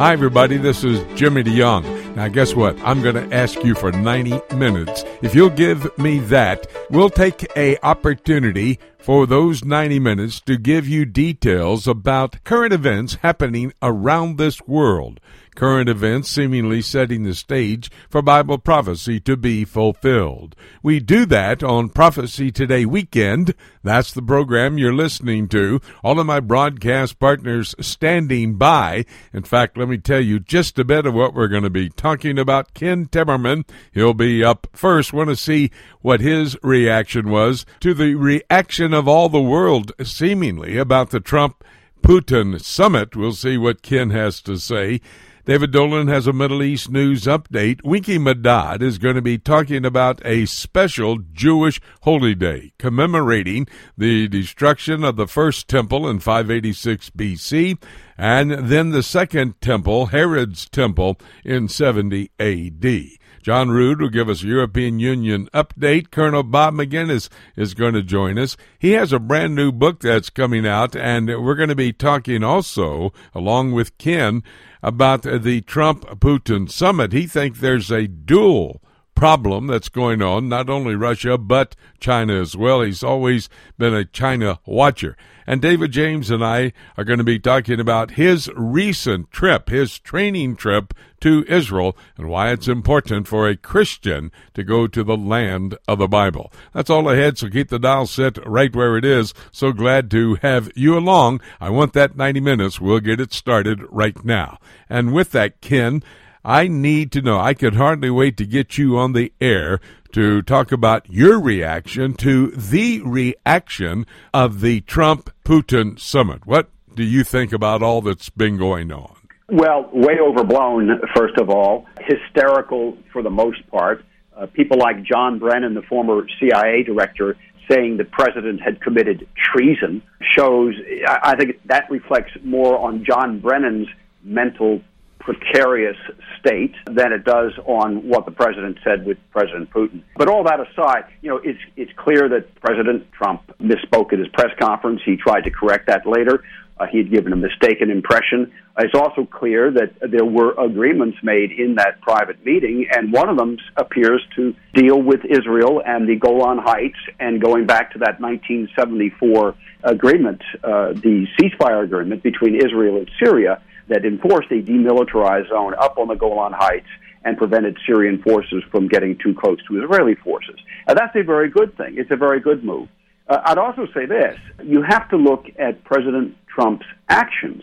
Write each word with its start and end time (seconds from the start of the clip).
Hi, 0.00 0.14
everybody. 0.14 0.56
This 0.56 0.82
is 0.82 1.04
Jimmy 1.14 1.42
DeYoung. 1.42 2.16
Now, 2.16 2.28
guess 2.28 2.54
what? 2.54 2.74
I'm 2.80 3.02
going 3.02 3.16
to 3.16 3.36
ask 3.36 3.62
you 3.62 3.74
for 3.74 3.92
90 3.92 4.56
minutes. 4.56 5.04
If 5.20 5.34
you'll 5.34 5.50
give 5.50 5.86
me 5.98 6.20
that, 6.20 6.66
we'll 6.88 7.10
take 7.10 7.46
a 7.54 7.76
opportunity 7.82 8.78
for 8.96 9.26
those 9.26 9.62
90 9.62 9.98
minutes 9.98 10.40
to 10.46 10.56
give 10.56 10.88
you 10.88 11.04
details 11.04 11.86
about 11.86 12.42
current 12.44 12.72
events 12.72 13.16
happening 13.16 13.74
around 13.82 14.38
this 14.38 14.62
world 14.62 15.20
current 15.54 15.88
events 15.88 16.28
seemingly 16.28 16.82
setting 16.82 17.22
the 17.22 17.34
stage 17.34 17.90
for 18.08 18.22
Bible 18.22 18.58
prophecy 18.58 19.20
to 19.20 19.36
be 19.36 19.64
fulfilled. 19.64 20.54
We 20.82 21.00
do 21.00 21.26
that 21.26 21.62
on 21.62 21.88
Prophecy 21.88 22.50
Today 22.50 22.84
weekend. 22.84 23.54
That's 23.82 24.12
the 24.12 24.22
program 24.22 24.78
you're 24.78 24.94
listening 24.94 25.48
to. 25.48 25.80
All 26.02 26.18
of 26.18 26.26
my 26.26 26.40
broadcast 26.40 27.18
partners 27.18 27.74
standing 27.80 28.56
by. 28.56 29.04
In 29.32 29.42
fact, 29.42 29.76
let 29.76 29.88
me 29.88 29.98
tell 29.98 30.20
you 30.20 30.38
just 30.38 30.78
a 30.78 30.84
bit 30.84 31.06
of 31.06 31.14
what 31.14 31.34
we're 31.34 31.48
going 31.48 31.62
to 31.62 31.70
be 31.70 31.88
talking 31.88 32.38
about. 32.38 32.74
Ken 32.74 33.06
Timmerman, 33.06 33.68
he'll 33.92 34.14
be 34.14 34.44
up 34.44 34.66
first. 34.72 35.12
Want 35.12 35.30
to 35.30 35.36
see 35.36 35.70
what 36.00 36.20
his 36.20 36.56
reaction 36.62 37.30
was 37.30 37.66
to 37.80 37.94
the 37.94 38.14
reaction 38.14 38.92
of 38.92 39.08
all 39.08 39.28
the 39.28 39.40
world, 39.40 39.92
seemingly, 40.02 40.76
about 40.76 41.10
the 41.10 41.20
Trump 41.20 41.64
Putin 42.02 42.60
summit. 42.62 43.14
We'll 43.14 43.32
see 43.32 43.58
what 43.58 43.82
Ken 43.82 44.10
has 44.10 44.40
to 44.42 44.58
say. 44.58 45.00
David 45.50 45.72
Dolan 45.72 46.06
has 46.06 46.28
a 46.28 46.32
Middle 46.32 46.62
East 46.62 46.92
news 46.92 47.24
update. 47.24 47.82
Winky 47.82 48.20
Medad 48.20 48.82
is 48.82 48.98
going 48.98 49.16
to 49.16 49.20
be 49.20 49.36
talking 49.36 49.84
about 49.84 50.24
a 50.24 50.46
special 50.46 51.18
Jewish 51.32 51.80
holy 52.02 52.36
day 52.36 52.72
commemorating 52.78 53.66
the 53.98 54.28
destruction 54.28 55.02
of 55.02 55.16
the 55.16 55.26
first 55.26 55.66
temple 55.66 56.08
in 56.08 56.20
586 56.20 57.10
BC 57.10 57.82
and 58.16 58.52
then 58.52 58.90
the 58.90 59.02
second 59.02 59.60
temple, 59.60 60.06
Herod's 60.06 60.68
temple, 60.68 61.18
in 61.44 61.66
70 61.66 62.30
AD. 62.38 63.19
John 63.42 63.70
Rood 63.70 64.00
will 64.00 64.10
give 64.10 64.28
us 64.28 64.42
a 64.42 64.46
European 64.46 64.98
Union 64.98 65.48
update. 65.54 66.10
Colonel 66.10 66.42
Bob 66.42 66.74
Maginnis 66.74 67.30
is 67.56 67.72
going 67.72 67.94
to 67.94 68.02
join 68.02 68.38
us. 68.38 68.56
He 68.78 68.92
has 68.92 69.12
a 69.12 69.18
brand 69.18 69.54
new 69.54 69.72
book 69.72 70.00
that's 70.00 70.28
coming 70.28 70.66
out, 70.66 70.94
and 70.94 71.28
we're 71.28 71.54
going 71.54 71.70
to 71.70 71.74
be 71.74 71.92
talking 71.92 72.44
also, 72.44 73.12
along 73.34 73.72
with 73.72 73.96
Ken, 73.96 74.42
about 74.82 75.22
the 75.22 75.62
Trump 75.62 76.04
Putin 76.20 76.70
summit. 76.70 77.12
He 77.12 77.26
thinks 77.26 77.60
there's 77.60 77.90
a 77.90 78.06
dual 78.06 78.82
problem 79.20 79.66
that's 79.66 79.90
going 79.90 80.22
on, 80.22 80.48
not 80.48 80.70
only 80.70 80.94
Russia, 80.94 81.36
but 81.36 81.76
China 82.00 82.40
as 82.40 82.56
well. 82.56 82.80
He's 82.80 83.02
always 83.02 83.50
been 83.76 83.92
a 83.92 84.02
China 84.02 84.60
watcher. 84.64 85.14
And 85.46 85.60
David 85.60 85.92
James 85.92 86.30
and 86.30 86.42
I 86.42 86.72
are 86.96 87.04
going 87.04 87.18
to 87.18 87.24
be 87.24 87.38
talking 87.38 87.80
about 87.80 88.12
his 88.12 88.48
recent 88.56 89.30
trip, 89.30 89.68
his 89.68 89.98
training 89.98 90.56
trip 90.56 90.94
to 91.20 91.44
Israel, 91.48 91.98
and 92.16 92.30
why 92.30 92.50
it's 92.50 92.66
important 92.66 93.28
for 93.28 93.46
a 93.46 93.58
Christian 93.58 94.32
to 94.54 94.64
go 94.64 94.86
to 94.86 95.04
the 95.04 95.18
land 95.18 95.76
of 95.86 95.98
the 95.98 96.08
Bible. 96.08 96.50
That's 96.72 96.88
all 96.88 97.10
ahead, 97.10 97.36
so 97.36 97.50
keep 97.50 97.68
the 97.68 97.78
dial 97.78 98.06
set 98.06 98.38
right 98.46 98.74
where 98.74 98.96
it 98.96 99.04
is. 99.04 99.34
So 99.52 99.74
glad 99.74 100.10
to 100.12 100.36
have 100.36 100.70
you 100.74 100.96
along. 100.96 101.42
I 101.60 101.68
want 101.68 101.92
that 101.92 102.16
90 102.16 102.40
minutes. 102.40 102.80
We'll 102.80 103.00
get 103.00 103.20
it 103.20 103.34
started 103.34 103.82
right 103.90 104.24
now. 104.24 104.56
And 104.88 105.12
with 105.12 105.32
that, 105.32 105.60
Ken, 105.60 106.02
I 106.44 106.68
need 106.68 107.12
to 107.12 107.22
know. 107.22 107.38
I 107.38 107.54
could 107.54 107.74
hardly 107.74 108.10
wait 108.10 108.36
to 108.38 108.46
get 108.46 108.78
you 108.78 108.96
on 108.98 109.12
the 109.12 109.32
air 109.40 109.80
to 110.12 110.42
talk 110.42 110.72
about 110.72 111.08
your 111.10 111.40
reaction 111.40 112.14
to 112.14 112.48
the 112.48 113.02
reaction 113.02 114.06
of 114.32 114.60
the 114.60 114.80
Trump 114.82 115.30
Putin 115.44 115.98
summit. 115.98 116.46
What 116.46 116.70
do 116.94 117.04
you 117.04 117.24
think 117.24 117.52
about 117.52 117.82
all 117.82 118.00
that's 118.00 118.30
been 118.30 118.56
going 118.56 118.90
on? 118.90 119.14
Well, 119.48 119.88
way 119.92 120.18
overblown, 120.20 121.00
first 121.14 121.36
of 121.38 121.50
all, 121.50 121.86
hysterical 122.00 122.96
for 123.12 123.22
the 123.22 123.30
most 123.30 123.68
part. 123.70 124.04
Uh, 124.36 124.46
people 124.46 124.78
like 124.78 125.02
John 125.02 125.38
Brennan, 125.38 125.74
the 125.74 125.82
former 125.82 126.26
CIA 126.38 126.82
director, 126.84 127.36
saying 127.70 127.98
the 127.98 128.04
president 128.04 128.60
had 128.60 128.80
committed 128.80 129.28
treason 129.36 130.02
shows, 130.36 130.74
I 131.06 131.36
think 131.36 131.60
that 131.66 131.90
reflects 131.90 132.32
more 132.42 132.78
on 132.78 133.04
John 133.04 133.40
Brennan's 133.40 133.88
mental 134.22 134.80
precarious 135.30 135.96
state 136.40 136.74
than 136.86 137.12
it 137.12 137.24
does 137.24 137.52
on 137.64 138.08
what 138.08 138.24
the 138.24 138.32
president 138.32 138.78
said 138.82 139.06
with 139.06 139.18
President 139.30 139.70
Putin. 139.70 140.02
But 140.16 140.28
all 140.28 140.42
that 140.44 140.58
aside, 140.60 141.04
you 141.22 141.30
know, 141.30 141.40
it's 141.42 141.60
it's 141.76 141.92
clear 141.96 142.28
that 142.28 142.52
President 142.60 143.10
Trump 143.12 143.42
misspoke 143.60 144.12
at 144.12 144.18
his 144.18 144.28
press 144.28 144.50
conference. 144.60 145.00
He 145.04 145.16
tried 145.16 145.42
to 145.42 145.50
correct 145.50 145.86
that 145.86 146.06
later. 146.06 146.42
Uh, 146.78 146.86
he 146.90 146.98
had 146.98 147.10
given 147.10 147.32
a 147.32 147.36
mistaken 147.36 147.90
impression. 147.90 148.50
It's 148.78 148.94
also 148.94 149.26
clear 149.26 149.70
that 149.70 149.92
there 150.00 150.24
were 150.24 150.52
agreements 150.58 151.18
made 151.22 151.52
in 151.52 151.74
that 151.74 152.00
private 152.00 152.44
meeting, 152.44 152.86
and 152.90 153.12
one 153.12 153.28
of 153.28 153.36
them 153.36 153.58
appears 153.76 154.22
to 154.36 154.54
deal 154.72 155.00
with 155.00 155.20
Israel 155.28 155.82
and 155.84 156.08
the 156.08 156.16
Golan 156.16 156.56
Heights, 156.58 156.96
and 157.20 157.40
going 157.40 157.66
back 157.66 157.92
to 157.92 157.98
that 157.98 158.18
1974 158.18 159.54
agreement, 159.84 160.40
uh, 160.64 160.94
the 160.94 161.26
ceasefire 161.38 161.84
agreement 161.84 162.22
between 162.22 162.54
Israel 162.56 162.96
and 162.96 163.10
Syria 163.22 163.60
that 163.90 164.04
enforced 164.04 164.50
a 164.50 164.62
demilitarized 164.62 165.48
zone 165.50 165.74
up 165.78 165.98
on 165.98 166.08
the 166.08 166.14
Golan 166.14 166.52
Heights 166.52 166.88
and 167.24 167.36
prevented 167.36 167.76
Syrian 167.86 168.22
forces 168.22 168.62
from 168.70 168.88
getting 168.88 169.18
too 169.22 169.34
close 169.34 169.58
to 169.68 169.82
Israeli 169.84 170.14
forces. 170.14 170.58
And 170.86 170.96
that's 170.96 171.14
a 171.14 171.22
very 171.22 171.50
good 171.50 171.76
thing. 171.76 171.96
It's 171.98 172.10
a 172.10 172.16
very 172.16 172.40
good 172.40 172.64
move. 172.64 172.88
Uh, 173.28 173.38
I'd 173.44 173.58
also 173.58 173.86
say 173.94 174.06
this 174.06 174.38
you 174.64 174.82
have 174.82 175.08
to 175.10 175.16
look 175.16 175.44
at 175.58 175.84
President 175.84 176.36
Trump's 176.46 176.86
actions 177.08 177.62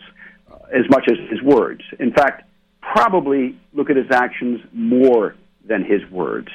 uh, 0.50 0.56
as 0.72 0.88
much 0.88 1.08
as 1.10 1.16
his 1.30 1.42
words. 1.42 1.82
In 1.98 2.12
fact, 2.12 2.44
probably 2.80 3.58
look 3.72 3.90
at 3.90 3.96
his 3.96 4.10
actions 4.10 4.60
more 4.72 5.34
than 5.66 5.84
his 5.84 6.08
words. 6.10 6.48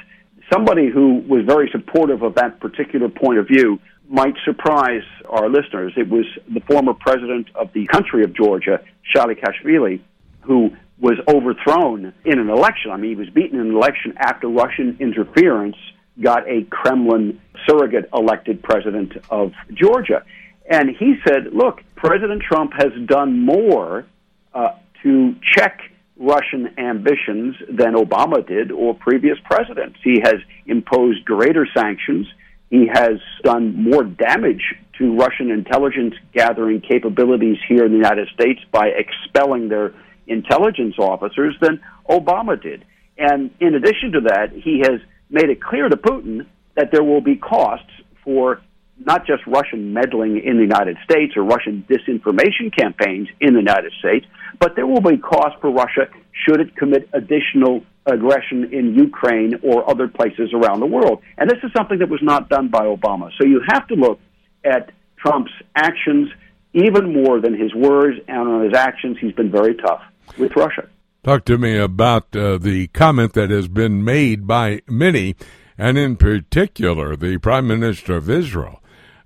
Somebody 0.52 0.90
who 0.90 1.24
was 1.28 1.44
very 1.46 1.70
supportive 1.72 2.22
of 2.22 2.36
that 2.36 2.60
particular 2.60 3.10
point 3.10 3.40
of 3.40 3.48
view 3.48 3.80
might 4.10 4.36
surprise 4.46 5.04
our 5.30 5.50
listeners. 5.50 5.94
It 5.96 6.10
was 6.10 6.26
the 6.54 6.60
former 6.62 6.94
president 6.94 7.48
of 7.56 7.72
the 7.74 7.88
country 7.88 8.24
of 8.24 8.34
Georgia, 8.34 8.82
Saakashvili, 9.16 10.02
who 10.42 10.76
was 11.00 11.18
overthrown 11.28 12.14
in 12.26 12.40
an 12.40 12.50
election. 12.50 12.92
I 12.92 12.98
mean, 12.98 13.12
he 13.12 13.16
was 13.16 13.30
beaten 13.30 13.60
in 13.60 13.68
an 13.68 13.76
election 13.76 14.14
after 14.18 14.48
Russian 14.48 14.98
interference 15.00 15.76
got 16.22 16.48
a 16.48 16.64
Kremlin 16.70 17.42
surrogate 17.68 18.10
elected 18.14 18.62
president 18.62 19.14
of 19.30 19.52
Georgia. 19.74 20.24
And 20.70 20.90
he 20.90 21.16
said, 21.28 21.54
look, 21.54 21.82
President 21.96 22.44
Trump 22.44 22.74
has 22.74 22.92
done 23.06 23.40
more 23.46 24.06
uh, 24.54 24.70
to 25.02 25.36
check 25.42 25.82
Russian 26.18 26.78
ambitions 26.78 27.56
than 27.68 27.96
Obama 27.96 28.46
did 28.48 28.72
or 28.72 28.94
previous 28.94 29.38
presidents. 29.44 29.98
He 30.04 30.22
has 30.24 30.36
imposed 30.66 31.26
greater 31.26 31.68
sanctions. 31.76 32.28
He 32.74 32.88
has 32.92 33.20
done 33.44 33.84
more 33.84 34.04
damage 34.04 34.74
to 34.98 35.16
Russian 35.16 35.52
intelligence 35.52 36.16
gathering 36.34 36.82
capabilities 36.82 37.58
here 37.70 37.86
in 37.86 37.92
the 37.92 37.98
United 37.98 38.30
States 38.30 38.62
by 38.72 38.88
expelling 38.88 39.70
their 39.70 39.94
intelligence 40.26 40.96
officers 40.98 41.56
than 41.62 41.82
Obama 42.10 42.60
did. 42.60 42.84
And 43.16 43.52
in 43.60 43.76
addition 43.76 44.14
to 44.14 44.22
that, 44.22 44.54
he 44.54 44.80
has 44.80 45.02
made 45.30 45.52
it 45.52 45.62
clear 45.62 45.88
to 45.88 45.96
Putin 45.96 46.48
that 46.74 46.90
there 46.92 47.04
will 47.04 47.22
be 47.22 47.36
costs 47.36 47.92
for 48.24 48.64
not 48.98 49.26
just 49.26 49.46
Russian 49.48 49.94
meddling 49.94 50.42
in 50.44 50.58
the 50.58 50.62
United 50.64 50.98
States 51.04 51.34
or 51.36 51.44
Russian 51.44 51.86
disinformation 51.90 52.76
campaigns 52.76 53.28
in 53.42 53.54
the 53.54 53.60
United 53.60 53.92
States, 54.00 54.26
but 54.60 54.76
there 54.76 54.88
will 54.88 55.02
be 55.02 55.18
costs 55.18 55.58
for 55.62 55.72
Russia 55.72 56.08
should 56.46 56.60
it 56.60 56.76
commit 56.76 57.10
additional 57.14 57.84
aggression 58.06 58.74
in 58.74 58.96
Ukraine 58.96 59.60
or 59.62 59.90
other 59.90 60.08
places 60.08 60.54
around 60.54 60.80
the 60.80 60.86
world. 60.86 61.22
And 61.38 61.50
this 61.50 61.60
is 61.64 61.72
something 61.76 62.00
that 62.00 62.10
was 62.10 62.22
not 62.22 62.50
done 62.50 62.70
by 62.70 62.86
Obama. 62.86 63.30
So 63.40 63.46
you 63.48 63.62
have 63.72 63.88
to 63.88 63.96
look 63.96 64.20
at 64.64 64.92
Trump's 65.18 65.52
actions 65.76 66.30
even 66.74 67.14
more 67.14 67.40
than 67.40 67.54
his 67.58 67.74
words, 67.74 68.18
and 68.28 68.50
on 68.50 68.64
his 68.64 68.74
actions, 68.74 69.18
he's 69.22 69.34
been 69.34 69.52
very 69.52 69.76
tough 69.76 70.02
with 70.38 70.56
Russia. 70.56 70.90
Talk 71.24 71.46
to 71.46 71.58
me 71.58 71.78
about 71.78 72.36
uh, 72.36 72.58
the 72.58 72.88
comment 72.88 73.34
that 73.34 73.50
has 73.50 73.68
been 73.68 74.04
made 74.04 74.48
by 74.48 74.82
many, 74.88 75.36
and 75.78 75.98
in 75.98 76.18
particular, 76.18 77.16
the 77.16 77.38
Prime 77.38 77.68
Minister 77.68 78.18
of 78.18 78.30
Israel. 78.30 78.83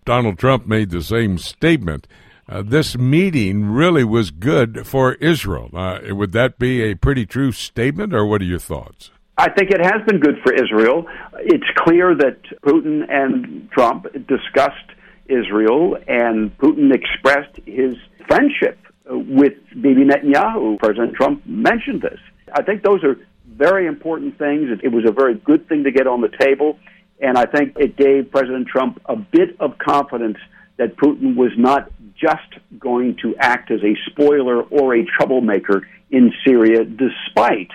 Donald 0.07 0.39
Trump 0.39 0.65
made 0.65 0.89
the 0.89 1.04
same 1.04 1.38
statement 1.38 2.07
uh, 2.50 2.62
this 2.62 2.98
meeting 2.98 3.65
really 3.65 4.06
was 4.06 4.31
good 4.31 4.88
for 4.88 5.15
Israel. 5.15 5.69
Uh, 5.74 6.00
would 6.12 6.31
that 6.31 6.57
be 6.57 6.81
a 6.81 6.95
pretty 6.95 7.25
true 7.25 7.51
statement, 7.51 8.13
or 8.13 8.25
what 8.25 8.42
are 8.42 8.45
your 8.45 8.57
thoughts? 8.57 9.12
I 9.38 9.50
think 9.51 9.69
it 9.69 9.83
has 9.83 10.01
been 10.07 10.21
good 10.21 10.38
for 10.44 10.54
Israel. 10.54 11.06
It's 11.39 11.68
clear 11.75 12.15
that 12.15 12.38
Putin 12.65 13.04
and 13.09 13.69
Trump 13.71 14.07
discussed 14.27 14.89
Israel, 15.27 15.98
and 16.07 16.57
Putin 16.57 16.94
expressed 16.94 17.60
his 17.65 17.95
friendship 18.27 18.80
with 19.10 19.53
Bibi 19.71 20.06
Netanyahu. 20.06 20.80
President 20.80 21.15
Trump 21.15 21.45
mentioned 21.45 22.01
this. 22.01 22.19
I 22.56 22.63
think 22.63 22.81
those 22.81 23.03
are 23.03 23.18
very 23.45 23.88
important 23.88 24.38
things. 24.38 24.69
It 24.81 24.94
was 24.94 25.03
a 25.06 25.12
very 25.12 25.36
good 25.36 25.68
thing 25.68 25.83
to 25.83 25.92
get 25.92 26.07
on 26.07 26.21
the 26.21 26.30
table, 26.39 26.80
and 27.19 27.37
I 27.37 27.45
think 27.45 27.77
it 27.77 27.97
gave 27.97 28.31
President 28.31 28.67
Trump 28.67 29.01
a 29.05 29.15
bit 29.15 29.59
of 29.59 29.77
confidence 29.77 30.37
that 30.77 30.95
Putin 30.97 31.35
was 31.35 31.51
not 31.57 31.91
just 32.15 32.47
going 32.79 33.17
to 33.23 33.35
act 33.37 33.71
as 33.71 33.79
a 33.83 33.95
spoiler 34.09 34.61
or 34.61 34.95
a 34.95 35.05
troublemaker 35.05 35.87
in 36.11 36.31
Syria, 36.45 36.85
despite 36.85 37.69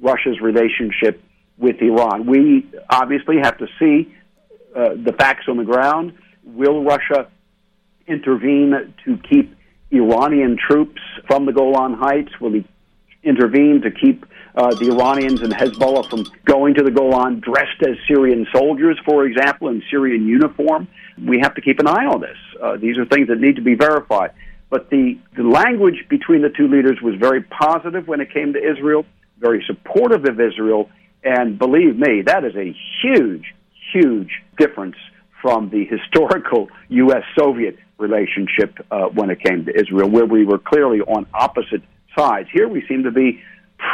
Russia's 0.00 0.40
relationship 0.40 1.22
with 1.56 1.76
Iran. 1.80 2.26
We 2.26 2.68
obviously 2.90 3.36
have 3.42 3.58
to 3.58 3.66
see 3.78 4.14
uh, 4.74 4.90
the 4.94 5.12
facts 5.12 5.44
on 5.48 5.56
the 5.56 5.64
ground. 5.64 6.14
Will 6.44 6.84
Russia 6.84 7.28
intervene 8.06 8.94
to 9.04 9.18
keep 9.28 9.54
Iranian 9.90 10.56
troops 10.56 11.00
from 11.26 11.46
the 11.46 11.52
Golan 11.52 11.94
Heights? 11.94 12.32
Will 12.40 12.52
he 12.52 12.66
intervene 13.22 13.82
to 13.82 13.90
keep 13.90 14.24
uh, 14.54 14.74
the 14.74 14.90
Iranians 14.90 15.40
and 15.42 15.52
Hezbollah 15.52 16.08
from 16.08 16.24
going 16.44 16.74
to 16.74 16.82
the 16.82 16.90
Golan 16.90 17.40
dressed 17.40 17.82
as 17.82 17.96
Syrian 18.06 18.46
soldiers, 18.52 18.98
for 19.04 19.24
example, 19.24 19.68
in 19.68 19.82
Syrian 19.90 20.26
uniform? 20.26 20.88
We 21.22 21.40
have 21.40 21.54
to 21.54 21.60
keep 21.60 21.80
an 21.80 21.86
eye 21.86 22.06
on 22.06 22.20
this. 22.20 22.36
Uh, 22.60 22.76
these 22.76 22.98
are 22.98 23.04
things 23.04 23.28
that 23.28 23.40
need 23.40 23.56
to 23.56 23.62
be 23.62 23.74
verified. 23.74 24.32
But 24.70 24.90
the, 24.90 25.18
the 25.36 25.42
language 25.42 26.06
between 26.08 26.42
the 26.42 26.50
two 26.50 26.68
leaders 26.68 27.00
was 27.00 27.14
very 27.14 27.42
positive 27.42 28.06
when 28.06 28.20
it 28.20 28.32
came 28.32 28.52
to 28.52 28.58
Israel, 28.58 29.04
very 29.38 29.64
supportive 29.66 30.24
of 30.24 30.40
Israel, 30.40 30.90
and 31.22 31.58
believe 31.58 31.96
me, 31.98 32.22
that 32.22 32.44
is 32.44 32.54
a 32.54 32.76
huge, 33.02 33.54
huge 33.92 34.42
difference 34.58 34.96
from 35.40 35.70
the 35.70 35.84
historical 35.84 36.68
U.S. 36.88 37.22
Soviet 37.38 37.78
relationship 37.96 38.78
uh, 38.90 39.06
when 39.06 39.30
it 39.30 39.40
came 39.42 39.64
to 39.64 39.72
Israel, 39.78 40.08
where 40.08 40.26
we 40.26 40.44
were 40.44 40.58
clearly 40.58 41.00
on 41.00 41.26
opposite 41.32 41.82
sides. 42.18 42.48
Here 42.52 42.68
we 42.68 42.84
seem 42.88 43.02
to 43.04 43.10
be 43.10 43.40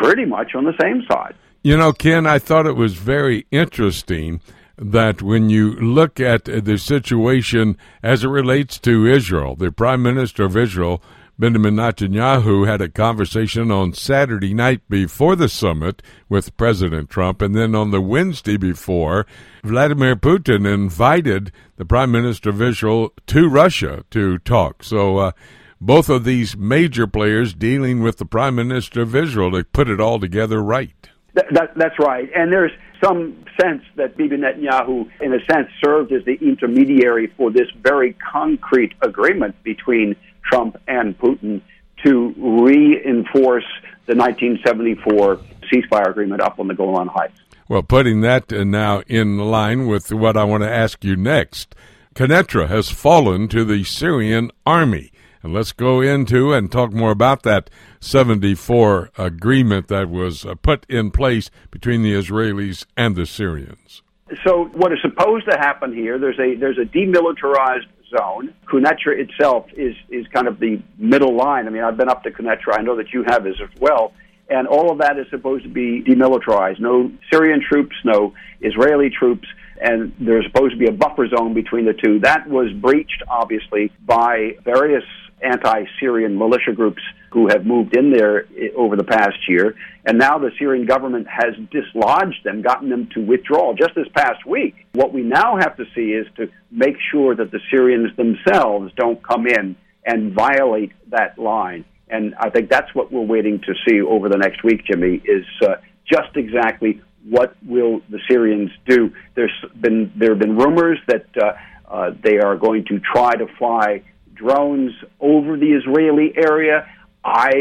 pretty 0.00 0.24
much 0.24 0.54
on 0.54 0.64
the 0.64 0.74
same 0.80 1.02
side. 1.10 1.34
You 1.62 1.76
know, 1.76 1.92
Ken, 1.92 2.26
I 2.26 2.38
thought 2.38 2.66
it 2.66 2.76
was 2.76 2.94
very 2.94 3.46
interesting 3.50 4.40
that 4.76 5.22
when 5.22 5.50
you 5.50 5.72
look 5.72 6.20
at 6.20 6.44
the 6.44 6.78
situation 6.78 7.76
as 8.02 8.24
it 8.24 8.28
relates 8.28 8.78
to 8.80 9.06
Israel, 9.06 9.54
the 9.54 9.70
Prime 9.70 10.02
Minister 10.02 10.44
of 10.44 10.56
Israel, 10.56 11.02
Benjamin 11.38 11.76
Netanyahu, 11.76 12.66
had 12.66 12.80
a 12.80 12.88
conversation 12.88 13.70
on 13.70 13.92
Saturday 13.92 14.54
night 14.54 14.82
before 14.88 15.36
the 15.36 15.48
summit 15.48 16.02
with 16.28 16.56
President 16.56 17.08
Trump, 17.10 17.40
and 17.40 17.54
then 17.54 17.74
on 17.74 17.90
the 17.90 18.00
Wednesday 18.00 18.56
before, 18.56 19.26
Vladimir 19.62 20.16
Putin 20.16 20.66
invited 20.72 21.50
the 21.76 21.84
Prime 21.84 22.12
Minister 22.12 22.50
of 22.50 22.62
Israel 22.62 23.12
to 23.26 23.48
Russia 23.48 24.04
to 24.10 24.38
talk. 24.38 24.84
So, 24.84 25.18
uh, 25.18 25.32
both 25.80 26.08
of 26.08 26.24
these 26.24 26.56
major 26.56 27.06
players 27.06 27.54
dealing 27.54 28.02
with 28.02 28.18
the 28.18 28.24
Prime 28.24 28.54
Minister 28.54 29.02
of 29.02 29.14
Israel 29.14 29.50
to 29.52 29.64
put 29.64 29.88
it 29.88 30.00
all 30.00 30.18
together 30.18 30.62
right. 30.62 30.94
That, 31.34 31.46
that, 31.52 31.72
that's 31.76 31.98
right. 31.98 32.30
And 32.34 32.52
there's 32.52 32.72
some 33.02 33.44
sense 33.60 33.82
that 33.96 34.16
Bibi 34.16 34.36
Netanyahu, 34.36 35.10
in 35.20 35.34
a 35.34 35.44
sense, 35.44 35.68
served 35.84 36.12
as 36.12 36.24
the 36.24 36.34
intermediary 36.34 37.32
for 37.36 37.50
this 37.50 37.68
very 37.82 38.14
concrete 38.14 38.92
agreement 39.02 39.60
between 39.62 40.16
Trump 40.50 40.76
and 40.86 41.18
Putin 41.18 41.60
to 42.04 42.34
reinforce 42.36 43.64
the 44.06 44.14
1974 44.14 45.40
ceasefire 45.72 46.10
agreement 46.10 46.42
up 46.42 46.58
on 46.58 46.68
the 46.68 46.74
Golan 46.74 47.08
Heights. 47.08 47.40
Well, 47.68 47.82
putting 47.82 48.20
that 48.20 48.52
uh, 48.52 48.64
now 48.64 49.02
in 49.06 49.38
line 49.38 49.86
with 49.86 50.12
what 50.12 50.36
I 50.36 50.44
want 50.44 50.62
to 50.62 50.70
ask 50.70 51.02
you 51.02 51.16
next, 51.16 51.74
Quneitra 52.14 52.68
has 52.68 52.90
fallen 52.90 53.48
to 53.48 53.64
the 53.64 53.84
Syrian 53.84 54.50
army. 54.66 55.10
And 55.44 55.52
let's 55.52 55.72
go 55.72 56.00
into 56.00 56.54
and 56.54 56.72
talk 56.72 56.94
more 56.94 57.10
about 57.10 57.42
that 57.42 57.68
74 58.00 59.10
agreement 59.18 59.88
that 59.88 60.08
was 60.08 60.46
uh, 60.46 60.54
put 60.54 60.86
in 60.88 61.10
place 61.10 61.50
between 61.70 62.02
the 62.02 62.14
Israelis 62.14 62.86
and 62.96 63.14
the 63.14 63.26
Syrians. 63.26 64.00
So, 64.42 64.64
what 64.72 64.90
is 64.90 64.98
supposed 65.02 65.44
to 65.50 65.58
happen 65.58 65.92
here? 65.92 66.18
There's 66.18 66.38
a 66.38 66.56
there's 66.58 66.78
a 66.78 66.86
demilitarized 66.86 67.88
zone. 68.16 68.54
Quneitra 68.72 69.18
itself 69.18 69.66
is 69.76 69.94
is 70.08 70.26
kind 70.28 70.48
of 70.48 70.60
the 70.60 70.82
middle 70.96 71.36
line. 71.36 71.66
I 71.66 71.70
mean, 71.70 71.84
I've 71.84 71.98
been 71.98 72.08
up 72.08 72.22
to 72.22 72.30
Quneitra. 72.30 72.78
I 72.78 72.80
know 72.80 72.96
that 72.96 73.12
you 73.12 73.22
have 73.28 73.46
as 73.46 73.56
well. 73.78 74.14
And 74.48 74.66
all 74.66 74.90
of 74.90 74.98
that 74.98 75.18
is 75.18 75.26
supposed 75.28 75.64
to 75.64 75.70
be 75.70 76.02
demilitarized. 76.02 76.80
No 76.80 77.12
Syrian 77.30 77.60
troops, 77.60 77.96
no 78.02 78.32
Israeli 78.62 79.10
troops 79.10 79.46
and 79.80 80.14
there's 80.20 80.44
supposed 80.46 80.72
to 80.72 80.78
be 80.78 80.86
a 80.86 80.92
buffer 80.92 81.28
zone 81.28 81.52
between 81.52 81.84
the 81.84 81.92
two. 81.92 82.20
That 82.20 82.48
was 82.48 82.72
breached, 82.72 83.22
obviously, 83.28 83.92
by 84.06 84.52
various 84.64 85.04
anti 85.44 85.84
Syrian 86.00 86.36
militia 86.38 86.72
groups 86.72 87.02
who 87.30 87.48
have 87.48 87.66
moved 87.66 87.96
in 87.96 88.12
there 88.12 88.46
over 88.76 88.96
the 88.96 89.04
past 89.04 89.36
year. 89.48 89.74
And 90.04 90.18
now 90.18 90.38
the 90.38 90.50
Syrian 90.58 90.86
government 90.86 91.26
has 91.28 91.54
dislodged 91.70 92.44
them, 92.44 92.62
gotten 92.62 92.88
them 92.88 93.08
to 93.14 93.20
withdraw 93.20 93.74
just 93.74 93.94
this 93.96 94.06
past 94.14 94.46
week. 94.46 94.86
What 94.92 95.12
we 95.12 95.22
now 95.22 95.56
have 95.56 95.76
to 95.76 95.84
see 95.94 96.12
is 96.12 96.26
to 96.36 96.48
make 96.70 96.96
sure 97.10 97.34
that 97.34 97.50
the 97.50 97.60
Syrians 97.70 98.16
themselves 98.16 98.92
don't 98.96 99.22
come 99.22 99.46
in 99.46 99.76
and 100.04 100.32
violate 100.32 100.92
that 101.10 101.38
line. 101.38 101.84
And 102.08 102.34
I 102.38 102.50
think 102.50 102.70
that's 102.70 102.94
what 102.94 103.10
we're 103.10 103.22
waiting 103.22 103.60
to 103.60 103.74
see 103.88 104.00
over 104.00 104.28
the 104.28 104.36
next 104.36 104.62
week, 104.62 104.84
Jimmy, 104.84 105.20
is 105.24 105.46
uh, 105.62 105.76
just 106.06 106.36
exactly 106.36 107.00
what 107.28 107.56
will 107.64 108.00
the 108.10 108.20
Syrians 108.30 108.70
do. 108.86 109.12
There's 109.34 109.64
been 109.80 110.12
there 110.14 110.30
have 110.30 110.38
been 110.38 110.56
rumors 110.56 110.98
that 111.08 111.26
uh, 111.36 111.52
uh, 111.88 112.10
they 112.22 112.38
are 112.38 112.56
going 112.56 112.84
to 112.86 113.00
try 113.00 113.34
to 113.34 113.46
fly 113.58 114.02
drones 114.34 114.92
over 115.20 115.56
the 115.56 115.72
Israeli 115.72 116.32
area. 116.36 116.86
I 117.24 117.52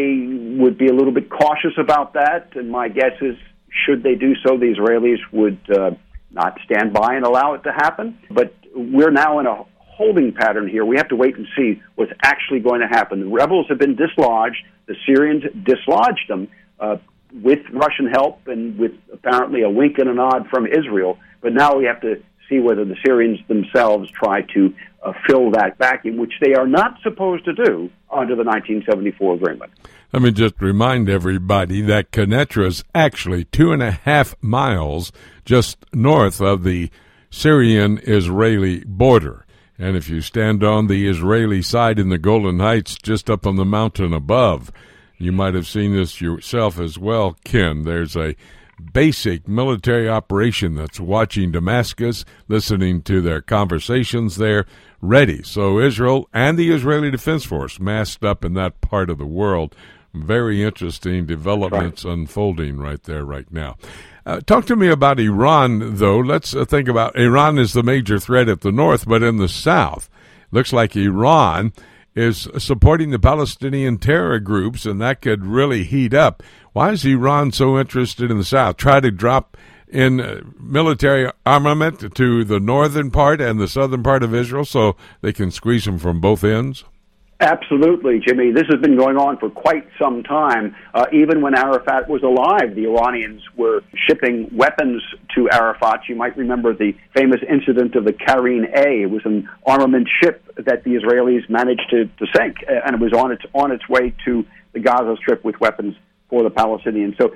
would 0.60 0.78
be 0.78 0.88
a 0.88 0.94
little 0.94 1.14
bit 1.14 1.30
cautious 1.30 1.74
about 1.78 2.14
that, 2.14 2.56
and 2.56 2.70
my 2.70 2.90
guess 2.90 3.14
is, 3.22 3.38
should 3.86 4.04
they 4.04 4.16
do 4.16 4.34
so, 4.46 4.58
the 4.58 4.74
Israelis 4.76 5.20
would 5.32 5.60
uh, 5.72 5.92
not 6.32 6.58
stand 6.66 6.94
by 6.94 7.16
and 7.16 7.26
allow 7.26 7.54
it 7.54 7.64
to 7.64 7.72
happen. 7.72 8.20
But 8.30 8.54
we're 8.76 9.12
now 9.12 9.40
in 9.40 9.46
a 9.46 9.64
holding 9.78 10.34
pattern 10.34 10.68
here. 10.68 10.84
We 10.84 10.98
have 10.98 11.10
to 11.10 11.16
wait 11.16 11.38
and 11.38 11.48
see 11.56 11.82
what's 11.96 12.12
actually 12.24 12.60
going 12.60 12.82
to 12.82 12.88
happen. 12.88 13.22
The 13.22 13.28
rebels 13.28 13.68
have 13.70 13.78
been 13.78 13.96
dislodged. 13.96 14.58
The 14.88 14.96
Syrians 15.06 15.44
dislodged 15.64 16.28
them 16.28 16.50
uh, 16.80 16.98
with 17.32 17.60
Russian 17.72 18.08
help 18.08 18.48
and 18.48 18.78
with 18.78 18.92
apparently 19.12 19.62
a 19.62 19.70
wink 19.70 19.98
and 19.98 20.10
a 20.10 20.14
nod 20.14 20.48
from 20.50 20.66
Israel. 20.68 21.20
But 21.42 21.54
now 21.54 21.78
we 21.78 21.86
have 21.86 22.02
to 22.02 22.22
see 22.50 22.60
whether 22.60 22.86
the 22.86 22.96
Syrians 23.06 23.40
themselves 23.48 24.10
try 24.12 24.42
to 24.54 24.74
uh, 25.04 25.14
fill 25.28 25.52
that 25.52 25.78
vacuum, 25.78 26.18
which 26.18 26.34
they 26.42 26.54
are 26.54 26.68
not 26.68 26.98
supposed 27.04 27.46
to 27.46 27.54
do 27.54 27.90
under 28.12 28.36
the 28.36 28.44
1974 28.44 29.36
agreement. 29.36 29.72
Let 30.12 30.22
me 30.22 30.32
just 30.32 30.62
remind 30.62 31.10
everybody 31.10 31.82
that 31.82 32.12
Quneitra 32.12 32.68
is 32.68 32.84
actually 32.94 33.46
two 33.46 33.72
and 33.72 33.82
a 33.82 33.92
half 33.92 34.36
miles 34.42 35.12
just 35.44 35.78
north 35.94 36.40
of 36.40 36.64
the 36.64 36.90
Syrian 37.30 38.00
Israeli 38.04 38.84
border. 38.86 39.46
And 39.80 39.98
if 39.98 40.08
you 40.10 40.22
stand 40.22 40.64
on 40.64 40.88
the 40.88 41.08
Israeli 41.08 41.64
side 41.64 41.98
in 41.98 42.10
the 42.10 42.20
Golan 42.20 42.60
Heights, 42.60 42.96
just 43.02 43.30
up 43.30 43.48
on 43.48 43.56
the 43.56 43.66
mountain 43.66 44.14
above, 44.14 44.72
you 45.18 45.32
might 45.32 45.56
have 45.56 45.68
seen 45.68 45.96
this 45.96 46.22
yourself 46.22 46.80
as 46.80 47.00
well, 47.00 47.36
Ken. 47.44 47.84
There's 47.84 48.16
a 48.16 48.36
basic 48.92 49.48
military 49.48 50.10
operation 50.10 50.76
that's 50.76 51.00
watching 51.00 51.52
Damascus, 51.52 52.26
listening 52.48 53.02
to 53.04 53.22
their 53.22 53.42
conversations 53.42 54.36
there, 54.36 54.66
ready. 55.02 55.44
So 55.44 55.80
Israel 55.80 56.28
and 56.34 56.58
the 56.58 56.72
Israeli 56.72 57.12
Defense 57.12 57.46
Force 57.46 57.80
masked 57.80 58.24
up 58.24 58.44
in 58.44 58.54
that 58.56 58.82
part 58.82 59.10
of 59.10 59.18
the 59.18 59.26
world. 59.26 59.76
Very 60.14 60.64
interesting 60.64 61.26
developments 61.26 62.06
right. 62.06 62.14
unfolding 62.14 62.78
right 62.78 63.02
there, 63.04 63.26
right 63.26 63.52
now. 63.52 63.78
Uh, 64.26 64.40
talk 64.42 64.66
to 64.66 64.76
me 64.76 64.88
about 64.88 65.20
Iran, 65.20 65.96
though. 65.96 66.20
Let's 66.20 66.56
uh, 66.56 66.66
think 66.66 66.88
about 66.88 67.18
Iran 67.18 67.58
is 67.58 67.74
the 67.74 67.84
major 67.84 68.20
threat 68.20 68.48
at 68.48 68.62
the 68.62 68.72
north, 68.72 69.08
but 69.08 69.24
in 69.24 69.38
the 69.38 69.50
south, 69.50 70.10
looks 70.52 70.72
like 70.72 70.96
Iran 70.96 71.74
is 72.16 72.48
supporting 72.58 73.10
the 73.10 73.20
Palestinian 73.20 73.98
terror 73.98 74.40
groups, 74.40 74.86
and 74.86 75.02
that 75.02 75.22
could 75.22 75.46
really 75.46 75.84
heat 75.84 76.14
up. 76.14 76.44
Why 76.74 76.90
is 76.90 77.06
Iran 77.06 77.52
so 77.52 77.80
interested 77.80 78.32
in 78.32 78.40
the 78.40 78.44
South? 78.44 78.78
Try 78.78 79.00
to 79.00 79.12
drop 79.12 79.58
in 79.88 80.20
uh, 80.20 80.42
military 80.60 81.32
armament 81.46 82.16
to 82.16 82.44
the 82.44 82.60
northern 82.60 83.12
part 83.12 83.40
and 83.40 83.60
the 83.60 83.68
southern 83.68 84.02
part 84.02 84.24
of 84.24 84.34
Israel 84.34 84.66
so 84.66 84.96
they 85.22 85.32
can 85.34 85.52
squeeze 85.52 85.86
them 85.86 86.00
from 86.00 86.20
both 86.20 86.44
ends? 86.44 86.84
Absolutely, 87.40 88.20
Jimmy. 88.26 88.52
This 88.52 88.64
has 88.72 88.82
been 88.82 88.98
going 88.98 89.18
on 89.18 89.38
for 89.38 89.52
quite 89.52 89.88
some 90.00 90.24
time. 90.24 90.76
Uh, 90.96 91.06
even 91.14 91.42
when 91.42 91.54
Arafat 91.54 92.10
was 92.10 92.24
alive, 92.24 92.74
the 92.74 92.88
Iranians 92.88 93.44
were 93.56 93.84
shipping 94.08 94.50
weapons 94.52 95.04
to 95.36 95.48
Arafat. 95.52 96.02
You 96.10 96.16
might 96.16 96.36
remember 96.36 96.74
the 96.74 96.94
famous 97.16 97.42
incident 97.48 97.96
of 97.96 98.06
the 98.06 98.14
Karin 98.14 98.66
A. 98.76 99.04
It 99.04 99.12
was 99.12 99.22
an 99.26 99.48
armament 99.64 100.08
ship 100.24 100.44
that 100.56 100.84
the 100.86 100.92
Israelis 100.92 101.48
managed 101.50 101.88
to, 101.92 102.06
to 102.06 102.26
sink, 102.36 102.58
uh, 102.68 102.80
and 102.84 102.96
it 102.96 103.00
was 103.00 103.14
on 103.14 103.32
its 103.32 103.44
on 103.54 103.72
its 103.72 103.88
way 103.88 104.16
to 104.26 104.44
the 104.72 104.80
Gaza 104.80 105.18
Strip 105.18 105.44
with 105.44 105.60
weapons 105.60 105.96
for 106.34 106.42
the 106.42 106.50
Palestinians. 106.50 107.16
So 107.22 107.36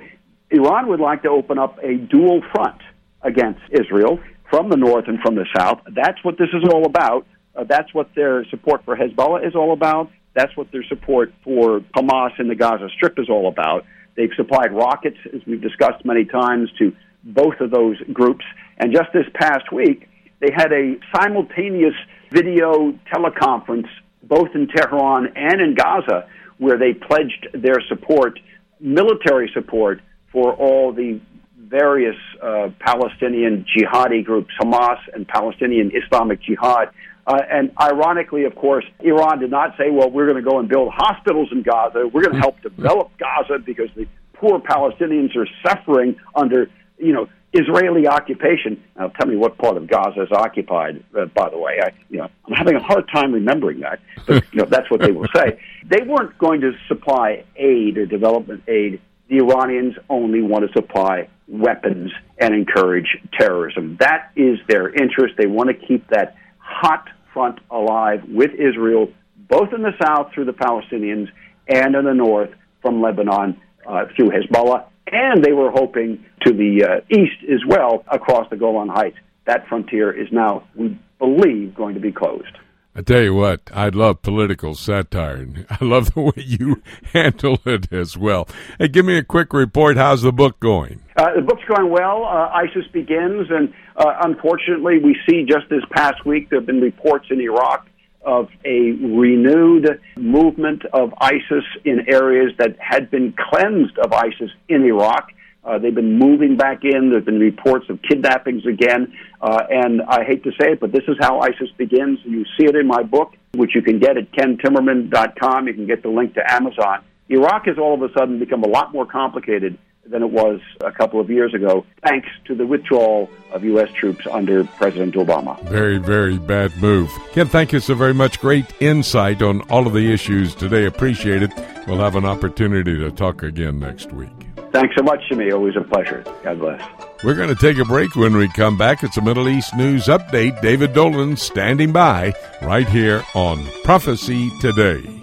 Iran 0.50 0.88
would 0.88 0.98
like 0.98 1.22
to 1.22 1.28
open 1.28 1.56
up 1.56 1.78
a 1.84 1.94
dual 1.94 2.42
front 2.52 2.80
against 3.22 3.60
Israel 3.70 4.18
from 4.50 4.70
the 4.70 4.76
north 4.76 5.04
and 5.06 5.20
from 5.20 5.36
the 5.36 5.46
south. 5.56 5.82
That's 5.94 6.18
what 6.24 6.36
this 6.36 6.48
is 6.52 6.68
all 6.68 6.84
about. 6.84 7.24
Uh, 7.54 7.62
that's 7.62 7.94
what 7.94 8.12
their 8.16 8.44
support 8.46 8.84
for 8.84 8.96
Hezbollah 8.96 9.46
is 9.46 9.54
all 9.54 9.72
about. 9.72 10.10
That's 10.34 10.56
what 10.56 10.72
their 10.72 10.82
support 10.88 11.32
for 11.44 11.80
Hamas 11.96 12.40
in 12.40 12.48
the 12.48 12.56
Gaza 12.56 12.88
Strip 12.96 13.20
is 13.20 13.30
all 13.30 13.46
about. 13.46 13.84
They've 14.16 14.34
supplied 14.36 14.72
rockets, 14.72 15.18
as 15.32 15.42
we've 15.46 15.62
discussed 15.62 16.04
many 16.04 16.24
times, 16.24 16.68
to 16.80 16.92
both 17.22 17.60
of 17.60 17.70
those 17.70 17.98
groups. 18.12 18.44
And 18.78 18.92
just 18.92 19.12
this 19.14 19.26
past 19.34 19.70
week, 19.72 20.08
they 20.40 20.50
had 20.52 20.72
a 20.72 20.96
simultaneous 21.14 21.94
video 22.32 22.98
teleconference 23.14 23.86
both 24.24 24.48
in 24.56 24.66
Tehran 24.66 25.28
and 25.36 25.60
in 25.60 25.76
Gaza, 25.76 26.28
where 26.58 26.78
they 26.78 26.94
pledged 26.94 27.46
their 27.54 27.80
support, 27.88 28.40
military 28.80 29.50
support, 29.54 30.00
for 30.32 30.52
all 30.54 30.92
the 30.92 31.20
various 31.58 32.16
uh, 32.42 32.68
Palestinian 32.80 33.64
jihadi 33.76 34.24
groups, 34.24 34.50
Hamas 34.60 34.98
and 35.12 35.26
Palestinian 35.26 35.90
Islamic 35.94 36.42
Jihad. 36.42 36.90
Uh, 37.26 37.40
and 37.50 37.70
ironically, 37.80 38.44
of 38.44 38.54
course, 38.54 38.86
Iran 39.00 39.38
did 39.38 39.50
not 39.50 39.76
say, 39.76 39.90
well, 39.90 40.10
we're 40.10 40.26
going 40.26 40.42
to 40.42 40.50
go 40.50 40.58
and 40.58 40.68
build 40.68 40.92
hospitals 40.94 41.48
in 41.52 41.62
Gaza. 41.62 42.08
We're 42.08 42.22
going 42.22 42.34
to 42.34 42.40
help 42.40 42.60
develop 42.62 43.10
Gaza 43.18 43.58
because 43.58 43.88
the 43.94 44.06
poor 44.32 44.60
Palestinians 44.60 45.36
are 45.36 45.46
suffering 45.66 46.16
under, 46.34 46.70
you 46.98 47.12
know, 47.12 47.28
Israeli 47.52 48.06
occupation. 48.06 48.82
Now, 48.96 49.08
tell 49.08 49.26
me 49.26 49.36
what 49.36 49.56
part 49.56 49.76
of 49.76 49.86
Gaza 49.86 50.22
is 50.22 50.32
occupied. 50.32 51.02
Uh, 51.16 51.26
by 51.26 51.48
the 51.48 51.58
way, 51.58 51.80
I, 51.82 51.90
you 52.10 52.18
know, 52.18 52.28
I'm 52.46 52.52
having 52.54 52.76
a 52.76 52.82
hard 52.82 53.08
time 53.08 53.32
remembering 53.32 53.80
that, 53.80 54.00
but 54.26 54.44
you 54.52 54.60
know, 54.60 54.66
that's 54.66 54.90
what 54.90 55.00
they 55.00 55.12
will 55.12 55.28
say. 55.34 55.60
They 55.84 56.02
weren't 56.02 56.36
going 56.38 56.60
to 56.60 56.72
supply 56.88 57.44
aid 57.56 57.96
or 57.96 58.06
development 58.06 58.64
aid. 58.68 59.00
The 59.28 59.38
Iranians 59.38 59.94
only 60.08 60.42
want 60.42 60.66
to 60.66 60.72
supply 60.72 61.28
weapons 61.46 62.12
and 62.38 62.54
encourage 62.54 63.16
terrorism. 63.38 63.96
That 64.00 64.30
is 64.36 64.58
their 64.68 64.90
interest. 64.90 65.34
They 65.38 65.46
want 65.46 65.68
to 65.68 65.74
keep 65.74 66.06
that 66.08 66.36
hot 66.58 67.08
front 67.32 67.58
alive 67.70 68.24
with 68.28 68.50
Israel, 68.54 69.10
both 69.36 69.72
in 69.72 69.82
the 69.82 69.92
south 70.02 70.32
through 70.34 70.44
the 70.44 70.52
Palestinians 70.52 71.28
and 71.66 71.94
in 71.94 72.04
the 72.04 72.14
north 72.14 72.50
from 72.82 73.00
Lebanon 73.00 73.60
uh, 73.86 74.04
through 74.14 74.30
Hezbollah. 74.30 74.84
And 75.12 75.44
they 75.44 75.52
were 75.52 75.70
hoping 75.70 76.24
to 76.44 76.52
the 76.52 76.84
uh, 76.84 77.00
east 77.10 77.42
as 77.50 77.60
well 77.66 78.04
across 78.10 78.48
the 78.50 78.56
Golan 78.56 78.88
Heights. 78.88 79.16
That 79.46 79.66
frontier 79.68 80.12
is 80.12 80.28
now, 80.30 80.64
we 80.74 80.98
believe, 81.18 81.74
going 81.74 81.94
to 81.94 82.00
be 82.00 82.12
closed. 82.12 82.58
I 82.94 83.02
tell 83.02 83.22
you 83.22 83.32
what, 83.32 83.60
I 83.72 83.90
love 83.90 84.22
political 84.22 84.74
satire, 84.74 85.36
and 85.36 85.66
I 85.70 85.84
love 85.84 86.14
the 86.14 86.20
way 86.20 86.32
you 86.44 86.82
handle 87.12 87.60
it 87.64 87.92
as 87.92 88.18
well. 88.18 88.48
Hey, 88.78 88.88
give 88.88 89.04
me 89.06 89.16
a 89.16 89.22
quick 89.22 89.52
report. 89.52 89.96
How's 89.96 90.22
the 90.22 90.32
book 90.32 90.58
going? 90.58 91.00
Uh, 91.16 91.34
the 91.36 91.42
book's 91.42 91.62
going 91.64 91.90
well. 91.90 92.24
Uh, 92.24 92.48
ISIS 92.48 92.90
begins, 92.92 93.46
and 93.50 93.72
uh, 93.96 94.14
unfortunately, 94.22 94.98
we 94.98 95.16
see 95.28 95.44
just 95.44 95.68
this 95.70 95.84
past 95.92 96.26
week 96.26 96.50
there 96.50 96.58
have 96.58 96.66
been 96.66 96.80
reports 96.80 97.26
in 97.30 97.40
Iraq 97.40 97.86
of 98.28 98.50
a 98.62 98.92
renewed 98.92 100.00
movement 100.18 100.84
of 100.92 101.14
ISIS 101.18 101.64
in 101.86 102.04
areas 102.12 102.52
that 102.58 102.76
had 102.78 103.10
been 103.10 103.34
cleansed 103.50 103.96
of 103.98 104.12
ISIS 104.12 104.50
in 104.68 104.84
Iraq. 104.84 105.32
Uh, 105.64 105.78
they've 105.78 105.94
been 105.94 106.18
moving 106.18 106.56
back 106.58 106.84
in. 106.84 107.08
There 107.08 107.18
have 107.18 107.24
been 107.24 107.40
reports 107.40 107.86
of 107.88 108.00
kidnappings 108.02 108.66
again. 108.66 109.14
Uh, 109.40 109.62
and 109.70 110.02
I 110.02 110.24
hate 110.24 110.44
to 110.44 110.50
say 110.60 110.72
it, 110.72 110.80
but 110.80 110.92
this 110.92 111.04
is 111.08 111.16
how 111.18 111.40
ISIS 111.40 111.70
begins. 111.78 112.18
You 112.24 112.44
see 112.58 112.66
it 112.66 112.76
in 112.76 112.86
my 112.86 113.02
book, 113.02 113.32
which 113.54 113.74
you 113.74 113.80
can 113.80 113.98
get 113.98 114.18
at 114.18 114.30
kentimmerman.com. 114.32 115.66
You 115.66 115.74
can 115.74 115.86
get 115.86 116.02
the 116.02 116.10
link 116.10 116.34
to 116.34 116.52
Amazon. 116.52 117.04
Iraq 117.30 117.64
has 117.64 117.78
all 117.78 117.94
of 117.94 118.02
a 118.02 118.12
sudden 118.12 118.38
become 118.38 118.62
a 118.62 118.68
lot 118.68 118.92
more 118.92 119.06
complicated 119.06 119.78
than 120.10 120.22
it 120.22 120.30
was 120.30 120.60
a 120.80 120.92
couple 120.92 121.20
of 121.20 121.30
years 121.30 121.54
ago, 121.54 121.84
thanks 122.04 122.28
to 122.46 122.54
the 122.54 122.66
withdrawal 122.66 123.30
of 123.52 123.64
U.S. 123.64 123.90
troops 123.92 124.26
under 124.30 124.64
President 124.64 125.14
Obama. 125.14 125.62
Very, 125.64 125.98
very 125.98 126.38
bad 126.38 126.76
move. 126.80 127.10
Ken, 127.32 127.46
thank 127.46 127.72
you 127.72 127.80
so 127.80 127.94
very 127.94 128.14
much. 128.14 128.40
Great 128.40 128.66
insight 128.80 129.42
on 129.42 129.60
all 129.70 129.86
of 129.86 129.92
the 129.92 130.12
issues 130.12 130.54
today. 130.54 130.86
Appreciate 130.86 131.42
it. 131.42 131.52
We'll 131.86 131.98
have 131.98 132.16
an 132.16 132.24
opportunity 132.24 132.96
to 132.98 133.10
talk 133.10 133.42
again 133.42 133.78
next 133.78 134.12
week. 134.12 134.30
Thanks 134.72 134.94
so 134.96 135.02
much, 135.02 135.20
Jimmy. 135.28 135.50
Always 135.50 135.76
a 135.76 135.80
pleasure. 135.80 136.24
God 136.42 136.58
bless. 136.58 136.82
We're 137.24 137.34
going 137.34 137.48
to 137.48 137.54
take 137.54 137.78
a 137.78 137.84
break 137.84 138.14
when 138.14 138.36
we 138.36 138.48
come 138.48 138.76
back. 138.76 139.02
It's 139.02 139.16
a 139.16 139.22
Middle 139.22 139.48
East 139.48 139.74
news 139.74 140.06
update. 140.06 140.60
David 140.60 140.92
Dolan 140.92 141.36
standing 141.36 141.90
by 141.90 142.34
right 142.62 142.88
here 142.88 143.24
on 143.34 143.66
Prophecy 143.82 144.50
Today. 144.60 145.17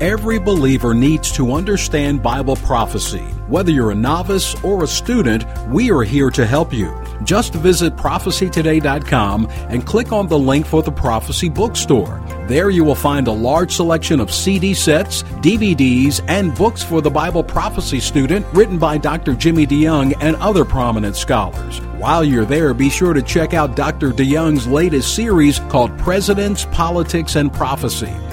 Every 0.00 0.38
believer 0.38 0.94
needs 0.94 1.32
to 1.32 1.54
understand 1.54 2.22
Bible 2.22 2.54
prophecy. 2.54 3.24
Whether 3.48 3.72
you're 3.72 3.90
a 3.90 3.96
novice 3.96 4.54
or 4.62 4.84
a 4.84 4.86
student, 4.86 5.44
we 5.70 5.90
are 5.90 6.04
here 6.04 6.30
to 6.30 6.46
help 6.46 6.72
you. 6.72 6.94
Just 7.24 7.52
visit 7.52 7.96
prophecytoday.com 7.96 9.48
and 9.50 9.84
click 9.84 10.12
on 10.12 10.28
the 10.28 10.38
link 10.38 10.66
for 10.66 10.84
the 10.84 10.92
Prophecy 10.92 11.48
Bookstore. 11.48 12.22
There 12.46 12.70
you 12.70 12.84
will 12.84 12.94
find 12.94 13.26
a 13.26 13.32
large 13.32 13.72
selection 13.72 14.20
of 14.20 14.32
CD 14.32 14.72
sets, 14.72 15.24
DVDs, 15.42 16.24
and 16.28 16.54
books 16.54 16.84
for 16.84 17.00
the 17.00 17.10
Bible 17.10 17.42
prophecy 17.42 17.98
student 17.98 18.46
written 18.52 18.78
by 18.78 18.98
Dr. 18.98 19.34
Jimmy 19.34 19.66
DeYoung 19.66 20.14
and 20.20 20.36
other 20.36 20.64
prominent 20.64 21.16
scholars. 21.16 21.80
While 21.98 22.22
you're 22.22 22.44
there, 22.44 22.72
be 22.72 22.88
sure 22.88 23.14
to 23.14 23.22
check 23.22 23.52
out 23.52 23.74
Dr. 23.74 24.12
DeYoung's 24.12 24.68
latest 24.68 25.16
series 25.16 25.58
called 25.58 25.98
Presidents, 25.98 26.66
Politics, 26.66 27.34
and 27.34 27.52
Prophecy. 27.52 28.14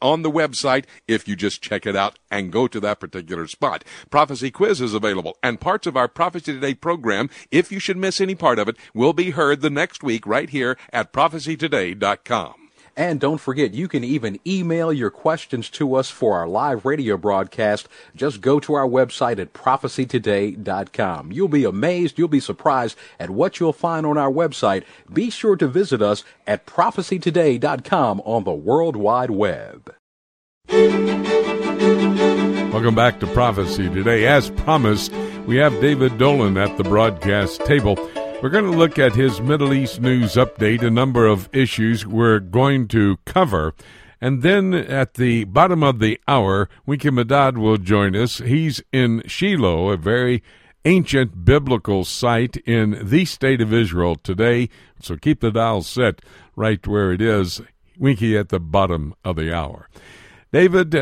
on 0.00 0.22
the 0.22 0.30
website 0.30 0.84
if 1.08 1.26
you 1.26 1.36
just 1.36 1.62
check 1.62 1.86
it 1.86 1.96
out 1.96 2.18
and 2.30 2.52
go 2.52 2.66
to 2.66 2.80
that 2.80 3.00
particular 3.00 3.46
spot. 3.46 3.84
Prophecy 4.10 4.50
quiz 4.50 4.80
is 4.80 4.94
available 4.94 5.36
and 5.42 5.60
parts 5.60 5.86
of 5.86 5.96
our 5.96 6.08
Prophecy 6.08 6.52
Today 6.52 6.74
program, 6.74 7.30
if 7.50 7.70
you 7.72 7.78
should 7.78 7.96
miss 7.96 8.20
any 8.20 8.34
part 8.34 8.58
of 8.58 8.68
it, 8.68 8.76
will 8.94 9.12
be 9.12 9.30
heard 9.30 9.60
the 9.60 9.70
next 9.70 10.02
week 10.02 10.26
right 10.26 10.50
here 10.50 10.76
at 10.92 11.12
prophecytoday.com. 11.12 12.59
And 12.96 13.20
don't 13.20 13.38
forget, 13.38 13.74
you 13.74 13.88
can 13.88 14.04
even 14.04 14.38
email 14.46 14.92
your 14.92 15.10
questions 15.10 15.70
to 15.70 15.94
us 15.94 16.10
for 16.10 16.36
our 16.36 16.48
live 16.48 16.84
radio 16.84 17.16
broadcast. 17.16 17.88
Just 18.14 18.40
go 18.40 18.60
to 18.60 18.74
our 18.74 18.86
website 18.86 19.38
at 19.38 19.52
prophecytoday.com. 19.52 21.32
You'll 21.32 21.48
be 21.48 21.64
amazed, 21.64 22.18
you'll 22.18 22.28
be 22.28 22.40
surprised 22.40 22.96
at 23.18 23.30
what 23.30 23.60
you'll 23.60 23.72
find 23.72 24.04
on 24.04 24.18
our 24.18 24.30
website. 24.30 24.84
Be 25.12 25.30
sure 25.30 25.56
to 25.56 25.68
visit 25.68 26.02
us 26.02 26.24
at 26.46 26.66
prophecytoday.com 26.66 28.20
on 28.24 28.44
the 28.44 28.52
World 28.52 28.96
Wide 28.96 29.30
Web. 29.30 29.94
Welcome 32.72 32.94
back 32.94 33.20
to 33.20 33.26
Prophecy 33.26 33.88
Today. 33.88 34.26
As 34.26 34.50
promised, 34.50 35.12
we 35.46 35.56
have 35.56 35.72
David 35.80 36.18
Dolan 36.18 36.56
at 36.56 36.76
the 36.76 36.84
broadcast 36.84 37.64
table. 37.64 37.96
We're 38.42 38.48
going 38.48 38.72
to 38.72 38.78
look 38.78 38.98
at 38.98 39.14
his 39.14 39.38
Middle 39.38 39.74
East 39.74 40.00
news 40.00 40.32
update, 40.32 40.80
a 40.80 40.90
number 40.90 41.26
of 41.26 41.50
issues 41.52 42.06
we're 42.06 42.38
going 42.40 42.88
to 42.88 43.18
cover. 43.26 43.74
And 44.18 44.40
then 44.40 44.72
at 44.72 45.14
the 45.14 45.44
bottom 45.44 45.82
of 45.82 45.98
the 45.98 46.18
hour, 46.26 46.70
Winky 46.86 47.10
Medad 47.10 47.58
will 47.58 47.76
join 47.76 48.16
us. 48.16 48.38
He's 48.38 48.82
in 48.92 49.22
Shiloh, 49.26 49.90
a 49.90 49.98
very 49.98 50.42
ancient 50.86 51.44
biblical 51.44 52.02
site 52.06 52.56
in 52.64 52.98
the 53.02 53.26
state 53.26 53.60
of 53.60 53.74
Israel 53.74 54.16
today. 54.16 54.70
So 55.02 55.18
keep 55.18 55.40
the 55.40 55.50
dial 55.50 55.82
set 55.82 56.22
right 56.56 56.84
where 56.86 57.12
it 57.12 57.20
is. 57.20 57.60
Winky 57.98 58.38
at 58.38 58.48
the 58.48 58.58
bottom 58.58 59.14
of 59.22 59.36
the 59.36 59.54
hour. 59.54 59.86
David, 60.52 60.96
uh, 60.96 60.98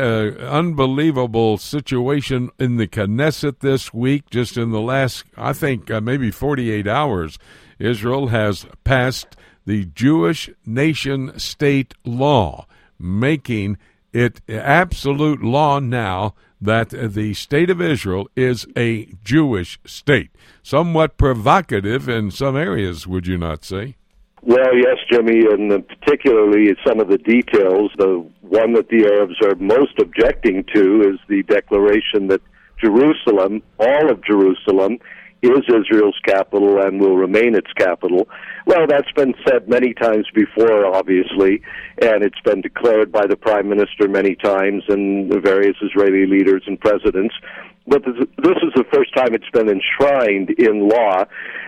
unbelievable 0.47 1.57
situation 1.57 2.51
in 2.59 2.77
the 2.77 2.87
Knesset 2.87 3.59
this 3.59 3.91
week. 3.91 4.29
Just 4.29 4.57
in 4.57 4.69
the 4.69 4.81
last, 4.81 5.23
I 5.35 5.53
think, 5.53 5.89
uh, 5.89 6.01
maybe 6.01 6.29
48 6.29 6.87
hours, 6.87 7.39
Israel 7.79 8.27
has 8.27 8.67
passed 8.83 9.35
the 9.65 9.85
Jewish 9.85 10.51
nation 10.67 11.37
state 11.39 11.95
law, 12.05 12.67
making 12.99 13.77
it 14.13 14.41
absolute 14.47 15.43
law 15.43 15.79
now 15.79 16.35
that 16.61 16.89
the 16.89 17.33
state 17.33 17.71
of 17.71 17.81
Israel 17.81 18.27
is 18.35 18.67
a 18.77 19.05
Jewish 19.23 19.79
state. 19.83 20.29
Somewhat 20.61 21.17
provocative 21.17 22.07
in 22.07 22.29
some 22.29 22.55
areas, 22.55 23.07
would 23.07 23.25
you 23.25 23.37
not 23.37 23.63
say? 23.63 23.95
Well, 24.41 24.75
yes, 24.75 24.97
Jimmy, 25.11 25.45
and 25.51 25.85
particularly 25.87 26.73
some 26.87 26.99
of 26.99 27.09
the 27.09 27.17
details. 27.17 27.91
The 27.97 28.25
one 28.41 28.73
that 28.73 28.87
the 28.87 29.05
Arabs 29.05 29.35
are 29.43 29.55
most 29.55 29.99
objecting 29.99 30.63
to 30.73 31.01
is 31.01 31.19
the 31.27 31.43
declaration 31.43 32.27
that 32.27 32.41
Jerusalem, 32.81 33.61
all 33.79 34.09
of 34.09 34.23
Jerusalem, 34.23 34.99
is 35.41 35.59
Israel's 35.67 36.19
capital 36.25 36.81
and 36.81 36.99
will 36.99 37.15
remain 37.15 37.55
its 37.55 37.71
capital. 37.77 38.27
Well, 38.65 38.87
that's 38.87 39.11
been 39.15 39.33
said 39.47 39.69
many 39.69 39.93
times 39.93 40.25
before, 40.33 40.85
obviously, 40.85 41.61
and 42.01 42.23
it's 42.23 42.39
been 42.43 42.61
declared 42.61 43.11
by 43.11 43.25
the 43.25 43.37
Prime 43.37 43.69
Minister 43.69 44.07
many 44.07 44.35
times 44.35 44.83
and 44.89 45.31
various 45.43 45.77
Israeli 45.81 46.25
leaders 46.25 46.63
and 46.67 46.79
presidents. 46.79 47.33
But 47.89 48.03
this 48.05 48.57
is 48.61 48.73
the 48.75 48.85
first 48.93 49.15
time 49.15 49.33
it's 49.33 49.49
been 49.51 49.67
enshrined 49.67 50.51
in 50.51 50.87
law. 50.87 51.25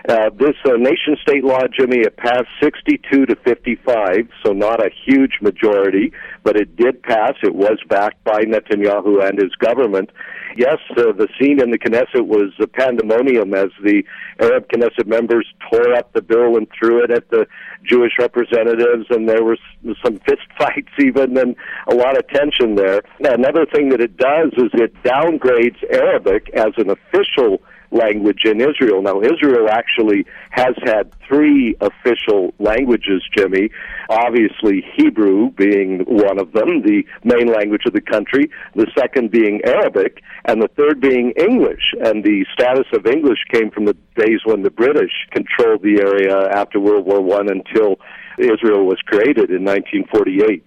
Uh, 0.07 0.29
this 0.37 0.55
uh, 0.65 0.77
nation 0.77 1.17
state 1.19 1.43
law, 1.43 1.61
Jimmy, 1.67 2.01
it 2.01 2.15
passed 2.15 2.47
62 2.61 3.25
to 3.25 3.35
55, 3.37 4.29
so 4.45 4.53
not 4.53 4.79
a 4.79 4.91
huge 5.05 5.39
majority, 5.41 6.13
but 6.43 6.55
it 6.55 6.75
did 6.75 7.01
pass. 7.01 7.33
It 7.41 7.55
was 7.55 7.79
backed 7.89 8.23
by 8.23 8.43
Netanyahu 8.43 9.27
and 9.27 9.39
his 9.41 9.55
government 9.55 10.11
yes, 10.57 10.77
uh, 10.97 11.11
the 11.11 11.27
scene 11.39 11.61
in 11.61 11.71
the 11.71 11.79
Knesset 11.79 12.25
was 12.25 12.53
a 12.59 12.67
pandemonium 12.67 13.53
as 13.53 13.69
the 13.83 14.03
Arab 14.39 14.67
Knesset 14.69 15.07
members 15.07 15.47
tore 15.69 15.93
up 15.93 16.11
the 16.13 16.21
bill 16.21 16.57
and 16.57 16.67
threw 16.77 17.03
it 17.03 17.11
at 17.11 17.29
the 17.29 17.45
Jewish 17.83 18.13
representatives, 18.19 19.05
and 19.09 19.27
there 19.27 19.43
was 19.43 19.59
some 20.03 20.19
fist 20.19 20.47
fights 20.57 20.91
even, 20.99 21.37
and 21.37 21.55
a 21.87 21.95
lot 21.95 22.17
of 22.17 22.27
tension 22.29 22.75
there. 22.75 23.01
Another 23.19 23.65
thing 23.65 23.89
that 23.89 24.01
it 24.01 24.17
does 24.17 24.51
is 24.57 24.69
it 24.73 24.93
downgrades 25.03 25.81
Arabic 25.91 26.49
as 26.53 26.73
an 26.77 26.89
official 26.89 27.61
language 27.91 28.41
in 28.45 28.61
Israel. 28.61 29.01
Now, 29.01 29.21
Israel 29.21 29.69
actually 29.69 30.25
has 30.51 30.75
had 30.83 31.11
three 31.27 31.75
official 31.81 32.53
languages, 32.59 33.21
Jimmy. 33.37 33.69
Obviously, 34.09 34.83
Hebrew 34.95 35.51
being 35.51 35.99
one 36.07 36.39
of 36.39 36.51
them, 36.53 36.81
the 36.81 37.03
main 37.23 37.47
language 37.47 37.83
of 37.85 37.93
the 37.93 38.01
country, 38.01 38.49
the 38.75 38.87
second 38.97 39.31
being 39.31 39.61
Arabic, 39.65 40.21
and 40.45 40.61
the 40.61 40.69
third 40.69 40.99
being 41.01 41.31
English. 41.37 41.93
And 42.03 42.23
the 42.23 42.45
status 42.53 42.87
of 42.93 43.05
English 43.05 43.39
came 43.51 43.71
from 43.71 43.85
the 43.85 43.95
days 44.15 44.39
when 44.45 44.63
the 44.63 44.71
British 44.71 45.11
controlled 45.31 45.83
the 45.83 46.01
area 46.01 46.49
after 46.53 46.79
World 46.79 47.05
War 47.05 47.21
One 47.21 47.49
until 47.49 47.99
Israel 48.37 48.85
was 48.85 48.99
created 49.05 49.49
in 49.51 49.63
1948. 49.63 50.63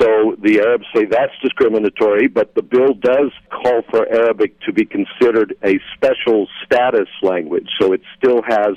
So 0.00 0.36
the 0.42 0.60
Arabs 0.60 0.86
say 0.94 1.04
that's 1.04 1.32
discriminatory, 1.42 2.28
but 2.28 2.54
the 2.54 2.62
bill 2.62 2.94
does 2.94 3.30
call 3.50 3.82
for 3.90 4.08
Arabic 4.08 4.58
to 4.60 4.72
be 4.72 4.84
considered 4.84 5.54
a 5.62 5.78
special 5.94 6.48
status 6.64 7.08
language. 7.22 7.68
So 7.80 7.92
it 7.92 8.00
still 8.16 8.42
has 8.42 8.76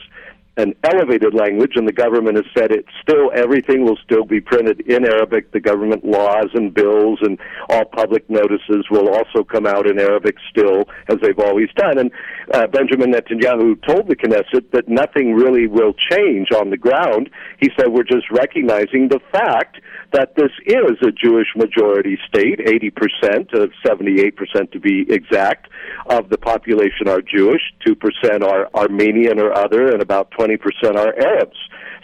an 0.57 0.73
elevated 0.83 1.33
language, 1.33 1.73
and 1.75 1.87
the 1.87 1.93
government 1.93 2.37
has 2.37 2.45
said 2.57 2.71
it 2.71 2.85
still 3.01 3.29
everything 3.35 3.83
will 3.83 3.97
still 4.03 4.23
be 4.23 4.39
printed 4.39 4.79
in 4.81 5.05
Arabic. 5.05 5.51
The 5.51 5.59
government 5.59 6.05
laws 6.05 6.49
and 6.53 6.73
bills 6.73 7.19
and 7.21 7.37
all 7.69 7.83
public 7.85 8.29
notices 8.29 8.85
will 8.89 9.09
also 9.09 9.43
come 9.43 9.65
out 9.65 9.85
in 9.85 9.99
Arabic 9.99 10.35
still, 10.49 10.85
as 11.09 11.17
they've 11.21 11.39
always 11.39 11.69
done. 11.75 11.97
And 11.97 12.11
uh, 12.53 12.67
Benjamin 12.67 13.11
Netanyahu 13.11 13.85
told 13.85 14.07
the 14.07 14.15
Knesset 14.15 14.71
that 14.71 14.87
nothing 14.87 15.33
really 15.33 15.67
will 15.67 15.93
change 16.11 16.47
on 16.55 16.69
the 16.69 16.77
ground. 16.77 17.29
He 17.59 17.69
said 17.77 17.89
we're 17.89 18.03
just 18.03 18.31
recognizing 18.31 19.09
the 19.09 19.19
fact 19.31 19.77
that 20.13 20.35
this 20.35 20.51
is 20.65 20.97
a 21.01 21.11
Jewish 21.11 21.47
majority 21.57 22.17
state, 22.27 22.59
80%, 22.59 23.53
of 23.61 23.71
78% 23.85 24.71
to 24.71 24.79
be 24.79 25.05
exact, 25.09 25.67
of 26.07 26.29
the 26.29 26.37
population 26.37 27.07
are 27.07 27.21
Jewish, 27.21 27.61
2% 27.85 28.41
are 28.43 28.69
Armenian 28.73 29.39
or 29.39 29.51
other, 29.57 29.91
and 29.91 30.01
about 30.01 30.31
20% 30.31 30.44
are 30.51 31.13
Arabs. 31.19 31.57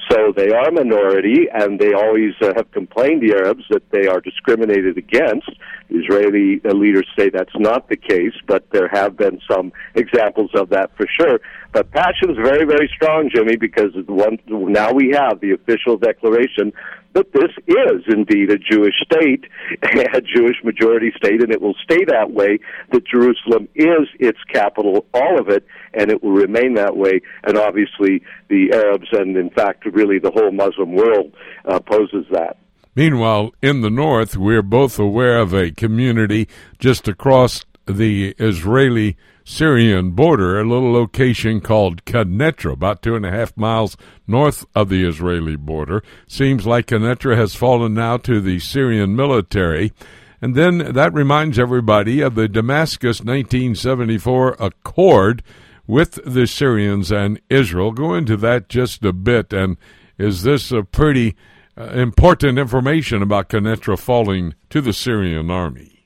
So 0.10 0.34
they 0.36 0.50
are 0.52 0.68
a 0.68 0.72
minority, 0.72 1.48
and 1.54 1.80
they 1.80 1.94
always 1.94 2.34
uh, 2.42 2.54
have 2.56 2.70
complained, 2.72 3.22
the 3.22 3.34
Arabs, 3.36 3.64
that 3.70 3.84
they 3.92 4.08
are 4.08 4.20
discriminated 4.20 4.98
against. 4.98 5.50
Israeli 5.90 6.60
uh, 6.66 6.74
leaders 6.74 7.08
say 7.18 7.30
that's 7.30 7.56
not 7.58 7.88
the 7.88 7.96
case, 7.96 8.34
but 8.48 8.70
there 8.72 8.90
have 8.90 9.16
been 9.16 9.40
some 9.50 9.72
examples 9.96 10.50
of 10.56 10.70
that 10.70 10.92
for 10.98 11.06
sure. 11.20 11.40
But 11.72 11.92
passion 11.92 12.32
is 12.32 12.38
very, 12.38 12.66
very 12.66 12.90
strong, 12.94 13.30
Jimmy, 13.34 13.56
because 13.56 13.92
one, 14.08 14.40
now 14.48 14.92
we 14.92 15.14
have 15.16 15.40
the 15.40 15.52
official 15.52 15.98
declaration 15.98 16.74
that 17.14 17.34
this 17.34 17.52
is 17.68 18.04
indeed 18.08 18.50
a 18.50 18.58
Jewish 18.58 18.96
state, 19.04 19.46
a 20.14 20.22
Jewish 20.22 20.58
majority 20.64 21.12
state, 21.18 21.42
and 21.42 21.52
it 21.52 21.62
will 21.62 21.76
stay 21.84 22.04
that 22.06 22.32
way, 22.32 22.60
that 22.92 23.06
Jerusalem 23.06 23.68
is 23.76 24.08
its 24.20 24.40
capital, 24.52 25.06
all 25.14 25.40
of 25.40 25.50
it, 25.50 25.66
and 25.94 26.10
it 26.10 26.24
will 26.24 26.32
remain 26.32 26.76
that 26.76 26.96
way. 26.96 27.22
And 27.44 27.58
obviously, 27.58 28.24
the 28.50 28.72
Arabs 28.74 29.08
and, 29.12 29.36
in 29.36 29.50
fact, 29.50 29.86
really 29.86 30.20
the 30.20 30.32
whole 30.32 30.52
Muslim 30.52 30.94
world 30.94 31.34
uh, 31.70 31.76
opposes 31.76 32.26
that. 32.32 32.58
Meanwhile, 32.96 33.54
in 33.62 33.82
the 33.82 33.90
north, 33.90 34.36
we're 34.36 34.62
both 34.62 35.00
aware 35.00 35.38
of 35.38 35.54
a 35.54 35.72
community 35.72 36.50
just 36.78 37.08
across 37.08 37.64
the 37.86 38.36
Israeli 38.38 39.18
Syrian 39.44 40.12
border, 40.12 40.60
a 40.60 40.64
little 40.68 40.92
location 40.92 41.62
called 41.62 42.06
Quneitra, 42.06 42.74
about 42.74 43.02
two 43.02 43.16
and 43.16 43.26
a 43.26 43.32
half 43.32 43.56
miles 43.58 43.98
north 44.28 44.66
of 44.76 44.90
the 44.90 45.04
Israeli 45.04 45.56
border. 45.56 46.04
Seems 46.28 46.66
like 46.66 46.88
Quneitra 46.88 47.36
has 47.36 47.56
fallen 47.56 47.94
now 47.94 48.18
to 48.18 48.40
the 48.40 48.60
Syrian 48.60 49.16
military. 49.16 49.94
And 50.42 50.56
then 50.56 50.94
that 50.94 51.14
reminds 51.14 51.60
everybody 51.60 52.22
of 52.22 52.36
the 52.36 52.48
Damascus 52.48 53.20
1974 53.20 54.58
Accord 54.60 55.44
with 55.86 56.20
the 56.26 56.48
Syrians 56.48 57.12
and 57.12 57.40
Israel. 57.50 57.92
Go 57.92 58.14
into 58.14 58.38
that 58.38 58.70
just 58.70 59.04
a 59.04 59.14
bit. 59.14 59.54
And 59.54 59.78
is 60.18 60.44
this 60.44 60.72
a 60.72 60.84
pretty 60.84 61.36
uh, 61.78 61.86
important 61.92 62.58
information 62.58 63.22
about 63.22 63.50
Quneitra 63.50 64.00
falling 64.00 64.56
to 64.70 64.82
the 64.82 64.94
Syrian 64.94 65.52
army? 65.52 66.01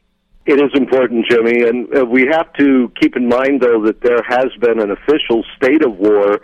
It 0.45 0.61
is 0.61 0.69
important, 0.75 1.25
Jimmy, 1.27 1.67
and 1.67 1.87
uh, 1.97 2.05
we 2.05 2.27
have 2.31 2.53
to 2.53 2.91
keep 3.01 3.15
in 3.15 3.27
mind, 3.27 3.61
though, 3.61 3.83
that 3.85 4.01
there 4.01 4.21
has 4.27 4.45
been 4.61 4.79
an 4.79 4.91
official 4.91 5.43
state 5.57 5.83
of 5.83 5.97
war 5.97 6.39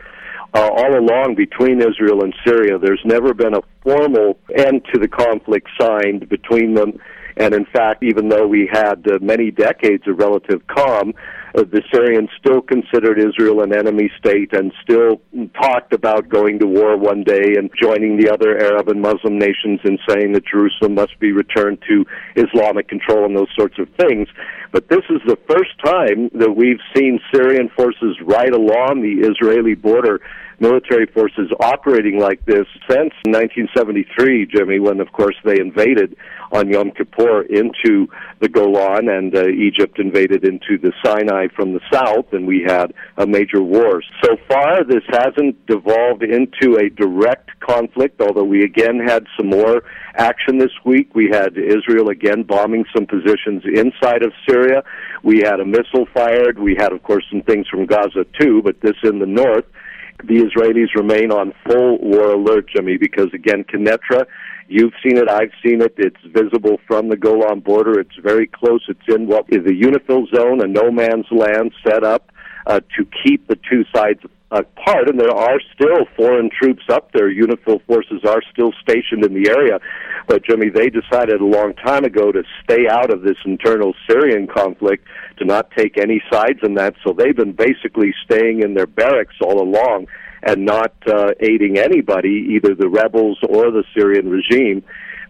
uh, 0.56 0.70
all 0.70 0.98
along 0.98 1.36
between 1.36 1.80
Israel 1.80 2.24
and 2.24 2.34
Syria. 2.44 2.80
There's 2.80 3.02
never 3.06 3.36
been 3.36 3.54
a 3.54 3.62
formal 3.84 4.40
end 4.56 4.82
to 4.92 5.00
the 5.00 5.08
conflict 5.08 5.70
signed 5.80 6.28
between 6.30 6.74
them. 6.74 7.00
And 7.38 7.54
in 7.54 7.66
fact, 7.66 8.04
even 8.04 8.28
though 8.30 8.48
we 8.48 8.68
had 8.72 9.08
uh, 9.08 9.20
many 9.22 9.52
decades 9.52 10.08
of 10.08 10.18
relative 10.18 10.66
calm, 10.66 11.14
uh, 11.56 11.64
the 11.64 11.82
Syrians 11.94 12.30
still 12.40 12.62
considered 12.62 13.20
Israel 13.20 13.62
an 13.62 13.74
enemy 13.76 14.10
state 14.18 14.54
and 14.54 14.72
still 14.84 15.22
talked 15.62 15.94
about 15.94 16.30
going 16.30 16.60
to 16.60 16.68
war 16.68 16.98
one 16.98 17.24
day 17.24 17.56
and 17.58 17.70
joining 17.82 18.18
the 18.18 18.32
other 18.32 18.58
Arab 18.58 18.90
and 18.90 19.02
Muslim 19.02 19.38
nations 19.38 19.80
in 19.84 19.98
saying 20.08 20.34
that 20.34 20.44
Jerusalem 20.46 20.96
must 20.96 21.20
be 21.20 21.32
returned 21.32 21.80
to 21.90 22.06
Islamic 22.36 22.88
control 22.88 23.26
and 23.26 23.36
those 23.36 23.52
sorts 23.58 23.78
of 23.80 23.88
things. 24.00 24.28
But 24.72 24.88
this 24.88 25.04
is 25.10 25.20
the 25.28 25.38
first 25.50 25.72
time 25.84 26.30
that 26.34 26.56
we've 26.56 26.80
seen 26.96 27.20
Syrian 27.34 27.70
forces 27.76 28.16
right 28.24 28.54
along 28.54 29.02
the 29.02 29.28
Israeli 29.28 29.76
border 29.76 30.22
military 30.62 31.08
forces 31.08 31.52
operating 31.60 32.20
like 32.20 32.46
this 32.46 32.66
since 32.88 33.14
1973, 33.26 34.46
Jimmy, 34.46 34.80
when 34.80 35.00
of 35.00 35.12
course 35.12 35.36
they 35.44 35.60
invaded 35.60 36.16
on 36.52 36.70
Yom 36.70 36.92
Kippur 36.92 37.42
into 37.44 38.08
the 38.40 38.48
Golan 38.48 39.10
and 39.10 39.36
uh, 39.36 39.48
Egypt 39.48 40.00
invaded 40.00 40.46
into 40.46 40.78
the 40.78 40.94
Sinai 41.04 41.48
from 41.56 41.74
the 41.74 41.82
south 41.92 42.32
and 42.32 42.46
we 42.46 42.64
had 42.66 42.94
a 43.18 43.26
major 43.26 43.62
war. 43.62 44.02
So 44.24 44.38
far, 44.48 44.84
this 44.84 45.04
hasn't 45.10 45.66
devolved 45.66 46.24
into 46.24 46.78
a 46.78 46.90
direct 46.90 47.50
conflict, 47.60 48.22
although 48.22 48.44
we 48.44 48.64
again 48.64 49.00
had 49.06 49.26
some 49.38 49.50
more 49.50 49.84
action 50.16 50.58
this 50.60 50.72
week. 50.86 51.16
We 51.16 51.30
had 51.32 51.58
Israel 51.58 52.10
again 52.10 52.44
bombing 52.44 52.86
some 52.96 53.08
positions 53.08 53.64
inside 53.66 54.24
of 54.24 54.34
Syria. 54.48 54.84
We 55.24 55.40
had 55.40 55.60
a 55.60 55.66
missile 55.66 56.06
fired. 56.14 56.60
We 56.60 56.76
had, 56.78 56.92
of 56.92 57.02
course, 57.04 57.26
some 57.32 57.42
things 57.42 57.68
from 57.68 57.86
Gaza 57.86 58.26
too, 58.40 58.62
but 58.64 58.82
this 58.82 58.98
in 59.04 59.20
the 59.20 59.26
north 59.26 59.66
the 60.28 60.38
Israelis 60.38 60.94
remain 60.96 61.32
on 61.32 61.54
full 61.66 61.98
war 62.00 62.34
alert, 62.34 62.70
Jimmy, 62.74 62.98
because 62.98 63.28
again, 63.34 63.64
Quneitra, 63.64 64.26
you've 64.68 64.94
seen 65.04 65.18
it, 65.18 65.30
I've 65.30 65.52
seen 65.64 65.82
it. 65.82 65.94
It's 65.98 66.22
visible 66.26 66.80
from 66.88 67.10
the 67.10 67.18
Golan 67.18 67.60
border. 67.60 68.00
It's 68.00 68.16
very 68.22 68.48
close. 68.48 68.84
It's 68.88 69.00
in 69.08 69.28
what 69.28 69.46
is 69.50 69.66
a 69.66 69.74
UNIFIL 69.74 70.34
zone, 70.36 70.62
a 70.64 70.68
no 70.68 70.92
man's 70.92 71.26
land 71.32 71.74
set 71.88 72.04
up 72.04 72.32
uh, 72.68 72.80
to 72.98 73.08
keep 73.24 73.48
the 73.48 73.58
two 73.70 73.84
sides 73.94 74.20
apart. 74.52 75.10
And 75.10 75.20
there 75.20 75.36
are 75.36 75.60
still 75.74 76.06
foreign 76.16 76.50
troops 76.50 76.84
up 76.90 77.12
there. 77.14 77.34
UNIFIL 77.34 77.86
forces 77.86 78.22
are 78.28 78.42
still 78.52 78.72
stationed 78.82 79.26
in 79.26 79.34
the 79.34 79.50
area. 79.50 79.80
But 80.28 80.46
Jimmy, 80.46 80.70
they 80.70 80.90
decided 80.90 81.42
a 81.42 81.46
long 81.46 81.74
time 81.76 82.04
ago 82.04 82.32
to 82.32 82.44
stay 82.64 82.88
out 82.90 83.12
of 83.12 83.24
this 83.24 83.38
internal 83.46 83.94
Syrian 84.10 84.48
conflict, 84.48 85.08
to 85.38 85.46
not 85.46 85.72
take 85.72 85.98
any 85.98 86.22
sides 86.32 86.60
in 86.64 86.76
that. 86.76 86.96
So 87.06 87.14
they've 87.14 87.36
been 87.36 87.54
basically 87.54 88.14
staying 88.26 88.62
in 88.62 88.74
their 88.74 88.88
barracks 88.88 89.36
all 89.42 89.62
along 89.62 90.08
and 90.44 90.66
not 90.66 90.94
uh, 91.08 91.32
aiding 91.40 91.78
anybody, 91.78 92.56
either 92.56 92.76
the 92.76 92.90
rebels 92.90 93.40
or 93.48 93.72
the 93.72 93.84
Syrian 93.96 94.30
regime. 94.30 94.84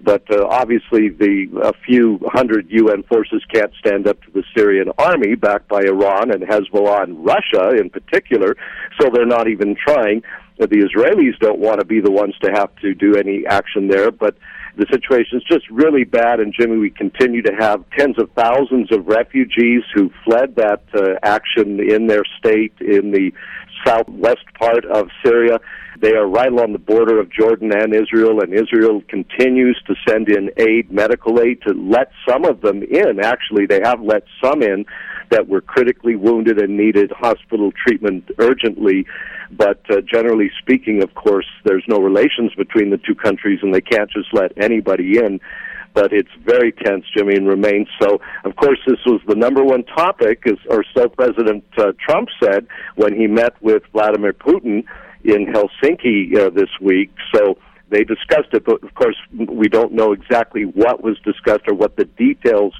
But 0.03 0.23
uh, 0.31 0.47
obviously, 0.47 1.09
the 1.09 1.47
a 1.63 1.73
few 1.85 2.19
hundred 2.25 2.67
UN 2.69 3.03
forces 3.03 3.43
can't 3.53 3.71
stand 3.79 4.07
up 4.07 4.21
to 4.23 4.31
the 4.31 4.43
Syrian 4.55 4.91
army, 4.97 5.35
backed 5.35 5.67
by 5.67 5.81
Iran 5.81 6.31
and 6.31 6.43
Hezbollah 6.43 7.03
and 7.03 7.23
Russia 7.23 7.69
in 7.79 7.89
particular. 7.89 8.55
So 8.99 9.09
they're 9.13 9.25
not 9.27 9.47
even 9.47 9.75
trying. 9.75 10.23
The 10.57 10.67
Israelis 10.67 11.37
don't 11.39 11.59
want 11.59 11.79
to 11.79 11.85
be 11.85 12.01
the 12.01 12.11
ones 12.11 12.35
to 12.43 12.51
have 12.51 12.75
to 12.77 12.93
do 12.93 13.15
any 13.15 13.45
action 13.47 13.87
there, 13.87 14.11
but 14.11 14.35
the 14.77 14.85
situation 14.91 15.37
is 15.37 15.43
just 15.43 15.69
really 15.69 16.03
bad. 16.03 16.39
And 16.39 16.53
Jimmy, 16.57 16.77
we 16.77 16.89
continue 16.89 17.41
to 17.43 17.53
have 17.59 17.83
tens 17.97 18.17
of 18.17 18.29
thousands 18.31 18.91
of 18.91 19.07
refugees 19.07 19.83
who 19.93 20.11
fled 20.23 20.55
that 20.55 20.83
uh, 20.93 21.19
action 21.23 21.79
in 21.79 22.07
their 22.07 22.23
state 22.39 22.73
in 22.79 23.11
the 23.11 23.31
southwest 23.85 24.45
part 24.59 24.85
of 24.85 25.07
Syria. 25.23 25.59
They 25.99 26.13
are 26.13 26.27
right 26.27 26.51
along 26.51 26.73
the 26.73 26.79
border 26.79 27.19
of 27.19 27.31
Jordan 27.31 27.71
and 27.73 27.93
Israel, 27.93 28.41
and 28.41 28.53
Israel 28.53 29.01
continues 29.07 29.81
to 29.87 29.95
send 30.07 30.29
in 30.29 30.49
aid, 30.57 30.91
medical 30.91 31.39
aid, 31.39 31.61
to 31.67 31.73
let 31.73 32.11
some 32.27 32.45
of 32.45 32.61
them 32.61 32.81
in. 32.81 33.19
Actually, 33.23 33.65
they 33.65 33.81
have 33.83 34.01
let 34.01 34.23
some 34.43 34.63
in 34.63 34.85
that 35.29 35.47
were 35.47 35.61
critically 35.61 36.15
wounded 36.15 36.59
and 36.59 36.75
needed 36.75 37.11
hospital 37.11 37.71
treatment 37.71 38.29
urgently. 38.39 39.05
But 39.51 39.81
uh, 39.89 40.01
generally 40.01 40.49
speaking, 40.59 41.03
of 41.03 41.13
course, 41.13 41.47
there's 41.65 41.83
no 41.87 41.99
relations 41.99 42.53
between 42.57 42.89
the 42.89 42.97
two 42.97 43.15
countries, 43.15 43.59
and 43.61 43.73
they 43.73 43.81
can't 43.81 44.09
just 44.09 44.33
let 44.33 44.51
anybody 44.61 45.17
in 45.17 45.39
but 45.93 46.13
it's 46.13 46.29
very 46.43 46.71
tense, 46.71 47.05
Jimmy, 47.15 47.35
and 47.35 47.47
remains 47.47 47.87
so. 48.01 48.19
Of 48.43 48.55
course, 48.55 48.79
this 48.87 48.99
was 49.05 49.21
the 49.27 49.35
number 49.35 49.63
one 49.63 49.83
topic, 49.83 50.43
as, 50.45 50.57
or 50.69 50.83
so 50.95 51.09
President 51.09 51.63
uh, 51.77 51.91
Trump 51.99 52.29
said 52.41 52.67
when 52.95 53.15
he 53.15 53.27
met 53.27 53.61
with 53.61 53.83
Vladimir 53.91 54.33
Putin 54.33 54.83
in 55.23 55.45
Helsinki 55.45 56.37
uh, 56.37 56.49
this 56.49 56.69
week. 56.81 57.11
So 57.33 57.57
they 57.91 58.03
discussed 58.03 58.53
it, 58.53 58.65
but 58.65 58.81
of 58.83 58.93
course, 58.95 59.17
we 59.33 59.67
don't 59.67 59.91
know 59.91 60.13
exactly 60.13 60.63
what 60.63 61.03
was 61.03 61.17
discussed 61.19 61.65
or 61.67 61.75
what 61.75 61.97
the 61.97 62.05
details 62.05 62.73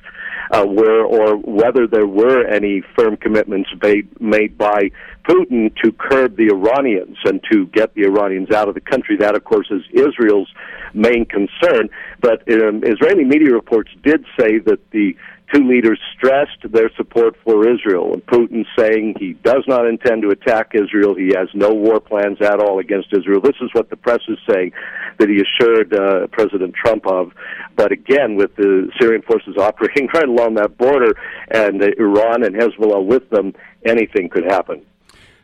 uh, 0.51 0.65
were, 0.67 1.03
or 1.03 1.37
whether 1.37 1.85
there 1.85 2.07
were 2.07 2.45
any 2.47 2.81
firm 2.95 3.15
commitments 3.17 3.69
made, 3.83 4.19
made 4.19 4.57
by 4.57 4.89
Putin 5.29 5.75
to 5.83 5.91
curb 5.91 6.35
the 6.37 6.49
Iranians 6.49 7.17
and 7.25 7.41
to 7.51 7.67
get 7.67 7.93
the 7.93 8.03
Iranians 8.03 8.51
out 8.51 8.67
of 8.67 8.73
the 8.73 8.81
country. 8.81 9.17
That, 9.17 9.35
of 9.35 9.43
course, 9.43 9.67
is 9.69 9.83
Israel's 9.91 10.49
main 10.93 11.25
concern. 11.25 11.89
But 12.21 12.41
um, 12.51 12.83
Israeli 12.83 13.23
media 13.23 13.53
reports 13.53 13.91
did 14.03 14.25
say 14.39 14.59
that 14.59 14.79
the 14.91 15.15
two 15.53 15.67
leaders 15.67 15.99
stressed 16.15 16.71
their 16.71 16.89
support 16.95 17.35
for 17.43 17.67
Israel, 17.67 18.15
Putin 18.27 18.65
saying 18.77 19.15
he 19.19 19.33
does 19.43 19.63
not 19.67 19.87
intend 19.87 20.21
to 20.23 20.29
attack 20.29 20.71
Israel. 20.73 21.15
He 21.15 21.31
has 21.35 21.49
no 21.53 21.69
war 21.69 21.99
plans 21.99 22.37
at 22.41 22.59
all 22.59 22.79
against 22.79 23.07
Israel. 23.11 23.41
This 23.41 23.55
is 23.61 23.69
what 23.73 23.89
the 23.89 23.97
press 23.97 24.21
is 24.27 24.37
saying 24.49 24.71
that 25.19 25.29
he 25.29 25.41
assured 25.41 25.93
uh, 25.93 26.27
President 26.27 26.73
Trump 26.73 27.05
of. 27.07 27.31
But 27.75 27.91
again, 27.91 28.35
with 28.35 28.55
the 28.55 28.89
Syrian 28.99 29.21
forces 29.21 29.55
operating 29.57 30.07
right 30.13 30.27
along 30.27 30.55
that 30.55 30.77
border 30.77 31.13
and 31.49 31.81
uh, 31.81 31.87
Iran 31.97 32.43
and 32.43 32.55
Hezbollah 32.55 33.05
with 33.05 33.29
them, 33.29 33.53
anything 33.85 34.29
could 34.29 34.45
happen. 34.45 34.81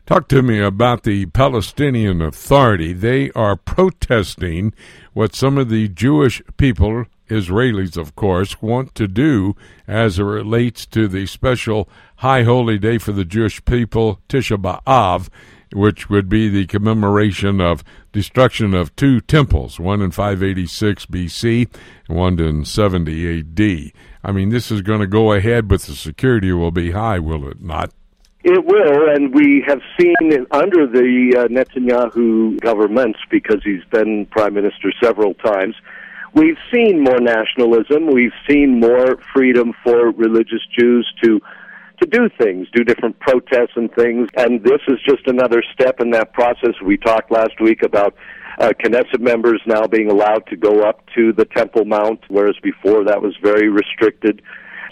Talk 0.05 0.29
to 0.29 0.41
me 0.41 0.61
about 0.61 1.03
the 1.03 1.25
Palestinian 1.25 2.21
Authority. 2.21 2.93
They 2.93 3.29
are 3.31 3.57
protesting 3.57 4.73
what 5.11 5.35
some 5.35 5.57
of 5.57 5.67
the 5.67 5.89
Jewish 5.89 6.41
people, 6.55 7.07
Israelis 7.27 7.97
of 7.97 8.15
course, 8.15 8.61
want 8.61 8.95
to 8.95 9.07
do 9.07 9.55
as 9.87 10.19
it 10.19 10.23
relates 10.23 10.85
to 10.87 11.07
the 11.07 11.25
special 11.25 11.89
high 12.17 12.43
holy 12.43 12.77
day 12.77 12.97
for 12.97 13.11
the 13.11 13.25
Jewish 13.25 13.63
people, 13.65 14.19
Tisha 14.29 14.57
B'Av, 14.57 15.29
which 15.73 16.09
would 16.09 16.29
be 16.29 16.49
the 16.49 16.65
commemoration 16.65 17.59
of 17.59 17.83
destruction 18.11 18.73
of 18.73 18.95
two 18.95 19.19
temples, 19.21 19.79
one 19.79 20.01
in 20.01 20.11
586 20.11 21.05
BC 21.07 21.69
and 22.07 22.17
one 22.17 22.39
in 22.39 22.65
70 22.65 23.39
AD. 23.39 23.91
I 24.23 24.31
mean, 24.31 24.49
this 24.49 24.71
is 24.71 24.81
going 24.81 25.01
to 25.01 25.07
go 25.07 25.33
ahead, 25.33 25.67
but 25.67 25.81
the 25.81 25.93
security 25.93 26.51
will 26.51 26.71
be 26.71 26.91
high, 26.91 27.19
will 27.19 27.47
it 27.47 27.61
not? 27.61 27.91
It 28.43 28.63
will, 28.63 29.09
and 29.09 29.33
we 29.33 29.63
have 29.67 29.81
seen 29.99 30.15
it 30.21 30.47
under 30.51 30.87
the 30.87 31.35
uh, 31.37 31.47
Netanyahu 31.47 32.59
governments, 32.61 33.19
because 33.29 33.61
he's 33.63 33.83
been 33.91 34.25
prime 34.27 34.53
minister 34.53 34.91
several 35.03 35.33
times, 35.33 35.75
we've 36.37 36.57
seen 36.71 37.03
more 37.03 37.19
nationalism. 37.19 38.07
We've 38.11 38.31
seen 38.49 38.79
more 38.79 39.17
freedom 39.33 39.73
for 39.83 40.11
religious 40.11 40.61
Jews 40.77 41.11
to 41.23 41.41
to 41.99 42.05
do 42.05 42.29
things, 42.37 42.67
do 42.75 42.83
different 42.83 43.19
protests 43.19 43.71
and 43.75 43.91
things. 43.93 44.29
And 44.37 44.63
this 44.63 44.81
is 44.87 44.99
just 45.03 45.25
another 45.25 45.63
step 45.73 45.99
in 45.99 46.11
that 46.11 46.31
process. 46.31 46.75
We 46.85 46.95
talked 46.95 47.31
last 47.31 47.59
week 47.59 47.81
about 47.81 48.13
uh, 48.59 48.69
Knesset 48.79 49.19
members 49.19 49.59
now 49.65 49.87
being 49.87 50.11
allowed 50.11 50.45
to 50.47 50.55
go 50.55 50.87
up 50.87 51.01
to 51.15 51.33
the 51.33 51.45
Temple 51.45 51.85
Mount, 51.85 52.19
whereas 52.27 52.55
before 52.61 53.03
that 53.05 53.19
was 53.23 53.35
very 53.41 53.69
restricted. 53.69 54.43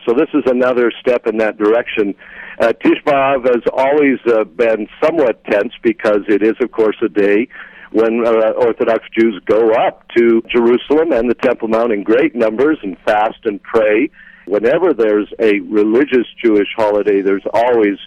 So 0.08 0.16
this 0.16 0.30
is 0.34 0.44
another 0.48 0.92
step 1.00 1.28
in 1.28 1.38
that 1.38 1.58
direction. 1.58 2.16
Uh, 2.60 2.74
B'Av 2.74 3.46
has 3.46 3.62
always 3.72 4.18
uh, 4.28 4.44
been 4.44 4.88
somewhat 5.04 5.44
tense 5.44 5.74
because 5.84 6.22
it 6.28 6.42
is, 6.42 6.56
of 6.60 6.72
course, 6.72 6.98
a 7.04 7.10
day 7.10 7.48
when 7.92 8.26
uh, 8.26 8.52
Orthodox 8.58 9.06
Jews 9.18 9.42
go 9.46 9.72
up 9.74 10.08
to 10.18 10.42
Jerusalem 10.52 11.12
and 11.12 11.30
the 11.30 11.36
Temple 11.36 11.68
Mount 11.68 11.92
in 11.92 12.04
great 12.04 12.36
numbers 12.36 12.78
and 12.84 12.98
fast 13.06 13.40
and 13.46 13.62
pray. 13.62 14.10
Whenever 14.48 14.94
there's 14.94 15.28
a 15.40 15.60
religious 15.62 16.28
Jewish 16.44 16.70
holiday, 16.76 17.22
there's 17.22 17.46
always 17.54 17.98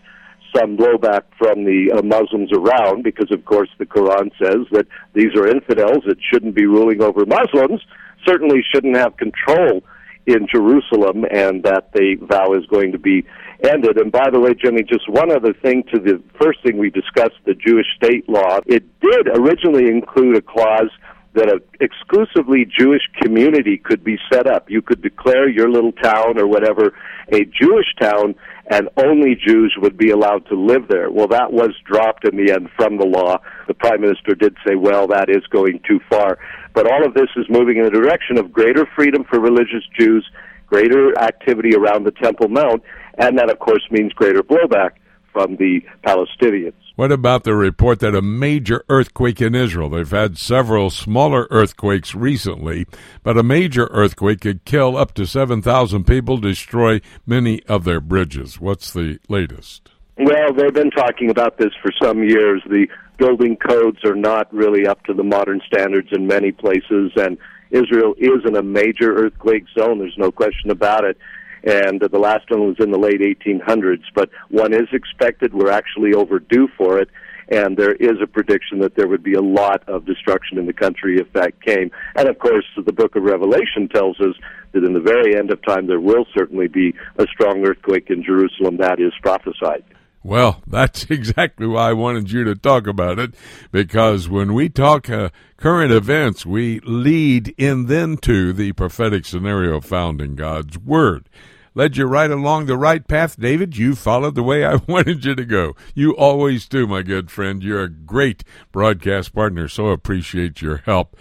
some 0.57 0.77
blowback 0.77 1.23
from 1.37 1.65
the 1.65 1.93
uh, 1.93 2.03
Muslims 2.03 2.51
around 2.53 3.03
because, 3.03 3.31
of 3.31 3.45
course, 3.45 3.69
the 3.79 3.87
Quran 3.87 4.31
says 4.43 4.67
that 4.73 4.87
these 5.15 5.35
are 5.37 5.47
infidels 5.47 6.05
that 6.07 6.17
shouldn't 6.21 6.55
be 6.55 6.67
ruling 6.67 7.03
over 7.03 7.27
Muslims, 7.27 7.83
certainly 8.27 8.63
shouldn't 8.73 8.97
have 8.97 9.17
control 9.17 9.83
in 10.27 10.47
Jerusalem, 10.53 11.25
and 11.31 11.63
that 11.65 11.93
the 11.93 12.17
vow 12.21 12.53
is 12.53 12.67
going 12.67 12.93
to 12.93 12.99
be 12.99 13.25
ended. 13.65 13.97
And 13.99 14.13
by 14.13 14.31
the 14.31 14.41
way, 14.41 14.55
Jimmy, 14.55 14.83
just 14.83 15.09
one 15.09 15.31
other 15.31 15.53
thing 15.53 15.85
to 15.93 16.01
the 16.01 16.23
first 16.41 16.63
thing 16.63 16.79
we 16.79 16.91
discussed, 16.91 17.37
the 17.45 17.55
Jewish 17.55 17.87
state 17.97 18.29
law. 18.29 18.59
It 18.67 18.85
did 19.01 19.29
originally 19.29 19.89
include 19.91 20.37
a 20.37 20.43
clause 20.43 20.91
that 21.35 21.53
an 21.53 21.61
exclusively 21.81 22.65
Jewish 22.65 23.03
community 23.21 23.77
could 23.77 24.03
be 24.03 24.19
set 24.33 24.47
up. 24.47 24.71
You 24.71 24.83
could 24.83 25.03
declare 25.03 25.49
your 25.49 25.71
little 25.71 25.93
town 25.93 26.39
or 26.39 26.47
whatever 26.47 26.95
a 27.31 27.45
Jewish 27.45 27.95
town, 28.01 28.35
and 28.71 28.89
only 28.97 29.35
Jews 29.35 29.75
would 29.79 29.97
be 29.97 30.11
allowed 30.11 30.47
to 30.47 30.55
live 30.55 30.89
there. 30.89 31.11
Well, 31.11 31.29
that 31.29 31.53
was 31.53 31.71
dropped 31.85 32.27
in 32.27 32.37
the 32.37 32.53
end 32.53 32.71
from 32.77 32.97
the 32.97 33.07
law. 33.07 33.39
The 33.67 33.75
Prime 33.75 34.01
Minister 34.01 34.35
did 34.35 34.57
say, 34.67 34.75
well, 34.75 35.07
that 35.09 35.29
is 35.29 35.47
going 35.51 35.81
too 35.87 36.01
far. 36.11 36.39
But 36.75 36.91
all 36.91 37.07
of 37.07 37.15
this 37.15 37.29
is 37.37 37.47
moving 37.49 37.77
in 37.77 37.85
the 37.85 37.91
direction 37.91 38.39
of 38.39 38.53
greater 38.53 38.87
freedom 38.97 39.25
for 39.25 39.39
religious 39.39 39.85
Jews, 39.99 40.29
greater 40.67 41.17
activity 41.19 41.75
around 41.75 42.05
the 42.05 42.13
Temple 42.13 42.49
Mount, 42.49 42.83
and 43.19 43.39
that, 43.39 43.51
of 43.51 43.59
course, 43.59 43.83
means 43.91 44.13
greater 44.13 44.43
blowback 44.43 44.93
from 45.33 45.57
the 45.57 45.81
Palestinians. 46.07 46.73
What 46.97 47.13
about 47.13 47.45
the 47.45 47.55
report 47.55 48.01
that 48.01 48.15
a 48.15 48.23
major 48.23 48.85
earthquake 48.89 49.41
in 49.41 49.55
Israel? 49.55 49.89
They've 49.89 50.11
had 50.11 50.37
several 50.37 50.91
smaller 50.91 51.47
earthquakes 51.51 52.15
recently, 52.15 52.87
but 53.23 53.39
a 53.39 53.43
major 53.45 53.87
earthquake 53.93 54.41
could 54.41 54.65
kill 54.65 54.97
up 54.97 55.15
to 55.15 55.27
7,000 55.27 56.05
people, 56.05 56.39
destroy 56.39 57.01
many 57.25 57.63
of 57.65 57.85
their 57.85 58.01
bridges. 58.01 58.59
What's 58.59 58.93
the 58.93 59.21
latest? 59.29 59.91
Well, 60.17 60.53
they've 60.57 60.75
been 60.75 60.91
talking 60.91 61.31
about 61.31 61.59
this 61.59 61.71
for 61.81 61.93
some 62.03 62.25
years. 62.25 62.63
The 62.69 62.89
building 63.17 63.57
codes 63.57 64.05
are 64.05 64.17
not 64.17 64.53
really 64.53 64.87
up 64.87 65.05
to 65.05 65.15
the 65.15 65.23
modern 65.23 65.61
standards 65.67 66.09
in 66.11 66.27
many 66.27 66.51
places, 66.51 67.13
and 67.15 67.39
Israel 67.71 68.15
is 68.19 68.45
in 68.45 68.57
a 68.57 68.63
major 68.63 69.15
earthquake 69.15 69.67
zone. 69.79 69.99
There's 70.01 70.19
no 70.19 70.33
question 70.33 70.71
about 70.71 71.05
it 71.05 71.17
and 71.65 72.01
the 72.01 72.19
last 72.19 72.51
one 72.51 72.67
was 72.67 72.77
in 72.79 72.91
the 72.91 72.99
late 72.99 73.21
1800s. 73.21 74.05
But 74.15 74.31
one 74.49 74.73
is 74.73 74.89
expected. 74.93 75.55
We're 75.55 75.71
actually 75.71 76.15
overdue 76.15 76.69
for 76.77 76.99
it, 76.99 77.09
and 77.49 77.77
there 77.77 77.95
is 77.95 78.21
a 78.23 78.27
prediction 78.27 78.81
that 78.81 78.95
there 78.95 79.09
would 79.09 79.23
be 79.23 79.35
a 79.35 79.43
lot 79.43 79.89
of 79.89 80.05
destruction 80.05 80.59
in 80.59 80.67
the 80.67 80.73
country 80.73 81.19
if 81.19 81.33
that 81.33 81.61
came. 81.63 81.91
And 82.17 82.29
of 82.29 82.39
course, 82.39 82.67
the 82.77 82.93
book 82.93 83.17
of 83.17 83.23
Revelation 83.23 83.89
tells 83.93 84.21
us 84.21 84.35
that 84.73 84.85
in 84.85 84.93
the 84.93 85.01
very 85.01 85.37
end 85.37 85.51
of 85.51 85.65
time 85.65 85.87
there 85.87 86.01
will 86.01 86.27
certainly 86.37 86.69
be 86.69 86.95
a 87.19 87.27
strong 87.33 87.67
earthquake 87.67 88.11
in 88.11 88.23
Jerusalem. 88.23 88.77
That 88.77 89.01
is 89.01 89.13
prophesied. 89.23 89.85
Well, 90.29 90.63
that's 90.67 91.05
exactly 91.05 91.67
why 91.67 91.89
I 91.89 91.93
wanted 91.95 92.31
you 92.31 92.45
to 92.45 92.55
talk 92.55 92.87
about 92.87 93.19
it, 93.19 93.35
because 93.73 94.29
when 94.29 94.53
we 94.53 94.69
talk 94.69 95.09
uh, 95.09 95.31
current 95.57 95.91
events, 95.91 96.45
we 96.45 96.81
lead 96.81 97.55
in 97.57 97.87
then 97.87 98.19
to 98.19 98.53
the 98.53 98.73
prophetic 98.73 99.25
scenario 99.25 99.81
found 99.81 100.21
in 100.21 100.35
God's 100.35 100.79
Word. 100.79 101.31
Led 101.75 101.97
you 101.97 102.05
right 102.05 102.31
along 102.31 102.67
the 102.67 102.77
right 102.77 103.09
path, 103.09 103.41
David. 103.41 103.79
You 103.79 103.95
followed 103.95 104.35
the 104.35 104.43
way 104.43 104.67
I 104.67 104.75
wanted 104.87 105.25
you 105.25 105.35
to 105.35 105.47
go. 105.47 105.75
You 105.95 106.15
always 106.15 106.69
do, 106.69 106.87
my 106.87 107.01
good 107.01 107.31
friend. 107.31 107.63
You're 107.63 107.85
a 107.85 107.89
great 107.89 108.45
broadcast 108.71 109.33
partner, 109.33 109.67
so 109.67 109.87
appreciate 109.87 110.61
your 110.61 110.79
help. 110.79 111.17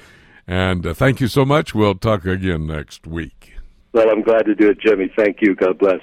And 0.46 0.86
uh, 0.86 0.94
thank 0.94 1.22
you 1.22 1.30
so 1.30 1.46
much. 1.46 1.74
We'll 1.74 1.96
talk 1.96 2.26
again 2.26 2.68
next 2.68 3.08
week. 3.08 3.54
Well, 3.94 4.10
I'm 4.10 4.22
glad 4.22 4.48
to 4.48 4.56
do 4.56 4.70
it, 4.70 4.82
Jimmy. 4.82 5.10
Thank 5.16 5.38
you. 5.42 5.56
God 5.56 5.78
bless. 5.78 6.02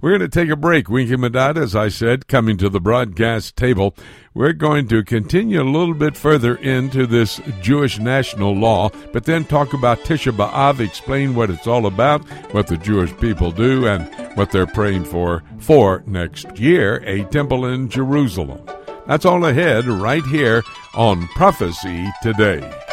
We're 0.00 0.10
going 0.10 0.28
to 0.28 0.28
take 0.28 0.50
a 0.50 0.56
break. 0.56 0.88
Winky 0.88 1.16
Medad, 1.16 1.56
as 1.56 1.74
I 1.74 1.88
said, 1.88 2.28
coming 2.28 2.56
to 2.58 2.68
the 2.68 2.80
broadcast 2.80 3.56
table. 3.56 3.94
We're 4.34 4.52
going 4.52 4.88
to 4.88 5.02
continue 5.02 5.62
a 5.62 5.64
little 5.64 5.94
bit 5.94 6.16
further 6.16 6.56
into 6.56 7.06
this 7.06 7.40
Jewish 7.62 7.98
national 7.98 8.54
law, 8.54 8.90
but 9.12 9.24
then 9.24 9.44
talk 9.44 9.72
about 9.72 10.00
Tisha 10.00 10.36
B'Av, 10.36 10.80
explain 10.80 11.34
what 11.34 11.50
it's 11.50 11.66
all 11.66 11.86
about, 11.86 12.28
what 12.52 12.66
the 12.66 12.76
Jewish 12.76 13.16
people 13.18 13.50
do, 13.50 13.86
and 13.86 14.12
what 14.36 14.50
they're 14.50 14.66
praying 14.66 15.04
for 15.04 15.42
for 15.58 16.02
next 16.06 16.58
year, 16.58 17.02
a 17.06 17.24
temple 17.24 17.66
in 17.66 17.88
Jerusalem. 17.88 18.60
That's 19.06 19.24
all 19.24 19.44
ahead 19.44 19.86
right 19.86 20.24
here 20.24 20.62
on 20.94 21.28
Prophecy 21.28 22.10
Today. 22.22 22.83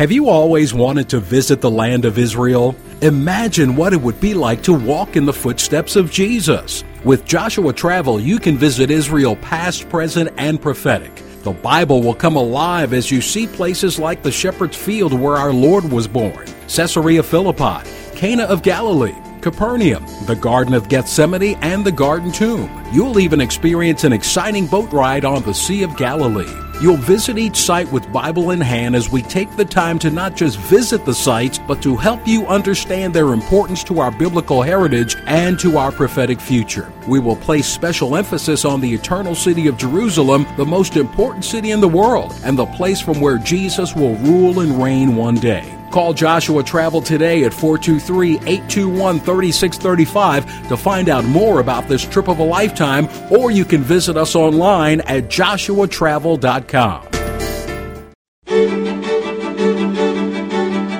Have 0.00 0.10
you 0.10 0.30
always 0.30 0.72
wanted 0.72 1.10
to 1.10 1.20
visit 1.20 1.60
the 1.60 1.70
land 1.70 2.06
of 2.06 2.16
Israel? 2.16 2.74
Imagine 3.02 3.76
what 3.76 3.92
it 3.92 4.00
would 4.00 4.18
be 4.18 4.32
like 4.32 4.62
to 4.62 4.72
walk 4.72 5.14
in 5.14 5.26
the 5.26 5.32
footsteps 5.34 5.94
of 5.94 6.10
Jesus. 6.10 6.84
With 7.04 7.26
Joshua 7.26 7.74
Travel, 7.74 8.18
you 8.18 8.38
can 8.38 8.56
visit 8.56 8.90
Israel 8.90 9.36
past, 9.36 9.90
present, 9.90 10.30
and 10.38 10.58
prophetic. 10.58 11.14
The 11.42 11.52
Bible 11.52 12.00
will 12.02 12.14
come 12.14 12.36
alive 12.36 12.94
as 12.94 13.10
you 13.10 13.20
see 13.20 13.46
places 13.46 13.98
like 13.98 14.22
the 14.22 14.32
shepherd's 14.32 14.74
field 14.74 15.12
where 15.12 15.36
our 15.36 15.52
Lord 15.52 15.84
was 15.92 16.08
born, 16.08 16.46
Caesarea 16.66 17.22
Philippi, 17.22 17.86
Cana 18.16 18.44
of 18.44 18.62
Galilee, 18.62 19.14
Capernaum, 19.40 20.04
the 20.26 20.36
Garden 20.36 20.74
of 20.74 20.88
Gethsemane, 20.88 21.56
and 21.62 21.84
the 21.84 21.92
Garden 21.92 22.30
Tomb. 22.30 22.70
You'll 22.92 23.18
even 23.18 23.40
experience 23.40 24.04
an 24.04 24.12
exciting 24.12 24.66
boat 24.66 24.92
ride 24.92 25.24
on 25.24 25.42
the 25.42 25.54
Sea 25.54 25.82
of 25.82 25.96
Galilee. 25.96 26.52
You'll 26.80 26.96
visit 26.96 27.36
each 27.36 27.56
site 27.56 27.92
with 27.92 28.10
Bible 28.10 28.52
in 28.52 28.60
hand 28.60 28.96
as 28.96 29.10
we 29.10 29.20
take 29.20 29.54
the 29.54 29.66
time 29.66 29.98
to 29.98 30.10
not 30.10 30.34
just 30.34 30.58
visit 30.58 31.04
the 31.04 31.12
sites, 31.12 31.58
but 31.58 31.82
to 31.82 31.94
help 31.94 32.26
you 32.26 32.46
understand 32.46 33.12
their 33.12 33.34
importance 33.34 33.84
to 33.84 34.00
our 34.00 34.10
biblical 34.10 34.62
heritage 34.62 35.14
and 35.26 35.58
to 35.60 35.76
our 35.76 35.92
prophetic 35.92 36.40
future. 36.40 36.90
We 37.06 37.20
will 37.20 37.36
place 37.36 37.66
special 37.66 38.16
emphasis 38.16 38.64
on 38.64 38.80
the 38.80 38.94
eternal 38.94 39.34
city 39.34 39.66
of 39.66 39.76
Jerusalem, 39.76 40.46
the 40.56 40.64
most 40.64 40.96
important 40.96 41.44
city 41.44 41.70
in 41.70 41.80
the 41.80 41.88
world, 41.88 42.34
and 42.44 42.58
the 42.58 42.64
place 42.64 43.00
from 43.00 43.20
where 43.20 43.36
Jesus 43.36 43.94
will 43.94 44.14
rule 44.16 44.60
and 44.60 44.82
reign 44.82 45.16
one 45.16 45.34
day. 45.34 45.79
Call 45.90 46.14
Joshua 46.14 46.62
Travel 46.62 47.02
today 47.02 47.44
at 47.44 47.52
423 47.52 48.34
821 48.34 49.20
3635 49.20 50.68
to 50.68 50.76
find 50.76 51.08
out 51.08 51.24
more 51.24 51.60
about 51.60 51.88
this 51.88 52.04
trip 52.04 52.28
of 52.28 52.38
a 52.38 52.44
lifetime, 52.44 53.08
or 53.30 53.50
you 53.50 53.64
can 53.64 53.82
visit 53.82 54.16
us 54.16 54.34
online 54.34 55.00
at 55.02 55.24
joshuatravel.com. 55.24 57.06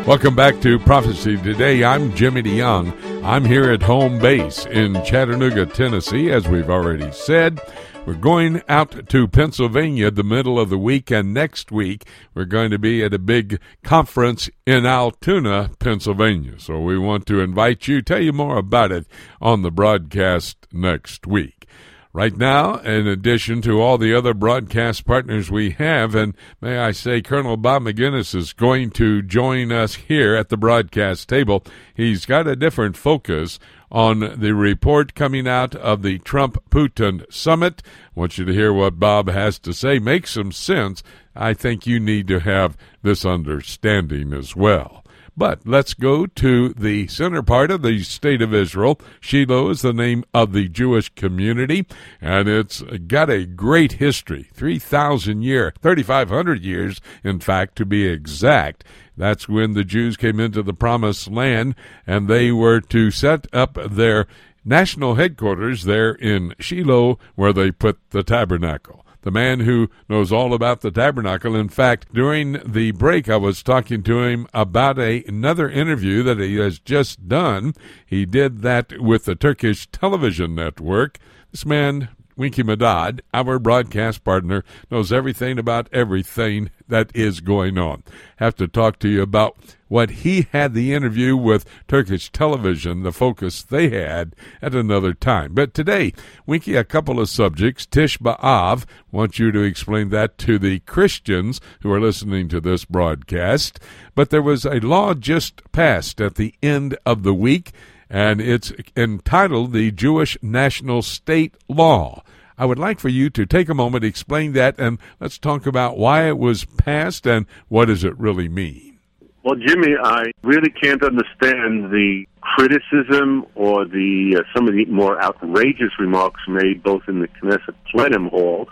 Welcome 0.07 0.35
back 0.35 0.61
to 0.63 0.79
Prophecy 0.81 1.37
Today. 1.37 1.85
I'm 1.85 2.13
Jimmy 2.17 2.43
DeYoung. 2.43 3.23
I'm 3.23 3.45
here 3.45 3.71
at 3.71 3.83
home 3.83 4.19
base 4.19 4.67
in 4.67 4.95
Chattanooga, 5.05 5.67
Tennessee, 5.67 6.33
as 6.33 6.49
we've 6.49 6.69
already 6.69 7.13
said. 7.13 7.61
We're 8.07 8.15
going 8.15 8.63
out 8.67 9.09
to 9.11 9.29
Pennsylvania 9.29 10.11
the 10.11 10.25
middle 10.25 10.59
of 10.59 10.71
the 10.71 10.79
week, 10.79 11.11
and 11.11 11.35
next 11.35 11.71
week 11.71 12.05
we're 12.35 12.47
going 12.47 12.71
to 12.71 12.79
be 12.79 13.05
at 13.05 13.13
a 13.13 13.19
big 13.19 13.61
conference 13.85 14.49
in 14.67 14.87
Altoona, 14.87 15.71
Pennsylvania. 15.79 16.59
So 16.59 16.81
we 16.81 16.99
want 16.99 17.27
to 17.27 17.41
invite 17.41 17.87
you, 17.87 18.01
tell 18.01 18.23
you 18.23 18.33
more 18.33 18.57
about 18.57 18.91
it 18.91 19.07
on 19.41 19.63
the 19.63 19.71
broadcast 19.71 20.67
next 20.73 21.27
week. 21.27 21.67
Right 22.13 22.37
now, 22.37 22.79
in 22.79 23.07
addition 23.07 23.63
to 23.63 23.81
all 23.81 23.97
the 23.97 24.13
other 24.15 24.35
broadcast 24.35 25.05
partners 25.05 25.49
we 25.49 25.71
have, 25.73 26.17
and 26.17 26.35
may 26.61 26.79
I 26.79 26.91
say, 26.91 27.23
Colonel 27.23 27.57
Bob 27.57 27.83
Maginnis 27.83 28.35
is 28.35 28.53
going 28.53 28.91
to 28.93 29.23
join 29.23 29.71
us 29.71 29.95
here 29.95 30.35
at 30.35 30.49
the 30.49 30.57
broadcast 30.57 31.29
table. 31.29 31.63
He's 31.95 32.27
got 32.27 32.49
a 32.49 32.57
different 32.57 32.97
focus 32.97 33.61
on 33.91 34.41
the 34.41 34.55
report 34.55 35.15
coming 35.15 35.49
out 35.49 35.75
of 35.75 36.03
the 36.03 36.19
Trump 36.21 36.59
Putin 36.71 37.31
summit. 37.33 37.83
I 37.85 38.21
want 38.21 38.39
you 38.39 38.45
to 38.45 38.53
hear 38.53 38.73
what 38.73 39.01
Bob 39.01 39.29
has 39.29 39.59
to 39.61 39.73
say. 39.73 39.99
Makes 39.99 40.33
some 40.33 40.53
sense. 40.53 41.03
I 41.35 41.55
think 41.55 41.87
you 41.87 41.99
need 41.99 42.29
to 42.29 42.41
have 42.41 42.77
this 43.03 43.25
understanding 43.25 44.33
as 44.33 44.55
well. 44.55 45.05
But 45.41 45.67
let's 45.67 45.95
go 45.95 46.27
to 46.27 46.69
the 46.75 47.07
center 47.07 47.43
part 47.43 47.71
of 47.71 47.81
the 47.81 48.03
state 48.03 48.43
of 48.43 48.53
Israel. 48.53 49.01
Shiloh 49.21 49.71
is 49.71 49.81
the 49.81 49.95
name 49.95 50.23
of 50.35 50.53
the 50.53 50.69
Jewish 50.69 51.09
community, 51.15 51.87
and 52.21 52.47
it's 52.47 52.83
got 52.83 53.31
a 53.31 53.47
great 53.47 53.93
history 53.93 54.51
3,000 54.53 55.41
years, 55.41 55.73
3,500 55.81 56.63
years, 56.63 57.01
in 57.25 57.41
fact, 57.41 57.77
to 57.77 57.87
be 57.87 58.07
exact. 58.07 58.85
That's 59.17 59.49
when 59.49 59.73
the 59.73 59.83
Jews 59.83 60.19
came 60.19 60.41
into 60.41 60.63
the 60.63 60.75
promised 60.75 61.31
land 61.31 61.75
and 62.07 62.29
they 62.29 62.53
were 62.53 62.83
to 62.83 63.11
set 63.11 63.47
up 63.51 63.79
their 63.91 64.27
national 64.63 65.15
headquarters 65.15 65.85
there 65.85 66.13
in 66.13 66.55
Shiloh 66.59 67.19
where 67.35 67.55
they 67.55 67.71
put 67.71 67.99
the 68.11 68.23
tabernacle. 68.23 69.07
The 69.23 69.31
man 69.31 69.61
who 69.61 69.91
knows 70.09 70.33
all 70.33 70.55
about 70.55 70.81
the 70.81 70.91
tabernacle. 70.91 71.55
In 71.55 71.69
fact, 71.69 72.13
during 72.13 72.53
the 72.65 72.93
break, 72.93 73.29
I 73.29 73.37
was 73.37 73.63
talking 73.63 74.03
to 74.05 74.23
him 74.23 74.47
about 74.55 74.99
a, 74.99 75.23
another 75.25 75.69
interview 75.69 76.23
that 76.23 76.39
he 76.39 76.57
has 76.57 76.79
just 76.79 77.29
done. 77.29 77.75
He 78.07 78.25
did 78.25 78.63
that 78.63 79.01
with 79.01 79.27
the 79.27 79.35
Turkish 79.35 79.87
television 79.89 80.55
network. 80.55 81.19
This 81.51 81.67
man 81.67 82.09
Winky 82.41 82.63
Medad, 82.63 83.21
our 83.35 83.59
broadcast 83.59 84.25
partner, 84.25 84.65
knows 84.91 85.13
everything 85.13 85.59
about 85.59 85.91
everything 85.93 86.71
that 86.91 87.11
is 87.15 87.41
going 87.41 87.79
on. 87.79 88.03
Have 88.37 88.55
to 88.57 88.69
talk 88.69 88.99
to 89.01 89.09
you 89.09 89.23
about 89.23 89.57
what 89.89 90.11
he 90.11 90.47
had 90.53 90.73
the 90.73 90.95
interview 90.95 91.37
with 91.37 91.65
Turkish 91.89 92.31
television, 92.31 93.03
the 93.03 93.13
focus 93.13 93.63
they 93.63 93.89
had 93.89 94.37
at 94.63 94.75
another 94.75 95.13
time. 95.13 95.53
But 95.53 95.75
today, 95.75 96.13
Winky, 96.47 96.77
a 96.77 96.85
couple 96.85 97.19
of 97.19 97.29
subjects. 97.29 97.87
Tish 97.87 98.19
B'Av, 98.19 98.85
want 99.11 99.39
you 99.39 99.51
to 99.51 99.63
explain 99.63 100.11
that 100.11 100.39
to 100.39 100.59
the 100.59 100.79
Christians 100.81 101.61
who 101.81 101.93
are 101.93 102.01
listening 102.01 102.49
to 102.51 102.61
this 102.61 102.85
broadcast. 102.85 103.81
But 104.15 104.31
there 104.31 104.43
was 104.43 104.65
a 104.65 104.79
law 104.81 105.15
just 105.15 105.61
passed 105.73 106.21
at 106.21 106.37
the 106.37 106.55
end 106.63 106.97
of 107.05 107.25
the 107.25 107.35
week 107.35 107.73
and 108.11 108.41
it's 108.41 108.73
entitled 108.97 109.73
the 109.73 109.93
Jewish 109.93 110.37
National 110.43 111.01
State 111.01 111.55
Law. 111.69 112.25
I 112.61 112.67
would 112.67 112.79
like 112.79 113.01
for 113.01 113.09
you 113.09 113.31
to 113.31 113.47
take 113.47 113.71
a 113.71 113.75
moment, 113.75 114.05
explain 114.05 114.53
that, 114.53 114.79
and 114.79 114.99
let's 115.19 115.39
talk 115.39 115.65
about 115.65 115.97
why 115.97 116.29
it 116.29 116.37
was 116.37 116.67
passed 116.67 117.27
and 117.27 117.47
what 117.69 117.87
does 117.87 118.05
it 118.05 118.19
really 118.19 118.51
mean. 118.51 118.99
Well, 119.43 119.55
Jimmy, 119.55 119.95
I 119.99 120.25
really 120.43 120.69
can't 120.69 121.03
understand 121.03 121.91
the 121.91 122.27
criticism 122.43 123.47
or 123.55 123.87
the 123.87 124.37
uh, 124.41 124.43
some 124.55 124.69
of 124.69 124.75
the 124.75 124.85
more 124.91 125.19
outrageous 125.23 125.93
remarks 125.99 126.43
made 126.47 126.83
both 126.83 127.01
in 127.09 127.21
the 127.21 127.29
Knesset 127.29 127.75
plenum 127.91 128.29
hall 128.29 128.69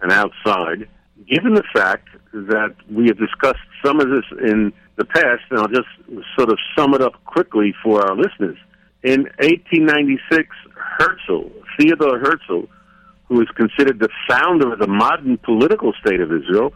and 0.00 0.12
outside, 0.12 0.88
given 1.28 1.54
the 1.54 1.64
fact 1.74 2.06
that 2.32 2.76
we 2.88 3.08
have 3.08 3.18
discussed 3.18 3.66
some 3.84 3.98
of 3.98 4.10
this 4.10 4.26
in 4.46 4.72
the 4.94 5.04
past, 5.04 5.42
and 5.50 5.58
I'll 5.58 5.66
just 5.66 5.88
sort 6.38 6.50
of 6.50 6.58
sum 6.78 6.94
it 6.94 7.02
up 7.02 7.14
quickly 7.24 7.74
for 7.82 8.00
our 8.08 8.14
listeners. 8.14 8.58
In 9.02 9.24
1896, 9.42 10.46
Herzl, 10.76 11.50
Theodore 11.76 12.20
Herzl, 12.20 12.68
who 13.28 13.40
is 13.40 13.48
considered 13.56 13.98
the 13.98 14.08
founder 14.28 14.72
of 14.72 14.78
the 14.78 14.86
modern 14.86 15.38
political 15.38 15.92
state 16.04 16.20
of 16.20 16.30
Israel, 16.32 16.72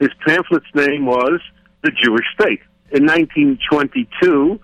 his 0.00 0.10
pamphlet's 0.26 0.66
name 0.74 1.06
was 1.06 1.40
The 1.82 1.90
Jewish 1.90 2.26
State. 2.34 2.60
In 2.92 3.04
1922, 3.04 4.60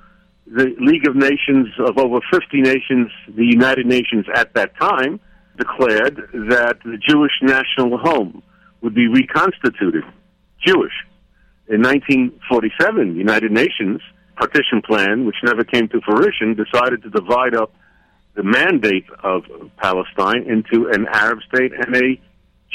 the 0.46 0.74
League 0.78 1.06
of 1.08 1.16
Nations 1.16 1.68
of 1.78 1.98
over 1.98 2.20
50 2.32 2.60
nations, 2.60 3.10
the 3.34 3.44
United 3.44 3.86
Nations 3.86 4.26
at 4.34 4.54
that 4.54 4.76
time, 4.78 5.18
declared 5.56 6.16
that 6.50 6.78
the 6.84 6.98
Jewish 6.98 7.32
national 7.42 7.98
home 7.98 8.42
would 8.82 8.94
be 8.94 9.08
reconstituted 9.08 10.04
Jewish. 10.64 10.92
In 11.68 11.80
1947, 11.82 13.14
the 13.14 13.18
United 13.18 13.50
Nations 13.50 14.00
partition 14.36 14.82
plan, 14.82 15.24
which 15.24 15.36
never 15.42 15.64
came 15.64 15.88
to 15.88 16.00
fruition, 16.00 16.54
decided 16.54 17.02
to 17.02 17.10
divide 17.10 17.54
up 17.54 17.72
the 18.34 18.42
mandate 18.42 19.06
of 19.22 19.44
Palestine 19.76 20.44
into 20.48 20.88
an 20.88 21.06
Arab 21.10 21.38
state 21.52 21.72
and 21.72 21.94
a 21.94 22.20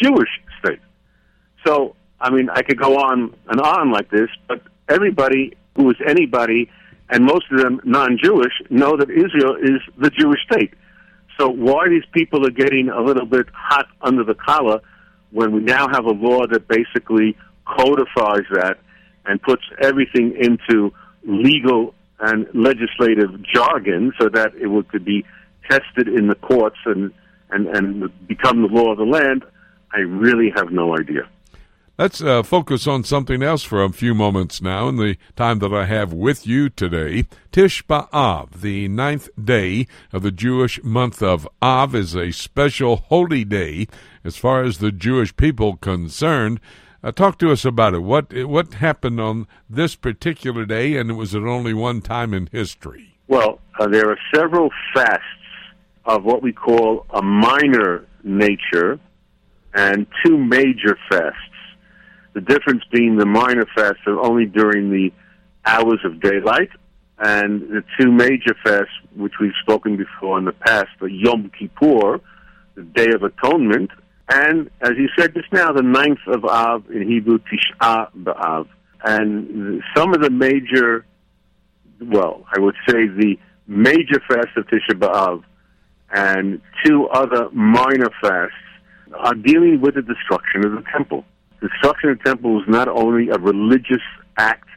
Jewish 0.02 0.30
state. 0.60 0.80
So, 1.66 1.96
I 2.20 2.30
mean, 2.30 2.50
I 2.50 2.62
could 2.62 2.80
go 2.80 2.98
on 2.98 3.36
and 3.48 3.62
on 3.62 3.92
like 3.92 4.10
this, 4.10 4.30
but 4.48 4.62
everybody 4.88 5.58
who 5.76 5.90
is 5.90 5.98
anybody, 6.08 6.70
and 7.10 7.26
most 7.26 7.46
of 7.52 7.60
them 7.60 7.82
non-Jewish, 7.84 8.54
know 8.70 8.96
that 8.98 9.10
Israel 9.10 9.56
is 9.62 9.82
the 9.98 10.10
Jewish 10.10 10.40
state. 10.50 10.74
So 11.40 11.50
why 11.50 11.88
these 11.90 12.04
people 12.12 12.46
are 12.46 12.52
getting 12.52 12.90
a 12.90 13.02
little 13.02 13.26
bit 13.26 13.48
hot 13.54 13.88
under 14.02 14.24
the 14.24 14.36
collar 14.36 14.82
when 15.32 15.54
we 15.54 15.62
now 15.62 15.88
have 15.88 16.06
a 16.06 16.12
law 16.12 16.46
that 16.48 16.68
basically 16.68 17.38
codifies 17.66 18.46
that 18.52 18.78
and 19.26 19.42
puts 19.42 19.64
everything 19.82 20.36
into 20.40 20.92
legal 21.24 21.94
and 22.20 22.48
legislative 22.54 23.42
jargon 23.54 24.12
so 24.20 24.28
that 24.30 24.54
it 24.56 24.68
would 24.68 24.88
could 24.90 25.06
be 25.06 25.24
tested 25.70 26.08
in 26.08 26.28
the 26.28 26.36
courts 26.36 26.78
and, 26.86 27.12
and, 27.52 27.68
and 27.68 28.28
become 28.28 28.62
the 28.62 28.68
law 28.68 28.92
of 28.92 28.98
the 28.98 29.04
land, 29.04 29.44
I 29.94 30.00
really 30.00 30.52
have 30.56 30.72
no 30.72 30.98
idea. 30.98 31.28
Let's 32.00 32.22
uh, 32.22 32.44
focus 32.44 32.88
on 32.88 33.04
something 33.04 33.44
else 33.44 33.64
for 33.64 33.84
a 33.84 33.92
few 33.92 34.16
moments 34.16 34.62
now 34.62 34.88
in 34.88 34.96
the 34.96 35.18
time 35.36 35.60
that 35.60 35.74
I 35.74 35.84
have 35.84 36.14
with 36.14 36.48
you 36.48 36.70
today. 36.70 37.26
Tish 37.52 37.86
B'Av, 37.88 38.62
the 38.62 38.88
ninth 38.88 39.28
day 39.38 39.86
of 40.14 40.24
the 40.24 40.32
Jewish 40.32 40.82
month 40.82 41.22
of 41.22 41.46
Av, 41.62 41.94
is 41.94 42.16
a 42.16 42.32
special 42.32 42.96
holy 42.96 43.44
day 43.44 43.90
as 44.24 44.38
far 44.38 44.64
as 44.64 44.78
the 44.78 44.94
Jewish 44.94 45.36
people 45.36 45.76
concerned. 45.76 46.62
Uh, 47.04 47.12
talk 47.12 47.38
to 47.40 47.52
us 47.52 47.66
about 47.66 47.94
it. 47.94 48.00
What 48.00 48.34
what 48.46 48.76
happened 48.76 49.20
on 49.20 49.46
this 49.70 49.96
particular 49.96 50.66
day, 50.66 50.96
and 50.96 51.10
it 51.10 51.16
was 51.16 51.36
it 51.36 51.44
only 51.44 51.74
one 51.74 52.00
time 52.00 52.34
in 52.34 52.48
history? 52.50 53.18
Well, 53.28 53.60
uh, 53.78 53.88
there 53.88 54.10
are 54.10 54.18
several 54.34 54.70
fasts 54.94 55.26
of 56.10 56.24
what 56.24 56.42
we 56.42 56.52
call 56.52 57.06
a 57.12 57.22
minor 57.22 58.06
nature 58.24 59.00
and 59.74 60.08
two 60.26 60.38
major 60.38 60.98
fasts. 61.10 61.38
The 62.34 62.42
difference 62.42 62.84
being 62.92 63.18
the 63.18 63.26
minor 63.26 63.66
fasts 63.76 64.02
are 64.08 64.20
only 64.20 64.46
during 64.46 64.90
the 64.90 65.12
hours 65.66 66.00
of 66.04 66.20
daylight, 66.20 66.70
and 67.20 67.62
the 67.62 67.84
two 68.00 68.12
major 68.12 68.56
fasts, 68.64 68.94
which 69.16 69.34
we've 69.40 69.52
spoken 69.62 69.98
before 69.98 70.40
in 70.40 70.46
the 70.46 70.52
past, 70.52 70.88
the 71.00 71.12
Yom 71.12 71.52
Kippur, 71.58 72.20
the 72.76 72.84
Day 72.84 73.08
of 73.14 73.24
Atonement, 73.24 73.92
and 74.30 74.70
as 74.82 74.92
you 74.98 75.10
said 75.18 75.34
just 75.34 75.52
now, 75.52 75.72
the 75.72 75.82
ninth 75.82 76.20
of 76.28 76.46
Av 76.46 76.90
in 76.92 77.08
Hebrew, 77.08 77.40
Tisha 77.40 78.10
B'Av. 78.16 78.68
And 79.04 79.82
some 79.96 80.14
of 80.14 80.22
the 80.22 80.30
major, 80.30 81.06
well, 82.00 82.46
I 82.56 82.60
would 82.60 82.76
say 82.88 83.08
the 83.08 83.38
major 83.66 84.22
fast 84.28 84.56
of 84.56 84.68
Tisha 84.68 85.00
B'Av 85.00 85.44
and 86.12 86.62
two 86.86 87.08
other 87.08 87.50
minor 87.52 88.10
fasts 88.22 88.56
are 89.18 89.36
dealing 89.36 89.82
with 89.82 89.96
the 89.96 90.02
destruction 90.02 90.66
of 90.66 90.72
the 90.72 90.84
temple. 90.92 91.26
The 91.62 91.70
destruction 91.70 92.12
of 92.12 92.20
the 92.20 92.24
temple 92.24 92.56
was 92.56 92.66
not 92.68 92.88
only 92.88 93.30
a 93.30 93.38
religious 93.38 94.04
act 94.38 94.68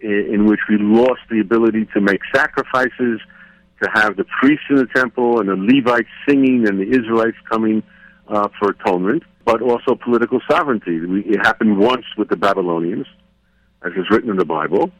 in 0.00 0.46
which 0.46 0.60
we 0.68 0.76
lost 0.78 1.20
the 1.30 1.40
ability 1.40 1.88
to 1.94 2.00
make 2.00 2.20
sacrifices, 2.34 3.20
to 3.82 3.90
have 3.94 4.16
the 4.16 4.24
priests 4.40 4.64
in 4.70 4.76
the 4.76 4.88
temple 4.94 5.40
and 5.40 5.48
the 5.48 5.54
Levites 5.54 6.08
singing 6.28 6.66
and 6.68 6.78
the 6.78 6.88
Israelites 6.88 7.36
coming 7.48 7.82
uh, 8.28 8.48
for 8.58 8.70
atonement, 8.70 9.22
but 9.44 9.62
also 9.62 9.94
political 9.94 10.40
sovereignty. 10.50 10.98
It 11.26 11.38
happened 11.44 11.78
once 11.78 12.04
with 12.16 12.28
the 12.28 12.36
Babylonians, 12.36 13.06
as 13.84 13.92
is 13.92 14.10
written 14.10 14.30
in 14.30 14.36
the 14.36 14.44
Bible, 14.44 14.90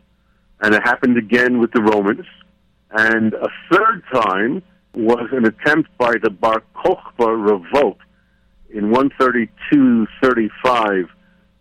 and 0.61 0.75
it 0.75 0.83
happened 0.83 1.17
again 1.17 1.59
with 1.59 1.73
the 1.73 1.83
Romans, 1.83 2.27
and 2.91 3.35
a 3.35 3.49
third 3.71 4.03
time 4.13 4.63
was 4.95 5.29
an 5.33 5.47
attempt 5.47 5.91
by 5.99 6.15
the 6.23 6.31
Bar 6.31 6.63
Kokhba 6.75 7.29
revolt 7.29 7.99
in 8.71 8.93
132-35 8.93 11.09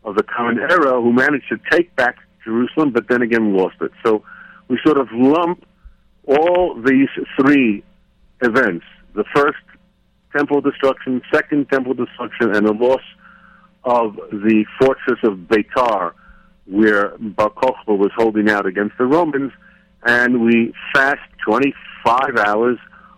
of 0.03 0.15
the 0.15 0.23
Common 0.23 0.59
Era, 0.59 1.01
who 1.01 1.13
managed 1.13 1.47
to 1.49 1.57
take 1.69 1.95
back 1.95 2.17
Jerusalem, 2.43 2.91
but 2.91 3.07
then 3.09 3.21
again 3.21 3.55
lost 3.55 3.75
it. 3.81 3.91
So 4.05 4.23
we 4.67 4.77
sort 4.85 4.97
of 4.97 5.07
lump 5.11 5.65
all 6.25 6.75
these 6.81 7.09
three 7.39 7.83
events: 8.41 8.85
the 9.13 9.23
first 9.35 9.57
temple 10.35 10.61
destruction, 10.61 11.21
second 11.33 11.69
temple 11.69 11.93
destruction, 11.93 12.55
and 12.55 12.67
the 12.67 12.73
loss 12.73 13.03
of 13.83 14.15
the 14.31 14.65
fortress 14.79 15.19
of 15.23 15.47
Beitar, 15.47 16.13
where 16.65 17.17
Bar 17.17 17.51
Kokhba 17.51 17.97
was 17.97 18.11
holding 18.15 18.49
out 18.49 18.65
against 18.65 18.97
the 18.97 19.05
Romans, 19.05 19.51
and 20.03 20.45
we 20.45 20.73
fast 20.93 21.21
25 21.45 22.37
hours 22.37 22.77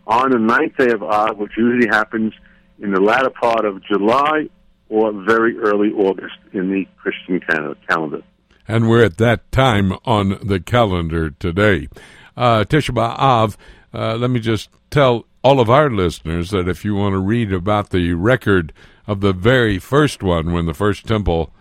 on 0.10 0.32
the 0.32 0.40
ninth 0.40 0.76
day 0.76 0.92
of 0.92 1.04
Av, 1.04 1.38
which 1.38 1.52
usually 1.56 1.88
happens 1.88 2.34
in 2.82 2.92
the 2.92 3.00
latter 3.00 3.30
part 3.30 3.64
of 3.64 3.82
July 3.86 4.50
or 4.90 5.14
very 5.24 5.58
early 5.60 5.92
August 5.92 6.36
in 6.52 6.72
the 6.72 6.86
Christian 6.98 7.40
calendar. 7.88 8.24
And 8.68 8.90
we're 8.90 9.06
at 9.06 9.18
that 9.18 9.52
time 9.52 9.94
on 10.06 10.40
the 10.44 10.60
calendar 10.60 11.30
today. 11.30 11.88
Uh, 12.36 12.64
Tisha 12.64 12.94
B'Av, 12.94 13.56
uh, 13.94 14.16
let 14.16 14.32
me 14.32 14.40
just 14.40 14.70
tell 14.90 15.26
all 15.44 15.60
of 15.60 15.70
our 15.70 15.90
listeners 15.92 16.50
that 16.50 16.68
if 16.68 16.84
you 16.84 16.96
want 16.96 17.14
to 17.14 17.20
read 17.20 17.54
about 17.54 17.92
the 17.92 18.14
record 18.14 18.74
of 19.06 19.22
the 19.22 19.34
very 19.34 19.78
first 19.78 20.24
one, 20.24 20.52
when 20.52 20.66
the 20.66 20.74
first 20.74 21.06
temple, 21.06 21.54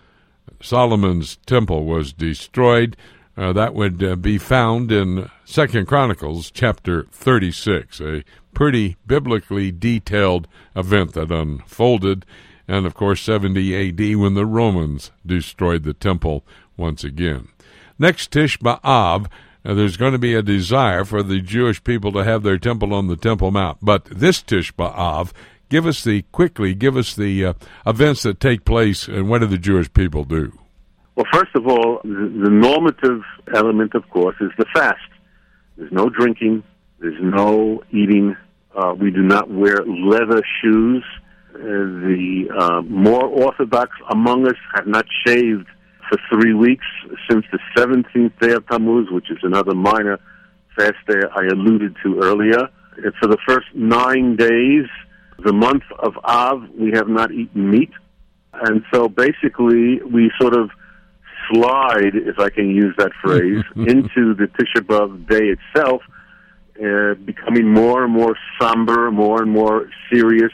Solomon's 0.60 1.36
temple, 1.46 1.84
was 1.84 2.12
destroyed, 2.12 2.96
uh, 3.38 3.52
that 3.52 3.72
would 3.72 4.02
uh, 4.02 4.16
be 4.16 4.36
found 4.36 4.90
in 4.90 5.30
Second 5.44 5.86
Chronicles 5.86 6.50
chapter 6.50 7.04
36, 7.12 8.00
a 8.00 8.24
pretty 8.52 8.96
biblically 9.06 9.70
detailed 9.70 10.48
event 10.74 11.12
that 11.12 11.30
unfolded, 11.30 12.26
and 12.66 12.84
of 12.84 12.94
course 12.94 13.22
70 13.22 13.90
AD 13.90 14.16
when 14.16 14.34
the 14.34 14.44
Romans 14.44 15.12
destroyed 15.24 15.84
the 15.84 15.94
temple 15.94 16.44
once 16.76 17.04
again. 17.04 17.46
Next 17.96 18.32
Tish 18.32 18.58
B'Av, 18.58 19.26
uh, 19.64 19.74
there's 19.74 19.96
going 19.96 20.12
to 20.12 20.18
be 20.18 20.34
a 20.34 20.42
desire 20.42 21.04
for 21.04 21.22
the 21.22 21.40
Jewish 21.40 21.82
people 21.84 22.10
to 22.12 22.24
have 22.24 22.42
their 22.42 22.58
temple 22.58 22.92
on 22.92 23.06
the 23.06 23.16
Temple 23.16 23.52
Mount. 23.52 23.78
But 23.80 24.06
this 24.06 24.42
Tish 24.42 24.74
B'Av, 24.74 25.30
give 25.68 25.86
us 25.86 26.02
the 26.02 26.22
quickly, 26.32 26.74
give 26.74 26.96
us 26.96 27.14
the 27.14 27.44
uh, 27.44 27.52
events 27.86 28.24
that 28.24 28.40
take 28.40 28.64
place, 28.64 29.06
and 29.06 29.28
what 29.28 29.42
do 29.42 29.46
the 29.46 29.58
Jewish 29.58 29.92
people 29.92 30.24
do? 30.24 30.58
Well, 31.18 31.26
first 31.32 31.50
of 31.56 31.66
all, 31.66 32.00
the, 32.04 32.48
normative 32.48 33.22
element, 33.52 33.96
of 33.96 34.08
course, 34.08 34.36
is 34.40 34.52
the 34.56 34.66
fast. 34.72 35.00
There's 35.76 35.90
no 35.90 36.08
drinking. 36.08 36.62
There's 37.00 37.20
no 37.20 37.82
eating. 37.90 38.36
Uh, 38.72 38.94
we 38.94 39.10
do 39.10 39.22
not 39.22 39.50
wear 39.50 39.78
leather 39.84 40.40
shoes. 40.62 41.04
Uh, 41.52 41.58
the 41.58 42.44
uh, 42.56 42.82
more 42.82 43.24
orthodox 43.24 43.90
among 44.12 44.46
us 44.46 44.54
have 44.76 44.86
not 44.86 45.06
shaved 45.26 45.66
for 46.08 46.18
three 46.30 46.54
weeks 46.54 46.86
since 47.28 47.44
the 47.50 47.58
17th 47.76 48.38
day 48.38 48.52
of 48.52 48.64
Tammuz, 48.68 49.08
which 49.10 49.28
is 49.28 49.38
another 49.42 49.74
minor 49.74 50.20
fast 50.76 51.04
day 51.08 51.18
I 51.34 51.46
alluded 51.46 51.96
to 52.04 52.20
earlier. 52.22 52.68
And 52.96 53.12
for 53.20 53.26
the 53.26 53.38
first 53.44 53.66
nine 53.74 54.36
days, 54.36 54.86
the 55.44 55.52
month 55.52 55.82
of 55.98 56.12
Av, 56.22 56.62
we 56.78 56.92
have 56.94 57.08
not 57.08 57.32
eaten 57.32 57.72
meat. 57.72 57.90
And 58.52 58.84
so 58.94 59.08
basically, 59.08 60.00
we 60.04 60.30
sort 60.40 60.54
of 60.54 60.70
slide, 61.50 62.14
if 62.14 62.38
I 62.38 62.50
can 62.50 62.70
use 62.70 62.94
that 62.98 63.12
phrase, 63.22 63.64
into 63.76 64.34
the 64.34 64.48
Tisha 64.58 64.82
B'Av 64.82 65.28
day 65.28 65.54
itself, 65.56 66.02
uh, 66.82 67.14
becoming 67.24 67.72
more 67.72 68.04
and 68.04 68.12
more 68.12 68.36
somber, 68.60 69.10
more 69.10 69.42
and 69.42 69.50
more 69.50 69.90
serious, 70.12 70.52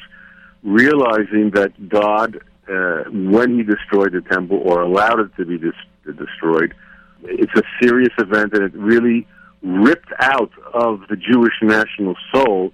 realizing 0.63 1.51
that 1.55 1.73
God, 1.89 2.39
uh, 2.69 3.05
when 3.11 3.59
He 3.59 3.63
destroyed 3.63 4.13
the 4.13 4.23
temple 4.23 4.61
or 4.65 4.83
allowed 4.83 5.21
it 5.21 5.37
to 5.37 5.45
be 5.45 5.59
dis- 5.59 6.17
destroyed, 6.17 6.75
it's 7.23 7.53
a 7.55 7.63
serious 7.83 8.13
event, 8.19 8.53
and 8.55 8.63
it 8.63 8.75
really 8.75 9.27
ripped 9.63 10.13
out 10.21 10.53
of 10.73 11.03
the 11.09 11.17
Jewish 11.17 11.55
national 11.63 12.15
soul 12.33 12.73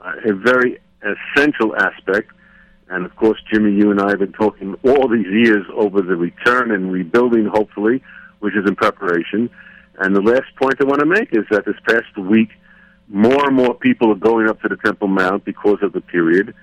uh, 0.00 0.12
a 0.28 0.34
very 0.34 0.80
essential 1.02 1.76
aspect 1.76 2.32
and 2.92 3.06
of 3.06 3.16
course, 3.16 3.40
Jimmy, 3.50 3.72
you 3.72 3.90
and 3.90 4.00
I 4.00 4.10
have 4.10 4.18
been 4.18 4.34
talking 4.34 4.76
all 4.84 5.08
these 5.08 5.26
years 5.26 5.64
over 5.74 6.02
the 6.02 6.14
return 6.14 6.70
and 6.70 6.92
rebuilding, 6.92 7.46
hopefully, 7.46 8.02
which 8.40 8.54
is 8.54 8.68
in 8.68 8.76
preparation. 8.76 9.48
And 9.98 10.14
the 10.14 10.20
last 10.20 10.54
point 10.60 10.74
I 10.78 10.84
want 10.84 11.00
to 11.00 11.06
make 11.06 11.30
is 11.32 11.44
that 11.50 11.64
this 11.64 11.76
past 11.88 12.14
week, 12.18 12.50
more 13.08 13.46
and 13.46 13.56
more 13.56 13.74
people 13.74 14.12
are 14.12 14.16
going 14.16 14.46
up 14.46 14.60
to 14.60 14.68
the 14.68 14.76
Temple 14.76 15.08
Mount 15.08 15.42
because 15.46 15.78
of 15.80 15.94
the 15.94 16.02
period. 16.02 16.54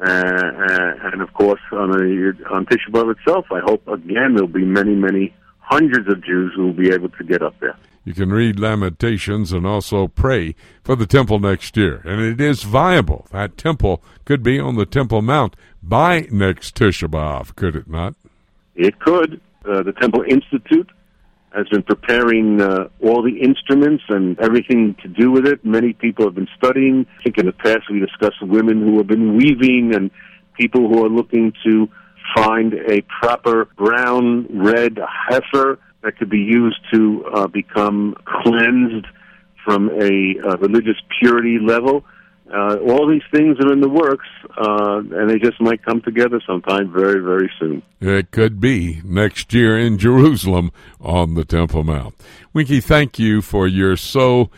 Uh, 0.00 0.10
uh 0.10 1.10
and 1.12 1.20
of 1.20 1.34
course, 1.34 1.60
on, 1.72 1.90
a, 1.90 2.54
on 2.54 2.64
Tisha 2.64 2.90
B'Av 2.90 3.14
itself, 3.18 3.46
I 3.52 3.60
hope 3.60 3.86
again 3.86 4.34
there'll 4.34 4.48
be 4.48 4.64
many, 4.64 4.94
many 4.94 5.34
hundreds 5.58 6.08
of 6.08 6.24
Jews 6.24 6.52
who 6.56 6.66
will 6.66 6.72
be 6.72 6.92
able 6.92 7.10
to 7.10 7.24
get 7.24 7.42
up 7.42 7.60
there. 7.60 7.76
You 8.04 8.12
can 8.12 8.30
read 8.30 8.60
Lamentations 8.60 9.50
and 9.52 9.66
also 9.66 10.08
pray 10.08 10.54
for 10.82 10.94
the 10.94 11.06
temple 11.06 11.38
next 11.38 11.76
year. 11.76 12.02
And 12.04 12.20
it 12.20 12.40
is 12.40 12.62
viable. 12.62 13.26
That 13.30 13.56
temple 13.56 14.02
could 14.24 14.42
be 14.42 14.60
on 14.60 14.76
the 14.76 14.86
Temple 14.86 15.22
Mount 15.22 15.56
by 15.82 16.26
next 16.30 16.76
Tisha 16.76 17.08
B'Av, 17.08 17.56
could 17.56 17.74
it 17.74 17.88
not? 17.88 18.14
It 18.74 18.98
could. 19.00 19.40
Uh, 19.64 19.82
the 19.82 19.92
Temple 19.92 20.22
Institute 20.28 20.90
has 21.54 21.68
been 21.68 21.82
preparing 21.82 22.60
uh, 22.60 22.88
all 23.00 23.22
the 23.22 23.40
instruments 23.40 24.02
and 24.08 24.38
everything 24.40 24.96
to 25.02 25.08
do 25.08 25.30
with 25.30 25.46
it. 25.46 25.64
Many 25.64 25.92
people 25.92 26.26
have 26.26 26.34
been 26.34 26.48
studying. 26.56 27.06
I 27.20 27.22
think 27.22 27.38
in 27.38 27.46
the 27.46 27.52
past 27.52 27.88
we 27.90 28.00
discussed 28.00 28.42
women 28.42 28.80
who 28.80 28.98
have 28.98 29.06
been 29.06 29.36
weaving 29.36 29.94
and 29.94 30.10
people 30.58 30.88
who 30.88 31.04
are 31.04 31.08
looking 31.08 31.52
to 31.64 31.88
find 32.34 32.74
a 32.74 33.02
proper 33.20 33.66
brown 33.76 34.46
red 34.50 34.98
heifer 35.28 35.78
that 36.04 36.18
could 36.18 36.30
be 36.30 36.38
used 36.38 36.78
to 36.92 37.24
uh, 37.34 37.46
become 37.46 38.14
cleansed 38.24 39.06
from 39.64 39.88
a 39.88 40.36
uh, 40.46 40.56
religious 40.58 40.96
purity 41.18 41.58
level. 41.58 42.04
Uh, 42.52 42.76
all 42.86 43.08
these 43.08 43.22
things 43.32 43.56
are 43.64 43.72
in 43.72 43.80
the 43.80 43.88
works, 43.88 44.28
uh, 44.58 44.98
and 44.98 45.30
they 45.30 45.38
just 45.38 45.58
might 45.60 45.82
come 45.82 46.02
together 46.02 46.42
sometime 46.46 46.92
very, 46.92 47.20
very 47.20 47.50
soon. 47.58 47.82
It 48.00 48.30
could 48.30 48.60
be 48.60 49.00
next 49.02 49.54
year 49.54 49.78
in 49.78 49.96
Jerusalem 49.96 50.70
on 51.00 51.34
the 51.34 51.44
Temple 51.46 51.84
Mount. 51.84 52.14
Winky, 52.52 52.80
thank 52.80 53.18
you 53.18 53.40
for 53.40 53.66
your 53.66 53.96
so 53.96 54.50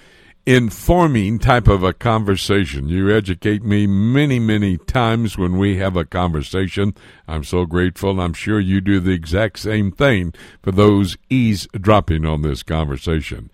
informing 0.46 1.40
type 1.40 1.66
of 1.66 1.82
a 1.82 1.92
conversation. 1.92 2.88
You 2.88 3.10
educate 3.10 3.64
me 3.64 3.88
many, 3.88 4.38
many 4.38 4.78
times 4.78 5.36
when 5.36 5.58
we 5.58 5.78
have 5.78 5.96
a 5.96 6.04
conversation. 6.04 6.94
I'm 7.26 7.42
so 7.42 7.66
grateful. 7.66 8.20
I'm 8.20 8.32
sure 8.32 8.60
you 8.60 8.80
do 8.80 9.00
the 9.00 9.10
exact 9.10 9.58
same 9.58 9.90
thing 9.90 10.32
for 10.62 10.70
those 10.70 11.16
eavesdropping 11.28 12.24
on 12.24 12.42
this 12.42 12.62
conversation. 12.62 13.50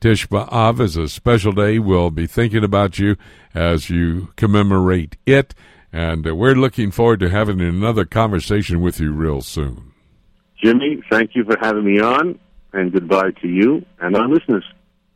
Tish 0.00 0.26
B'Av 0.26 0.80
is 0.80 0.96
a 0.96 1.06
special 1.06 1.52
day. 1.52 1.78
We'll 1.78 2.10
be 2.10 2.26
thinking 2.26 2.64
about 2.64 2.98
you 2.98 3.16
as 3.54 3.90
you 3.90 4.32
commemorate 4.36 5.18
it. 5.26 5.54
And 5.92 6.24
we're 6.24 6.54
looking 6.54 6.90
forward 6.90 7.20
to 7.20 7.28
having 7.28 7.60
another 7.60 8.06
conversation 8.06 8.80
with 8.80 8.98
you 8.98 9.12
real 9.12 9.42
soon. 9.42 9.92
Jimmy, 10.56 11.02
thank 11.10 11.34
you 11.34 11.44
for 11.44 11.58
having 11.60 11.84
me 11.84 12.00
on, 12.00 12.38
and 12.72 12.90
goodbye 12.90 13.32
to 13.42 13.48
you 13.48 13.84
and 14.00 14.16
our 14.16 14.26
listeners. 14.26 14.64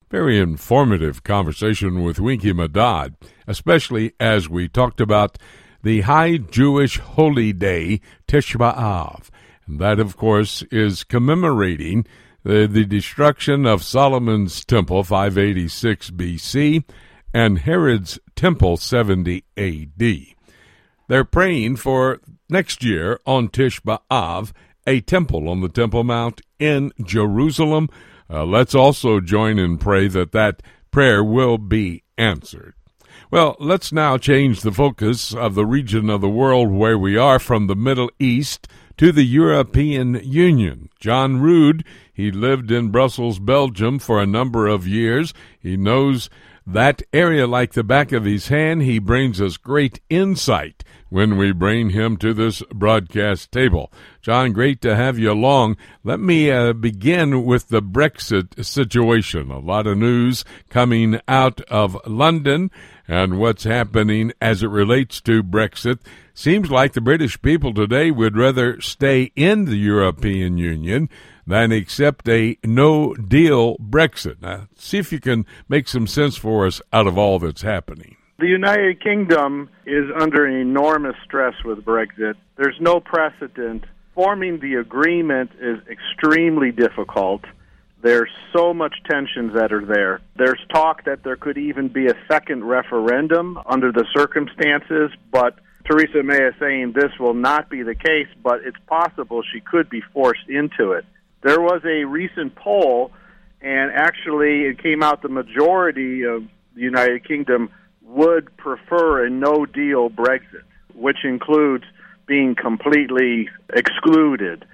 Very 0.08 0.38
informative 0.38 1.24
conversation 1.24 2.04
with 2.04 2.20
Winky 2.20 2.52
Medad, 2.52 3.14
especially 3.48 4.12
as 4.20 4.48
we 4.48 4.68
talked 4.68 5.00
about 5.00 5.36
the 5.82 6.02
high 6.02 6.36
Jewish 6.36 6.98
holy 6.98 7.52
day, 7.52 8.00
Tisha 8.28 8.56
B'Av. 8.56 9.30
And 9.66 9.80
that, 9.80 9.98
of 9.98 10.16
course, 10.16 10.62
is 10.70 11.02
commemorating 11.02 12.06
the, 12.44 12.68
the 12.68 12.84
destruction 12.84 13.66
of 13.66 13.82
Solomon's 13.82 14.64
temple, 14.64 15.02
586 15.02 16.12
BC, 16.12 16.84
and 17.34 17.58
Herod's 17.58 18.20
temple, 18.36 18.76
70 18.76 19.42
AD. 19.56 20.26
They're 21.08 21.24
praying 21.24 21.76
for 21.76 22.20
next 22.48 22.84
year 22.84 23.18
on 23.26 23.48
Tish 23.48 23.80
B'Av, 23.80 24.52
a 24.86 25.00
temple 25.00 25.48
on 25.48 25.62
the 25.62 25.68
Temple 25.68 26.04
Mount 26.04 26.42
in 26.60 26.92
Jerusalem. 27.02 27.88
Uh, 28.28 28.44
let's 28.44 28.74
also 28.74 29.20
join 29.20 29.58
and 29.58 29.80
pray 29.80 30.08
that 30.08 30.32
that 30.32 30.62
prayer 30.90 31.22
will 31.22 31.58
be 31.58 32.02
answered. 32.18 32.74
Well, 33.30 33.56
let's 33.58 33.92
now 33.92 34.18
change 34.18 34.60
the 34.60 34.72
focus 34.72 35.34
of 35.34 35.54
the 35.54 35.66
region 35.66 36.08
of 36.08 36.20
the 36.20 36.28
world 36.28 36.70
where 36.70 36.98
we 36.98 37.16
are 37.16 37.38
from 37.38 37.66
the 37.66 37.74
Middle 37.74 38.10
East 38.18 38.68
to 38.98 39.12
the 39.12 39.24
European 39.24 40.20
Union. 40.22 40.88
John 41.00 41.40
Rood, 41.40 41.84
he 42.12 42.30
lived 42.30 42.70
in 42.70 42.90
Brussels, 42.90 43.38
Belgium 43.38 43.98
for 43.98 44.20
a 44.20 44.26
number 44.26 44.66
of 44.66 44.86
years. 44.86 45.34
He 45.58 45.76
knows 45.76 46.30
that 46.66 47.02
area 47.12 47.46
like 47.46 47.72
the 47.72 47.84
back 47.84 48.12
of 48.12 48.24
his 48.24 48.48
hand. 48.48 48.82
He 48.82 48.98
brings 48.98 49.40
us 49.40 49.56
great 49.56 50.00
insight 50.08 50.82
when 51.08 51.36
we 51.36 51.52
bring 51.52 51.90
him 51.90 52.16
to 52.18 52.32
this 52.32 52.62
broadcast 52.72 53.52
table. 53.52 53.92
John, 54.26 54.52
great 54.52 54.80
to 54.80 54.96
have 54.96 55.20
you 55.20 55.30
along. 55.30 55.76
Let 56.02 56.18
me 56.18 56.50
uh, 56.50 56.72
begin 56.72 57.44
with 57.44 57.68
the 57.68 57.80
Brexit 57.80 58.64
situation. 58.64 59.52
A 59.52 59.60
lot 59.60 59.86
of 59.86 59.98
news 59.98 60.44
coming 60.68 61.20
out 61.28 61.60
of 61.70 61.96
London 62.08 62.72
and 63.06 63.38
what's 63.38 63.62
happening 63.62 64.32
as 64.40 64.64
it 64.64 64.66
relates 64.66 65.20
to 65.20 65.44
Brexit. 65.44 66.00
Seems 66.34 66.72
like 66.72 66.94
the 66.94 67.00
British 67.00 67.40
people 67.40 67.72
today 67.72 68.10
would 68.10 68.36
rather 68.36 68.80
stay 68.80 69.30
in 69.36 69.66
the 69.66 69.76
European 69.76 70.58
Union 70.58 71.08
than 71.46 71.70
accept 71.70 72.28
a 72.28 72.58
no 72.64 73.14
deal 73.14 73.76
Brexit. 73.76 74.42
Now, 74.42 74.66
see 74.74 74.98
if 74.98 75.12
you 75.12 75.20
can 75.20 75.46
make 75.68 75.86
some 75.86 76.08
sense 76.08 76.36
for 76.36 76.66
us 76.66 76.82
out 76.92 77.06
of 77.06 77.16
all 77.16 77.38
that's 77.38 77.62
happening. 77.62 78.16
The 78.40 78.48
United 78.48 79.00
Kingdom 79.00 79.70
is 79.86 80.06
under 80.20 80.48
enormous 80.48 81.14
stress 81.24 81.54
with 81.64 81.84
Brexit. 81.84 82.34
There's 82.56 82.76
no 82.80 82.98
precedent. 82.98 83.84
Forming 84.16 84.60
the 84.60 84.76
agreement 84.76 85.50
is 85.60 85.78
extremely 85.88 86.72
difficult. 86.72 87.42
There's 88.00 88.30
so 88.50 88.72
much 88.72 88.94
tensions 89.04 89.52
that 89.52 89.74
are 89.74 89.84
there. 89.84 90.22
There's 90.36 90.58
talk 90.72 91.04
that 91.04 91.22
there 91.22 91.36
could 91.36 91.58
even 91.58 91.88
be 91.88 92.06
a 92.06 92.14
second 92.26 92.64
referendum 92.64 93.58
under 93.66 93.92
the 93.92 94.06
circumstances, 94.16 95.10
but 95.30 95.58
Theresa 95.84 96.22
May 96.22 96.46
is 96.46 96.54
saying 96.58 96.92
this 96.92 97.12
will 97.20 97.34
not 97.34 97.68
be 97.68 97.82
the 97.82 97.94
case, 97.94 98.28
but 98.42 98.60
it's 98.64 98.78
possible 98.86 99.42
she 99.42 99.60
could 99.60 99.90
be 99.90 100.00
forced 100.14 100.48
into 100.48 100.92
it. 100.92 101.04
There 101.42 101.60
was 101.60 101.82
a 101.84 102.04
recent 102.04 102.54
poll, 102.54 103.12
and 103.60 103.92
actually 103.92 104.62
it 104.62 104.82
came 104.82 105.02
out 105.02 105.20
the 105.20 105.28
majority 105.28 106.24
of 106.24 106.44
the 106.74 106.80
United 106.80 107.28
Kingdom 107.28 107.68
would 108.00 108.56
prefer 108.56 109.26
a 109.26 109.30
no 109.30 109.66
deal 109.66 110.08
Brexit, 110.08 110.64
which 110.94 111.18
includes 111.22 111.84
being 112.26 112.54
completely 112.54 113.48
excluded. 113.72 114.64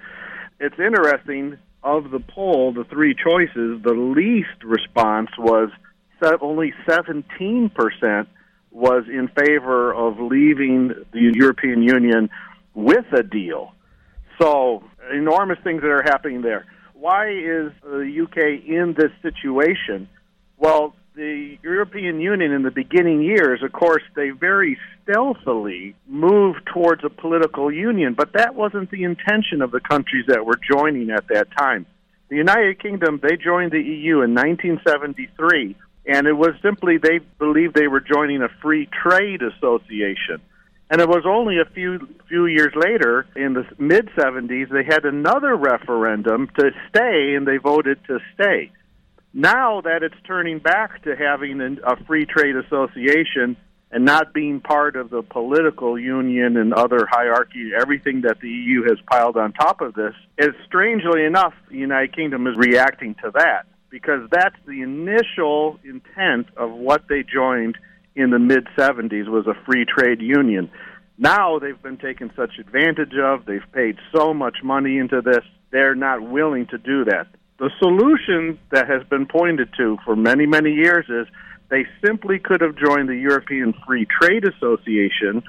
It's 0.59 0.79
interesting, 0.79 1.57
of 1.83 2.11
the 2.11 2.19
poll, 2.19 2.73
the 2.73 2.85
three 2.85 3.13
choices, 3.13 3.81
the 3.83 3.93
least 3.93 4.63
response 4.63 5.29
was 5.37 5.69
only 6.41 6.73
17% 6.87 8.27
was 8.71 9.03
in 9.07 9.29
favor 9.37 9.93
of 9.93 10.19
leaving 10.19 10.89
the 11.11 11.31
European 11.33 11.83
Union 11.83 12.29
with 12.73 13.05
a 13.13 13.23
deal. 13.23 13.73
So, 14.41 14.83
enormous 15.13 15.59
things 15.63 15.81
that 15.81 15.91
are 15.91 16.03
happening 16.03 16.41
there. 16.41 16.65
Why 16.93 17.29
is 17.29 17.71
the 17.83 18.23
UK 18.23 18.65
in 18.67 18.95
this 18.97 19.11
situation? 19.21 20.07
Well, 20.57 20.95
the 21.15 21.57
European 21.61 22.19
Union 22.19 22.51
in 22.51 22.63
the 22.63 22.71
beginning 22.71 23.21
years, 23.21 23.61
of 23.63 23.71
course, 23.71 24.03
they 24.15 24.29
very 24.29 24.77
stealthily 25.03 25.95
moved 26.07 26.61
towards 26.73 27.03
a 27.03 27.09
political 27.09 27.71
union, 27.71 28.15
but 28.17 28.33
that 28.33 28.55
wasn't 28.55 28.89
the 28.89 29.03
intention 29.03 29.61
of 29.61 29.71
the 29.71 29.79
countries 29.79 30.25
that 30.27 30.45
were 30.45 30.59
joining 30.71 31.11
at 31.11 31.27
that 31.27 31.47
time. 31.57 31.85
The 32.29 32.37
United 32.37 32.81
Kingdom, 32.81 33.19
they 33.21 33.37
joined 33.37 33.71
the 33.71 33.81
EU 33.81 34.21
in 34.21 34.33
1973, 34.33 35.75
and 36.07 36.25
it 36.25 36.33
was 36.33 36.55
simply 36.61 36.97
they 36.97 37.19
believed 37.37 37.75
they 37.75 37.87
were 37.87 38.01
joining 38.01 38.41
a 38.41 38.49
free 38.61 38.87
trade 38.87 39.41
association. 39.43 40.41
And 40.89 40.99
it 41.01 41.07
was 41.07 41.23
only 41.25 41.59
a 41.59 41.65
few 41.65 42.07
few 42.27 42.45
years 42.45 42.73
later, 42.75 43.25
in 43.35 43.53
the 43.53 43.65
mid 43.77 44.09
70s, 44.17 44.69
they 44.69 44.83
had 44.83 45.05
another 45.05 45.55
referendum 45.55 46.49
to 46.57 46.71
stay, 46.89 47.35
and 47.35 47.47
they 47.47 47.57
voted 47.57 47.99
to 48.07 48.19
stay. 48.33 48.71
Now 49.33 49.81
that 49.81 50.03
it's 50.03 50.15
turning 50.27 50.59
back 50.59 51.03
to 51.03 51.15
having 51.15 51.59
a 51.61 51.95
free 52.05 52.25
trade 52.25 52.55
association 52.55 53.57
and 53.89 54.05
not 54.05 54.33
being 54.33 54.59
part 54.59 54.95
of 54.95 55.09
the 55.09 55.23
political 55.23 55.97
union 55.97 56.55
and 56.55 56.71
other 56.73 57.07
hierarchy, 57.09 57.71
everything 57.79 58.21
that 58.21 58.39
the 58.41 58.49
EU 58.49 58.83
has 58.83 58.99
piled 59.09 59.35
on 59.35 59.53
top 59.53 59.81
of 59.81 59.95
this, 59.95 60.13
is 60.37 60.53
strangely 60.65 61.23
enough, 61.23 61.53
the 61.69 61.77
United 61.77 62.15
Kingdom 62.15 62.45
is 62.45 62.55
reacting 62.57 63.15
to 63.23 63.31
that 63.33 63.65
because 63.89 64.27
that's 64.31 64.55
the 64.67 64.81
initial 64.81 65.79
intent 65.83 66.47
of 66.57 66.71
what 66.71 67.07
they 67.07 67.23
joined 67.23 67.77
in 68.15 68.29
the 68.29 68.39
mid 68.39 68.67
70s 68.77 69.27
was 69.27 69.47
a 69.47 69.53
free 69.65 69.85
trade 69.85 70.21
union. 70.21 70.69
Now 71.17 71.59
they've 71.59 71.81
been 71.81 71.97
taken 71.97 72.31
such 72.35 72.57
advantage 72.59 73.13
of, 73.19 73.45
they've 73.45 73.61
paid 73.71 73.97
so 74.15 74.33
much 74.33 74.57
money 74.63 74.97
into 74.97 75.21
this, 75.21 75.43
they're 75.71 75.95
not 75.95 76.21
willing 76.21 76.67
to 76.67 76.77
do 76.77 77.05
that. 77.05 77.27
The 77.63 77.71
solution 77.79 78.59
that 78.71 78.89
has 78.89 79.03
been 79.07 79.25
pointed 79.25 79.69
to 79.77 79.97
for 80.03 80.17
many, 80.17 80.45
many 80.45 80.73
years 80.73 81.05
is 81.07 81.33
they 81.69 81.85
simply 82.05 82.37
could 82.37 82.59
have 82.59 82.75
joined 82.75 83.07
the 83.07 83.15
European 83.15 83.73
Free 83.87 84.05
Trade 84.05 84.43
Association, 84.45 85.41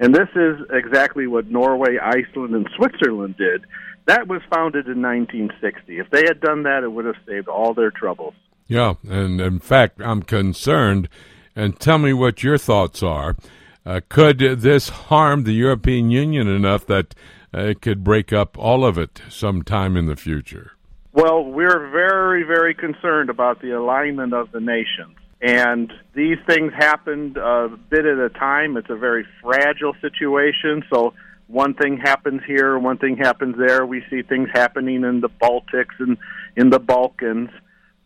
and 0.00 0.14
this 0.14 0.30
is 0.34 0.56
exactly 0.70 1.26
what 1.26 1.50
Norway, 1.50 1.98
Iceland, 1.98 2.54
and 2.54 2.66
Switzerland 2.74 3.36
did. 3.36 3.66
That 4.06 4.28
was 4.28 4.40
founded 4.50 4.86
in 4.86 5.02
1960. 5.02 5.98
If 5.98 6.08
they 6.08 6.22
had 6.26 6.40
done 6.40 6.62
that, 6.62 6.84
it 6.84 6.88
would 6.90 7.04
have 7.04 7.22
saved 7.26 7.48
all 7.48 7.74
their 7.74 7.90
troubles. 7.90 8.32
Yeah, 8.66 8.94
and 9.06 9.38
in 9.38 9.58
fact, 9.58 10.00
I'm 10.00 10.22
concerned, 10.22 11.10
and 11.54 11.78
tell 11.78 11.98
me 11.98 12.14
what 12.14 12.42
your 12.42 12.56
thoughts 12.56 13.02
are. 13.02 13.36
Uh, 13.84 14.00
could 14.08 14.38
this 14.38 14.88
harm 14.88 15.44
the 15.44 15.52
European 15.52 16.10
Union 16.10 16.48
enough 16.48 16.86
that 16.86 17.14
uh, 17.52 17.60
it 17.60 17.82
could 17.82 18.02
break 18.02 18.32
up 18.32 18.56
all 18.56 18.86
of 18.86 18.96
it 18.96 19.20
sometime 19.28 19.98
in 19.98 20.06
the 20.06 20.16
future? 20.16 20.72
Well, 21.18 21.42
we're 21.42 21.90
very, 21.90 22.44
very 22.44 22.74
concerned 22.74 23.28
about 23.28 23.60
the 23.60 23.72
alignment 23.72 24.32
of 24.32 24.52
the 24.52 24.60
nations. 24.60 25.16
And 25.42 25.92
these 26.14 26.36
things 26.48 26.72
happen 26.78 27.34
a 27.36 27.70
bit 27.90 28.06
at 28.06 28.18
a 28.18 28.28
time. 28.28 28.76
It's 28.76 28.88
a 28.88 28.94
very 28.94 29.26
fragile 29.42 29.94
situation. 30.00 30.84
So 30.94 31.14
one 31.48 31.74
thing 31.74 31.98
happens 31.98 32.42
here, 32.46 32.78
one 32.78 32.98
thing 32.98 33.16
happens 33.16 33.56
there. 33.58 33.84
We 33.84 34.04
see 34.08 34.22
things 34.22 34.48
happening 34.54 35.02
in 35.02 35.20
the 35.20 35.28
Baltics 35.28 35.98
and 35.98 36.18
in 36.56 36.70
the 36.70 36.78
Balkans. 36.78 37.50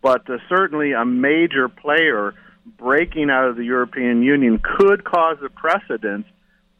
But 0.00 0.30
uh, 0.30 0.38
certainly 0.48 0.92
a 0.92 1.04
major 1.04 1.68
player 1.68 2.32
breaking 2.78 3.28
out 3.28 3.46
of 3.46 3.56
the 3.56 3.64
European 3.64 4.22
Union 4.22 4.58
could 4.78 5.04
cause 5.04 5.36
a 5.44 5.50
precedent 5.50 6.24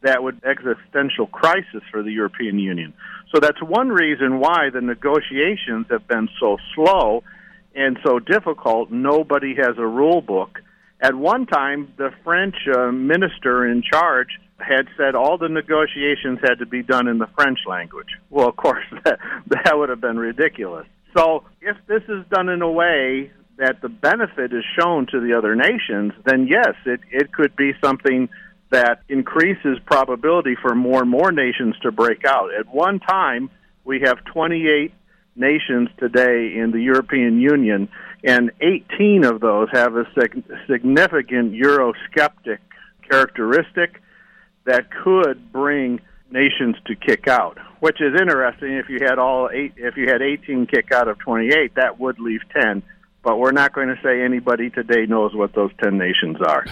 that 0.01 0.23
would 0.23 0.41
existential 0.43 1.27
crisis 1.27 1.83
for 1.91 2.01
the 2.01 2.11
European 2.11 2.57
Union. 2.57 2.95
So 3.33 3.39
that's 3.39 3.61
one 3.61 3.89
reason 3.89 4.39
why 4.39 4.69
the 4.71 4.81
negotiations 4.81 5.87
have 5.89 6.07
been 6.07 6.29
so 6.39 6.57
slow 6.75 7.23
and 7.73 7.97
so 8.05 8.19
difficult. 8.19 8.91
Nobody 8.91 9.55
has 9.55 9.75
a 9.77 9.87
rule 9.87 10.21
book. 10.21 10.59
At 11.01 11.15
one 11.15 11.47
time, 11.47 11.93
the 11.97 12.11
French 12.23 12.55
uh, 12.71 12.91
minister 12.91 13.65
in 13.65 13.81
charge 13.81 14.27
had 14.59 14.87
said 14.95 15.15
all 15.15 15.37
the 15.37 15.49
negotiations 15.49 16.39
had 16.41 16.59
to 16.59 16.67
be 16.67 16.83
done 16.83 17.07
in 17.07 17.17
the 17.17 17.27
French 17.35 17.59
language. 17.67 18.07
Well, 18.29 18.47
of 18.47 18.55
course, 18.55 18.85
that, 19.03 19.19
that 19.47 19.71
would 19.73 19.89
have 19.89 19.99
been 19.99 20.17
ridiculous. 20.17 20.85
So, 21.17 21.43
if 21.61 21.75
this 21.87 22.03
is 22.07 22.25
done 22.29 22.49
in 22.49 22.61
a 22.61 22.71
way 22.71 23.31
that 23.57 23.81
the 23.81 23.89
benefit 23.89 24.53
is 24.53 24.63
shown 24.79 25.07
to 25.07 25.19
the 25.19 25.33
other 25.37 25.55
nations, 25.55 26.13
then 26.25 26.47
yes, 26.47 26.73
it, 26.85 27.01
it 27.11 27.33
could 27.33 27.55
be 27.55 27.73
something 27.83 28.29
that 28.73 29.03
increases 29.07 29.77
probability 29.85 30.55
for 30.59 30.73
more 30.73 31.01
and 31.01 31.09
more 31.09 31.31
nations 31.31 31.75
to 31.83 31.91
break 31.91 32.25
out. 32.25 32.49
At 32.53 32.73
one 32.73 32.99
time, 32.99 33.51
we 33.85 34.01
have 34.01 34.23
28 34.25 34.91
nations 35.35 35.89
today 35.99 36.55
in 36.57 36.71
the 36.71 36.81
European 36.81 37.39
Union, 37.39 37.87
and 38.23 38.51
18 38.61 39.25
of 39.25 39.41
those 39.41 39.69
have 39.71 39.95
a 39.95 40.05
sig- 40.19 40.43
significant 40.67 41.53
Eurosceptic 41.53 42.57
characteristic 43.07 44.01
that 44.65 44.89
could 44.89 45.51
bring 45.51 45.99
nations 46.31 46.75
to 46.87 46.95
kick 46.95 47.27
out. 47.27 47.59
Which 47.79 48.01
is 48.01 48.19
interesting. 48.19 48.73
If 48.73 48.89
you 48.89 48.99
had 49.01 49.19
all 49.19 49.49
eight, 49.53 49.73
if 49.77 49.97
you 49.97 50.07
had 50.07 50.23
18 50.23 50.65
kick 50.65 50.91
out 50.91 51.07
of 51.07 51.19
28, 51.19 51.75
that 51.75 51.99
would 51.99 52.19
leave 52.19 52.41
10. 52.55 52.81
But 53.23 53.39
we're 53.39 53.51
not 53.51 53.73
going 53.73 53.87
to 53.87 53.99
say 54.03 54.21
anybody 54.21 54.69
today 54.69 55.05
knows 55.07 55.33
what 55.33 55.55
those 55.55 55.71
10 55.81 55.97
nations 55.97 56.37
are. 56.45 56.65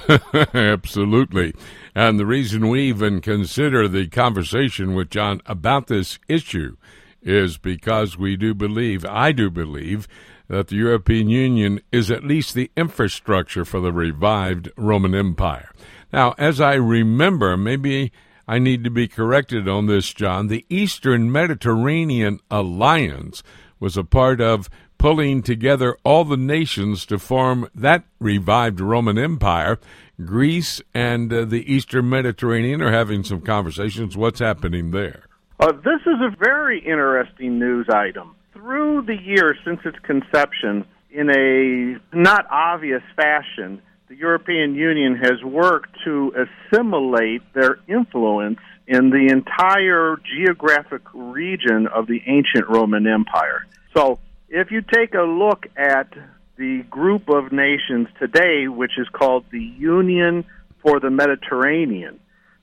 Absolutely. 0.54 1.54
And 1.96 2.20
the 2.20 2.26
reason 2.26 2.68
we 2.68 2.84
even 2.84 3.22
consider 3.22 3.88
the 3.88 4.08
conversation 4.08 4.94
with 4.94 5.10
John 5.10 5.42
about 5.46 5.88
this 5.88 6.20
issue 6.28 6.76
is 7.22 7.58
because 7.58 8.18
we 8.18 8.36
do 8.36 8.54
believe, 8.54 9.06
I 9.06 9.32
do 9.32 9.50
believe, 9.50 10.08
that 10.48 10.68
the 10.68 10.76
European 10.76 11.30
Union 11.30 11.80
is 11.92 12.12
at 12.12 12.26
least 12.26 12.54
the 12.54 12.70
infrastructure 12.76 13.64
for 13.64 13.80
the 13.80 13.94
revived 13.94 14.70
Roman 14.76 15.16
Empire. 15.16 15.72
Now, 16.12 16.36
as 16.38 16.60
I 16.60 16.74
remember, 16.74 17.56
maybe 17.56 18.12
I 18.48 18.60
need 18.60 18.84
to 18.84 18.90
be 18.90 19.08
corrected 19.08 19.70
on 19.70 19.86
this, 19.86 20.14
John, 20.14 20.48
the 20.48 20.66
Eastern 20.70 21.32
Mediterranean 21.32 22.42
Alliance 22.50 23.44
was 23.80 23.96
a 23.96 24.04
part 24.04 24.42
of 24.42 24.70
pulling 25.02 25.42
together 25.42 25.98
all 26.04 26.24
the 26.24 26.38
nations 26.38 27.08
to 27.08 27.18
form 27.18 27.68
that 27.74 28.04
revived 28.20 28.80
Roman 28.80 29.18
Empire. 29.18 29.80
Greece 30.24 30.80
and 30.94 31.34
uh, 31.34 31.44
the 31.44 31.74
Eastern 31.74 32.08
Mediterranean 32.08 32.84
are 32.84 32.92
having 32.92 33.24
some 33.24 33.42
conversations. 33.42 34.16
What's 34.16 34.40
happening 34.40 34.92
there? 34.92 35.24
Uh, 35.60 35.72
this 35.72 36.02
is 36.06 36.22
a 36.22 36.36
very 36.38 36.80
interesting 36.86 37.58
news 37.58 37.88
item. 37.90 38.36
Through 38.54 39.06
the 39.08 39.16
years 39.16 39.58
since 39.66 39.80
its 39.86 39.98
conception, 40.04 40.86
in 41.10 41.32
a 41.32 42.16
not 42.16 42.46
obvious 42.52 43.02
fashion, 43.16 43.82
the 44.08 44.16
European 44.16 44.76
Union 44.76 45.16
has 45.16 45.44
worked 45.44 45.98
to 46.06 46.32
assimilate 46.72 47.42
their 47.56 47.80
influence 47.88 48.60
in 48.86 49.10
the 49.10 49.30
entire 49.32 50.18
geographic 50.38 51.02
region 51.12 51.88
of 51.88 52.06
the 52.06 52.22
ancient 52.28 52.70
Roman 52.70 53.08
Empire. 53.08 53.66
So, 53.98 54.20
if 54.52 54.70
you 54.70 54.82
take 54.82 55.14
a 55.14 55.22
look 55.22 55.66
at 55.78 56.12
the 56.58 56.84
group 56.90 57.30
of 57.30 57.54
nations 57.54 58.08
today, 58.20 58.68
which 58.68 58.92
is 58.98 59.08
called 59.10 59.46
the 59.50 59.64
Union 59.64 60.44
for 60.84 61.00
the 61.00 61.10
Mediterranean, 61.10 62.20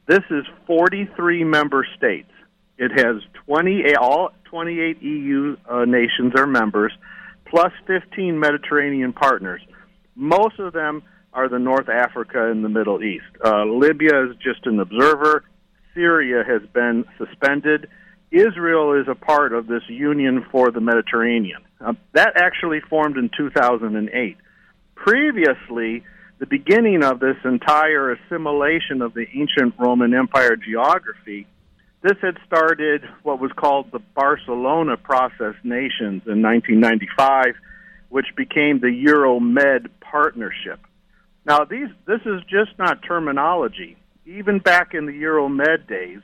this 0.06 0.22
is 0.30 0.44
43 0.66 1.44
member 1.44 1.86
states. 1.96 2.30
It 2.76 2.92
has 2.92 3.22
20 3.46 3.96
all 3.96 4.30
28 4.44 5.02
EU 5.02 5.56
uh, 5.68 5.84
nations 5.86 6.34
are 6.36 6.46
members, 6.46 6.92
plus 7.46 7.72
15 7.86 8.38
Mediterranean 8.38 9.12
partners. 9.12 9.62
Most 10.14 10.58
of 10.58 10.72
them 10.74 11.02
are 11.32 11.48
the 11.48 11.58
North 11.58 11.88
Africa 11.88 12.50
and 12.50 12.62
the 12.62 12.68
Middle 12.68 13.02
East. 13.02 13.24
Uh, 13.44 13.64
Libya 13.64 14.30
is 14.30 14.36
just 14.36 14.66
an 14.66 14.78
observer. 14.78 15.44
Syria 15.94 16.44
has 16.46 16.62
been 16.72 17.04
suspended. 17.16 17.88
Israel 18.30 19.00
is 19.00 19.08
a 19.08 19.14
part 19.14 19.52
of 19.52 19.66
this 19.66 19.82
Union 19.88 20.44
for 20.50 20.70
the 20.70 20.80
Mediterranean. 20.80 21.62
Uh, 21.80 21.94
that 22.12 22.32
actually 22.36 22.80
formed 22.80 23.16
in 23.16 23.30
2008. 23.36 24.36
Previously, 24.94 26.04
the 26.38 26.46
beginning 26.46 27.02
of 27.02 27.20
this 27.20 27.36
entire 27.44 28.12
assimilation 28.12 29.02
of 29.02 29.14
the 29.14 29.26
ancient 29.34 29.74
Roman 29.78 30.14
Empire 30.14 30.56
geography, 30.56 31.46
this 32.02 32.16
had 32.22 32.36
started 32.46 33.02
what 33.22 33.40
was 33.40 33.50
called 33.56 33.90
the 33.90 33.98
Barcelona 34.14 34.96
Process 34.96 35.54
Nations 35.64 36.22
in 36.26 36.42
1995, 36.42 37.54
which 38.08 38.26
became 38.36 38.80
the 38.80 38.86
Euromed 38.86 39.88
Partnership. 40.00 40.80
Now, 41.44 41.64
these 41.64 41.88
this 42.06 42.20
is 42.24 42.42
just 42.42 42.78
not 42.78 43.02
terminology. 43.02 43.96
Even 44.26 44.58
back 44.58 44.92
in 44.92 45.06
the 45.06 45.12
Euromed 45.12 45.88
days, 45.88 46.20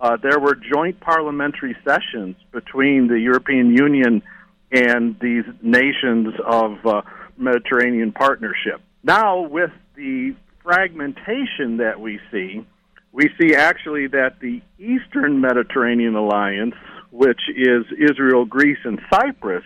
uh, 0.00 0.16
there 0.22 0.38
were 0.38 0.54
joint 0.54 1.00
parliamentary 1.00 1.76
sessions 1.84 2.36
between 2.52 3.08
the 3.08 3.18
European 3.18 3.72
Union 3.74 4.22
and 4.70 5.18
these 5.20 5.44
nations 5.62 6.34
of 6.46 6.84
uh, 6.86 7.02
Mediterranean 7.36 8.12
partnership. 8.12 8.80
Now, 9.02 9.40
with 9.40 9.70
the 9.96 10.34
fragmentation 10.62 11.78
that 11.78 12.00
we 12.00 12.20
see, 12.30 12.64
we 13.12 13.30
see 13.40 13.54
actually 13.54 14.06
that 14.08 14.38
the 14.40 14.60
Eastern 14.78 15.40
Mediterranean 15.40 16.14
Alliance, 16.14 16.74
which 17.10 17.40
is 17.48 17.86
Israel, 17.98 18.44
Greece, 18.44 18.78
and 18.84 19.00
Cyprus, 19.12 19.64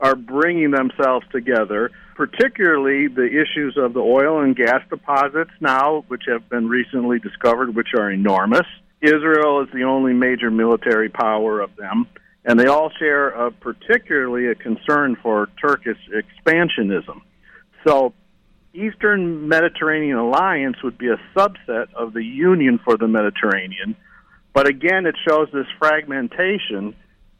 are 0.00 0.16
bringing 0.16 0.72
themselves 0.72 1.24
together, 1.30 1.90
particularly 2.16 3.06
the 3.06 3.26
issues 3.26 3.78
of 3.78 3.94
the 3.94 4.00
oil 4.00 4.42
and 4.42 4.56
gas 4.56 4.80
deposits 4.90 5.52
now, 5.60 6.04
which 6.08 6.24
have 6.26 6.48
been 6.48 6.68
recently 6.68 7.20
discovered, 7.20 7.74
which 7.76 7.94
are 7.96 8.10
enormous. 8.10 8.66
Israel 9.02 9.62
is 9.62 9.68
the 9.74 9.82
only 9.82 10.12
major 10.12 10.50
military 10.50 11.08
power 11.08 11.60
of 11.60 11.74
them, 11.76 12.06
and 12.44 12.58
they 12.58 12.66
all 12.66 12.90
share 12.98 13.30
a, 13.30 13.50
particularly 13.50 14.46
a 14.46 14.54
concern 14.54 15.16
for 15.20 15.48
Turkish 15.60 15.98
expansionism. 16.08 17.20
So, 17.86 18.14
Eastern 18.72 19.48
Mediterranean 19.48 20.16
Alliance 20.16 20.76
would 20.82 20.96
be 20.96 21.08
a 21.08 21.20
subset 21.36 21.92
of 21.94 22.14
the 22.14 22.24
Union 22.24 22.78
for 22.82 22.96
the 22.96 23.08
Mediterranean, 23.08 23.96
but 24.54 24.68
again, 24.68 25.04
it 25.06 25.16
shows 25.28 25.48
this 25.52 25.66
fragmentation. 25.78 26.94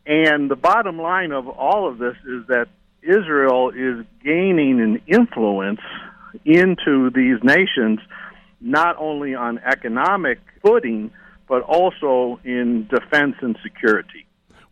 And 0.05 0.51
the 0.51 0.57
bottom 0.57 0.99
line 0.99 1.31
of 1.31 1.49
all 1.49 1.89
of 1.89 1.99
this 1.99 2.17
is 2.27 2.47
that 2.49 2.67
Israel 3.03 3.71
is 3.71 4.05
gaining 4.25 4.81
an 4.81 5.01
influence 5.07 5.81
into 6.45 7.11
these 7.11 7.43
nations, 7.43 8.01
not 8.61 8.97
only 8.99 9.35
on 9.35 9.59
economic 9.59 10.39
footing, 10.63 11.13
but 11.53 11.61
also 11.65 12.41
in 12.45 12.89
defense 12.89 13.37
and 13.43 13.59
security. 13.63 14.25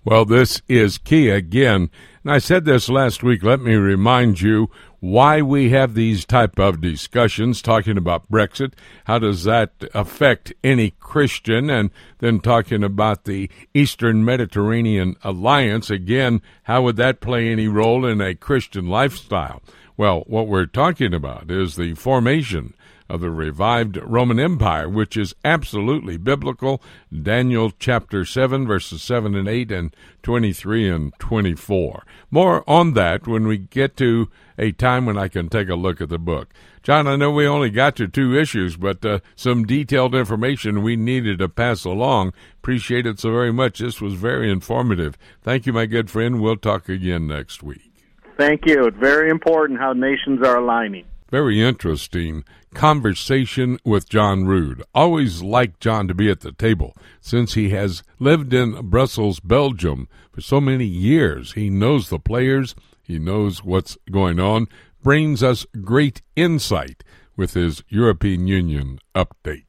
Well, 0.02 0.24
this 0.24 0.62
is 0.66 0.96
key 0.96 1.28
again. 1.28 1.90
And 2.22 2.32
I 2.32 2.38
said 2.38 2.64
this 2.64 2.88
last 2.88 3.22
week. 3.22 3.42
Let 3.42 3.60
me 3.60 3.74
remind 3.74 4.40
you 4.40 4.70
why 4.98 5.42
we 5.42 5.68
have 5.72 5.92
these 5.92 6.24
type 6.24 6.58
of 6.58 6.80
discussions 6.80 7.60
talking 7.60 7.98
about 7.98 8.30
Brexit. 8.30 8.72
How 9.04 9.18
does 9.18 9.44
that 9.44 9.72
affect 9.92 10.54
any 10.64 10.92
Christian? 10.92 11.68
And 11.68 11.90
then 12.20 12.40
talking 12.40 12.82
about 12.82 13.24
the 13.24 13.50
Eastern 13.74 14.24
Mediterranean 14.24 15.16
Alliance. 15.22 15.90
Again, 15.90 16.40
how 16.62 16.80
would 16.80 16.96
that 16.96 17.20
play 17.20 17.48
any 17.48 17.68
role 17.68 18.06
in 18.06 18.22
a 18.22 18.34
Christian 18.34 18.86
lifestyle? 18.86 19.60
Well, 19.98 20.24
what 20.26 20.48
we're 20.48 20.64
talking 20.64 21.12
about 21.12 21.50
is 21.50 21.76
the 21.76 21.92
formation 21.92 22.72
of 23.11 23.20
the 23.20 23.30
revived 23.30 23.98
Roman 24.02 24.38
Empire, 24.38 24.88
which 24.88 25.16
is 25.16 25.34
absolutely 25.44 26.16
biblical. 26.16 26.80
Daniel 27.11 27.72
chapter 27.78 28.24
7, 28.24 28.66
verses 28.66 29.02
7 29.02 29.34
and 29.34 29.48
8, 29.48 29.72
and 29.72 29.96
23 30.22 30.88
and 30.88 31.12
24. 31.18 32.04
More 32.30 32.64
on 32.68 32.94
that 32.94 33.26
when 33.26 33.46
we 33.46 33.58
get 33.58 33.96
to 33.96 34.28
a 34.56 34.72
time 34.72 35.06
when 35.06 35.18
I 35.18 35.28
can 35.28 35.48
take 35.48 35.68
a 35.68 35.74
look 35.74 36.00
at 36.00 36.08
the 36.08 36.18
book. 36.18 36.52
John, 36.82 37.06
I 37.06 37.16
know 37.16 37.30
we 37.30 37.46
only 37.46 37.70
got 37.70 37.96
to 37.96 38.08
two 38.08 38.38
issues, 38.38 38.76
but 38.76 39.04
uh, 39.04 39.20
some 39.36 39.66
detailed 39.66 40.14
information 40.14 40.82
we 40.82 40.96
needed 40.96 41.38
to 41.40 41.48
pass 41.48 41.84
along. 41.84 42.32
Appreciate 42.58 43.06
it 43.06 43.20
so 43.20 43.30
very 43.30 43.52
much. 43.52 43.80
This 43.80 44.00
was 44.00 44.14
very 44.14 44.50
informative. 44.50 45.18
Thank 45.42 45.66
you, 45.66 45.72
my 45.72 45.86
good 45.86 46.11
friend. 46.11 46.40
We'll 46.40 46.56
talk 46.56 46.88
again 46.88 47.26
next 47.26 47.62
week. 47.62 47.92
Thank 48.38 48.66
you. 48.66 48.86
It's 48.86 48.96
very 48.96 49.30
important 49.30 49.78
how 49.78 49.92
nations 49.92 50.40
are 50.42 50.56
aligning. 50.56 51.04
Very 51.30 51.61
interesting 51.61 52.44
conversation 52.74 53.78
with 53.84 54.08
John 54.08 54.44
Rood. 54.44 54.82
Always 54.94 55.42
like 55.42 55.80
John 55.80 56.08
to 56.08 56.14
be 56.14 56.30
at 56.30 56.40
the 56.40 56.52
table 56.52 56.96
since 57.20 57.54
he 57.54 57.70
has 57.70 58.02
lived 58.18 58.52
in 58.52 58.88
Brussels, 58.88 59.40
Belgium 59.40 60.08
for 60.32 60.40
so 60.40 60.60
many 60.60 60.84
years. 60.84 61.52
He 61.52 61.70
knows 61.70 62.08
the 62.08 62.18
players, 62.18 62.74
he 63.02 63.18
knows 63.18 63.64
what's 63.64 63.98
going 64.10 64.38
on, 64.38 64.68
brings 65.02 65.42
us 65.42 65.66
great 65.82 66.22
insight 66.36 67.02
with 67.36 67.54
his 67.54 67.82
European 67.88 68.46
Union 68.46 68.98
update. 69.14 69.64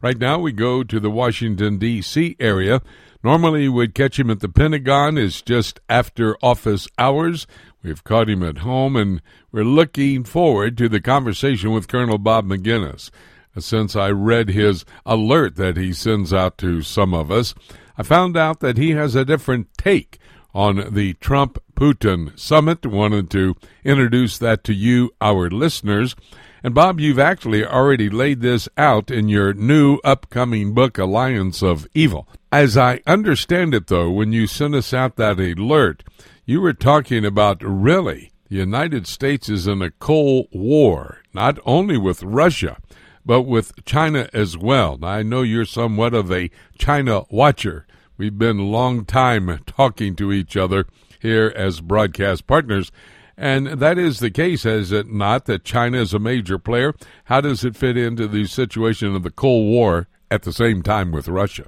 Right 0.00 0.18
now 0.18 0.38
we 0.38 0.52
go 0.52 0.84
to 0.84 1.00
the 1.00 1.10
Washington 1.10 1.78
D.C. 1.78 2.36
area. 2.38 2.80
Normally 3.24 3.68
we'd 3.68 3.94
catch 3.94 4.18
him 4.18 4.30
at 4.30 4.40
the 4.40 4.48
Pentagon. 4.48 5.18
It's 5.18 5.42
just 5.42 5.80
after 5.88 6.36
office 6.40 6.86
hours. 6.98 7.46
We've 7.82 8.02
caught 8.02 8.28
him 8.28 8.42
at 8.42 8.58
home, 8.58 8.96
and 8.96 9.22
we're 9.52 9.64
looking 9.64 10.24
forward 10.24 10.76
to 10.78 10.88
the 10.88 11.00
conversation 11.00 11.70
with 11.70 11.88
Colonel 11.88 12.18
Bob 12.18 12.44
Maginnis. 12.46 13.10
Uh, 13.56 13.60
since 13.60 13.94
I 13.94 14.10
read 14.10 14.48
his 14.48 14.84
alert 15.06 15.56
that 15.56 15.76
he 15.76 15.92
sends 15.92 16.32
out 16.32 16.58
to 16.58 16.82
some 16.82 17.14
of 17.14 17.30
us, 17.30 17.54
I 17.96 18.02
found 18.02 18.36
out 18.36 18.60
that 18.60 18.78
he 18.78 18.90
has 18.92 19.14
a 19.14 19.24
different 19.24 19.68
take 19.78 20.18
on 20.54 20.92
the 20.92 21.14
Trump 21.14 21.62
Putin 21.74 22.36
summit. 22.38 22.84
Wanted 22.84 23.30
to 23.30 23.54
introduce 23.84 24.38
that 24.38 24.64
to 24.64 24.74
you, 24.74 25.12
our 25.20 25.48
listeners. 25.48 26.16
And 26.64 26.74
Bob, 26.74 26.98
you've 26.98 27.20
actually 27.20 27.64
already 27.64 28.10
laid 28.10 28.40
this 28.40 28.68
out 28.76 29.10
in 29.10 29.28
your 29.28 29.54
new 29.54 29.98
upcoming 30.02 30.74
book, 30.74 30.98
Alliance 30.98 31.62
of 31.62 31.86
Evil. 31.94 32.28
As 32.50 32.76
I 32.76 33.00
understand 33.06 33.74
it, 33.74 33.86
though, 33.86 34.10
when 34.10 34.32
you 34.32 34.48
sent 34.48 34.74
us 34.74 34.92
out 34.92 35.16
that 35.16 35.38
alert, 35.38 36.02
you 36.48 36.62
were 36.62 36.72
talking 36.72 37.26
about 37.26 37.62
really 37.62 38.32
the 38.48 38.56
United 38.56 39.06
States 39.06 39.50
is 39.50 39.66
in 39.66 39.82
a 39.82 39.90
Cold 39.90 40.48
War, 40.50 41.20
not 41.34 41.58
only 41.66 41.98
with 41.98 42.22
Russia, 42.22 42.78
but 43.22 43.42
with 43.42 43.84
China 43.84 44.30
as 44.32 44.56
well. 44.56 44.96
Now, 44.96 45.08
I 45.08 45.22
know 45.22 45.42
you're 45.42 45.66
somewhat 45.66 46.14
of 46.14 46.32
a 46.32 46.50
China 46.78 47.24
watcher. 47.28 47.86
We've 48.16 48.38
been 48.38 48.58
a 48.60 48.62
long 48.62 49.04
time 49.04 49.60
talking 49.66 50.16
to 50.16 50.32
each 50.32 50.56
other 50.56 50.86
here 51.20 51.52
as 51.54 51.82
broadcast 51.82 52.46
partners. 52.46 52.90
And 53.36 53.66
that 53.66 53.98
is 53.98 54.20
the 54.20 54.30
case, 54.30 54.64
is 54.64 54.90
it 54.90 55.12
not, 55.12 55.44
that 55.44 55.64
China 55.64 55.98
is 55.98 56.14
a 56.14 56.18
major 56.18 56.58
player? 56.58 56.94
How 57.24 57.42
does 57.42 57.62
it 57.62 57.76
fit 57.76 57.98
into 57.98 58.26
the 58.26 58.46
situation 58.46 59.14
of 59.14 59.22
the 59.22 59.30
Cold 59.30 59.66
War 59.66 60.08
at 60.30 60.44
the 60.44 60.54
same 60.54 60.82
time 60.82 61.12
with 61.12 61.28
Russia? 61.28 61.66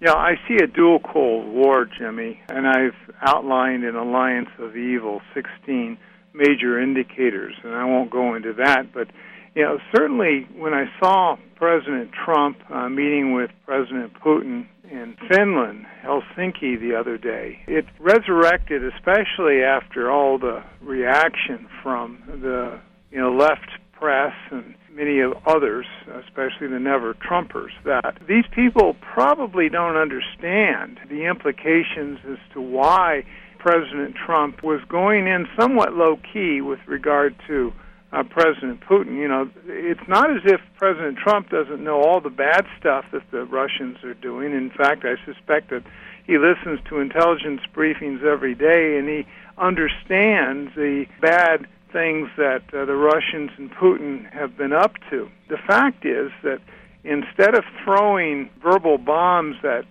Yeah, 0.00 0.12
I 0.12 0.34
see 0.46 0.56
a 0.62 0.66
dual 0.68 1.00
Cold 1.00 1.52
War, 1.52 1.84
Jimmy, 1.84 2.40
and 2.48 2.68
I've 2.68 2.94
outlined 3.20 3.82
an 3.84 3.96
alliance 3.96 4.50
of 4.60 4.76
evil, 4.76 5.20
16 5.34 5.98
major 6.32 6.80
indicators, 6.80 7.54
and 7.64 7.74
I 7.74 7.84
won't 7.84 8.10
go 8.10 8.36
into 8.36 8.52
that, 8.54 8.92
but 8.94 9.08
you 9.56 9.64
know, 9.64 9.78
certainly 9.96 10.46
when 10.56 10.72
I 10.72 10.84
saw 11.00 11.36
President 11.56 12.12
Trump 12.12 12.58
uh, 12.70 12.88
meeting 12.88 13.32
with 13.32 13.50
President 13.66 14.12
Putin 14.24 14.68
in 14.88 15.16
Finland, 15.28 15.84
Helsinki, 16.04 16.78
the 16.78 16.94
other 16.98 17.18
day, 17.18 17.58
it 17.66 17.84
resurrected, 17.98 18.84
especially 18.84 19.62
after 19.64 20.12
all 20.12 20.38
the 20.38 20.62
reaction 20.80 21.66
from 21.82 22.22
the 22.40 22.78
you 23.10 23.18
know 23.18 23.34
left 23.34 23.68
press 23.92 24.32
and 24.52 24.74
many 24.98 25.20
of 25.20 25.32
others, 25.46 25.86
especially 26.26 26.66
the 26.66 26.80
never 26.80 27.14
Trumpers, 27.14 27.70
that 27.84 28.18
these 28.26 28.44
people 28.52 28.96
probably 29.00 29.68
don't 29.68 29.96
understand 29.96 30.98
the 31.08 31.24
implications 31.26 32.18
as 32.28 32.38
to 32.52 32.60
why 32.60 33.24
President 33.58 34.16
Trump 34.16 34.62
was 34.62 34.80
going 34.88 35.26
in 35.28 35.46
somewhat 35.58 35.94
low 35.94 36.18
key 36.32 36.60
with 36.60 36.80
regard 36.86 37.36
to 37.46 37.72
uh, 38.12 38.24
President 38.24 38.80
Putin. 38.80 39.16
You 39.16 39.28
know, 39.28 39.50
it's 39.66 40.08
not 40.08 40.30
as 40.30 40.42
if 40.44 40.60
President 40.76 41.18
Trump 41.18 41.48
doesn't 41.50 41.82
know 41.82 42.00
all 42.02 42.20
the 42.20 42.30
bad 42.30 42.64
stuff 42.80 43.04
that 43.12 43.22
the 43.30 43.44
Russians 43.44 44.02
are 44.02 44.14
doing. 44.14 44.52
In 44.52 44.70
fact, 44.70 45.04
I 45.04 45.14
suspect 45.24 45.70
that 45.70 45.84
he 46.26 46.38
listens 46.38 46.80
to 46.88 46.98
intelligence 46.98 47.60
briefings 47.74 48.24
every 48.24 48.54
day 48.54 48.98
and 48.98 49.08
he 49.08 49.26
understands 49.58 50.74
the 50.74 51.06
bad 51.20 51.66
things 51.92 52.28
that 52.36 52.62
uh, 52.72 52.84
the 52.84 52.94
Russians 52.94 53.50
and 53.56 53.70
Putin 53.70 54.30
have 54.32 54.56
been 54.56 54.72
up 54.72 54.92
to. 55.10 55.28
The 55.48 55.58
fact 55.66 56.04
is 56.04 56.30
that 56.42 56.60
instead 57.04 57.54
of 57.54 57.64
throwing 57.84 58.50
verbal 58.62 58.98
bombs 58.98 59.56
at 59.64 59.84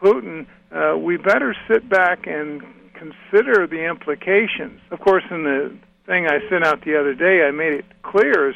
Putin, 0.00 0.46
uh, 0.72 0.98
we 0.98 1.16
better 1.16 1.54
sit 1.68 1.88
back 1.88 2.26
and 2.26 2.62
consider 2.94 3.66
the 3.66 3.84
implications. 3.88 4.80
Of 4.90 5.00
course, 5.00 5.24
in 5.30 5.44
the 5.44 5.76
thing 6.06 6.26
I 6.26 6.38
sent 6.50 6.64
out 6.64 6.84
the 6.84 6.98
other 6.98 7.14
day, 7.14 7.44
I 7.46 7.50
made 7.50 7.74
it 7.74 7.84
clear 8.02 8.54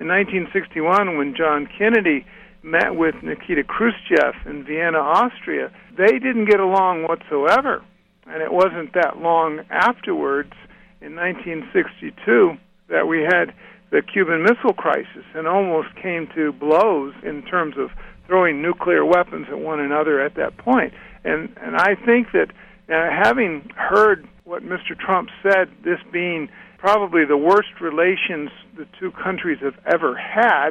in 0.00 0.08
1961 0.08 1.16
when 1.16 1.34
John 1.36 1.68
Kennedy 1.78 2.24
met 2.62 2.94
with 2.94 3.14
Nikita 3.22 3.64
Khrushchev 3.64 4.34
in 4.46 4.64
Vienna, 4.64 4.98
Austria, 4.98 5.70
they 5.96 6.18
didn't 6.18 6.46
get 6.46 6.60
along 6.60 7.04
whatsoever. 7.04 7.82
And 8.26 8.42
it 8.42 8.52
wasn't 8.52 8.94
that 8.94 9.18
long 9.18 9.60
afterwards, 9.70 10.52
in 11.00 11.16
1962, 11.16 12.56
that 12.88 13.06
we 13.06 13.20
had 13.20 13.54
the 13.90 14.02
Cuban 14.02 14.42
Missile 14.42 14.74
Crisis 14.74 15.24
and 15.34 15.46
almost 15.46 15.88
came 15.96 16.28
to 16.34 16.52
blows 16.52 17.14
in 17.22 17.42
terms 17.42 17.76
of 17.78 17.90
throwing 18.26 18.62
nuclear 18.62 19.04
weapons 19.04 19.46
at 19.50 19.58
one 19.58 19.80
another 19.80 20.20
at 20.20 20.34
that 20.36 20.56
point. 20.56 20.94
And 21.24 21.56
and 21.60 21.76
I 21.76 21.94
think 22.06 22.28
that 22.32 22.50
uh, 22.88 23.10
having 23.10 23.70
heard 23.76 24.28
what 24.44 24.62
Mr. 24.62 24.98
Trump 24.98 25.28
said, 25.42 25.68
this 25.84 25.98
being 26.12 26.48
probably 26.78 27.24
the 27.24 27.36
worst 27.36 27.80
relations 27.80 28.50
the 28.76 28.86
two 28.98 29.10
countries 29.12 29.58
have 29.60 29.78
ever 29.86 30.16
had, 30.16 30.70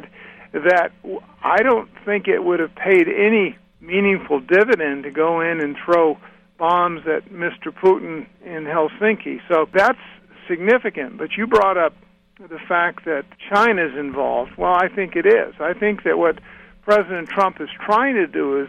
that 0.52 0.90
I 1.42 1.62
don't 1.62 1.88
think 2.04 2.26
it 2.26 2.42
would 2.42 2.60
have 2.60 2.74
paid 2.74 3.06
any 3.08 3.56
meaningful 3.80 4.40
dividend 4.40 5.04
to 5.04 5.10
go 5.10 5.40
in 5.40 5.60
and 5.60 5.76
throw 5.84 6.18
bombs 6.58 7.02
at 7.06 7.30
Mr. 7.30 7.72
Putin 7.72 8.26
in 8.44 8.64
Helsinki. 8.64 9.40
So 9.48 9.66
that's 9.72 9.98
significant. 10.50 11.16
But 11.16 11.30
you 11.36 11.46
brought 11.46 11.78
up 11.78 11.94
the 12.38 12.58
fact 12.68 13.04
that 13.04 13.24
China 13.52 13.86
is 13.86 13.96
involved. 13.96 14.52
Well, 14.58 14.74
I 14.74 14.88
think 14.88 15.14
it 15.14 15.26
is. 15.26 15.54
I 15.60 15.72
think 15.72 16.02
that 16.02 16.18
what 16.18 16.38
President 16.82 17.28
Trump 17.28 17.60
is 17.60 17.68
trying 17.86 18.16
to 18.16 18.26
do 18.26 18.62
is 18.62 18.68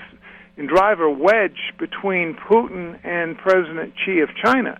drive 0.67 0.99
a 0.99 1.09
wedge 1.09 1.73
between 1.79 2.35
Putin 2.35 2.99
and 3.03 3.35
President 3.37 3.93
Xi 4.05 4.19
of 4.19 4.29
China 4.43 4.79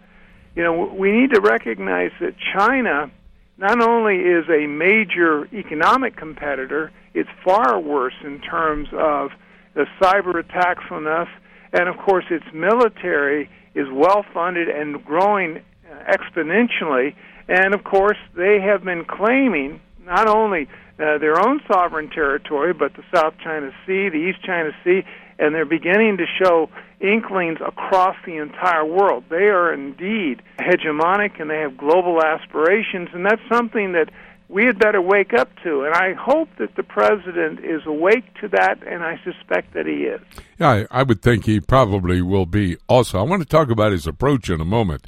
you 0.56 0.64
know, 0.64 0.74
we 0.74 1.12
need 1.12 1.32
to 1.34 1.42
recognize 1.42 2.12
that 2.20 2.36
China 2.54 3.10
not 3.58 3.82
only 3.82 4.18
is 4.18 4.46
a 4.50 4.68
major 4.68 5.46
economic 5.54 6.16
competitor, 6.16 6.92
it's 7.14 7.30
far 7.44 7.80
worse 7.80 8.16
in 8.24 8.42
terms 8.42 8.90
of 8.92 9.32
the 9.76 9.86
cyber 10.02 10.40
attacks 10.40 10.84
on 10.90 11.08
us, 11.08 11.28
and 11.72 11.88
of 11.88 11.98
course, 11.98 12.26
its 12.30 12.46
military 12.54 13.50
is 13.76 13.88
well 13.94 14.26
funded 14.34 14.68
and 14.68 15.06
growing 15.06 15.62
exponentially. 16.08 17.16
And 17.48 17.74
of 17.74 17.84
course, 17.84 18.18
they 18.36 18.60
have 18.62 18.84
been 18.84 19.06
claiming 19.06 19.82
not 20.06 20.28
only 20.28 20.68
uh, 21.00 21.18
their 21.18 21.40
own 21.40 21.62
sovereign 21.68 22.10
territory, 22.10 22.74
but 22.74 22.94
the 22.94 23.04
South 23.14 23.34
China 23.44 23.72
Sea, 23.86 24.10
the 24.10 24.30
East 24.30 24.44
China 24.44 24.72
Sea, 24.84 25.04
and 25.40 25.56
they're 25.56 25.66
beginning 25.66 26.18
to 26.18 26.26
show 26.42 26.70
inklings 27.00 27.58
across 27.66 28.16
the 28.26 28.38
entire 28.38 28.86
world. 28.86 29.24
They 29.30 29.50
are 29.50 29.74
indeed 29.74 30.42
hegemonic 30.60 31.42
and 31.42 31.50
they 31.50 31.60
have 31.60 31.78
global 31.78 32.24
aspirations, 32.24 33.10
and 33.14 33.26
that's 33.26 33.42
something 33.50 33.94
that 33.94 34.10
we 34.48 34.66
had 34.66 34.78
better 34.78 35.02
wake 35.02 35.34
up 35.34 35.50
to. 35.64 35.84
And 35.84 35.96
I 35.96 36.14
hope 36.14 36.50
that 36.60 36.76
the 36.76 36.84
president 36.84 37.60
is 37.66 37.82
awake 37.86 38.26
to 38.42 38.48
that, 38.50 38.86
and 38.86 39.04
I 39.04 39.20
suspect 39.24 39.74
that 39.74 39.86
he 39.86 40.04
is. 40.04 40.22
Yeah, 40.60 40.86
I, 40.92 41.00
I 41.00 41.04
would 41.04 41.22
think 41.22 41.46
he 41.46 41.60
probably 41.60 42.22
will 42.22 42.46
be 42.46 42.78
also. 42.88 43.18
I 43.20 43.24
want 43.24 43.42
to 43.42 43.48
talk 43.48 43.72
about 43.72 43.94
his 43.94 44.06
approach 44.06 44.50
in 44.50 44.62
a 44.62 44.66
moment. 44.66 45.08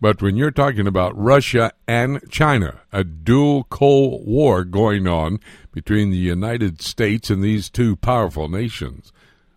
But 0.00 0.20
when 0.20 0.36
you're 0.36 0.50
talking 0.50 0.86
about 0.86 1.16
Russia 1.16 1.72
and 1.86 2.20
China, 2.30 2.80
a 2.92 3.04
dual 3.04 3.64
Cold 3.64 4.26
War 4.26 4.64
going 4.64 5.06
on 5.06 5.40
between 5.72 6.10
the 6.10 6.16
United 6.16 6.82
States 6.82 7.30
and 7.30 7.42
these 7.42 7.70
two 7.70 7.96
powerful 7.96 8.48
nations, 8.48 9.12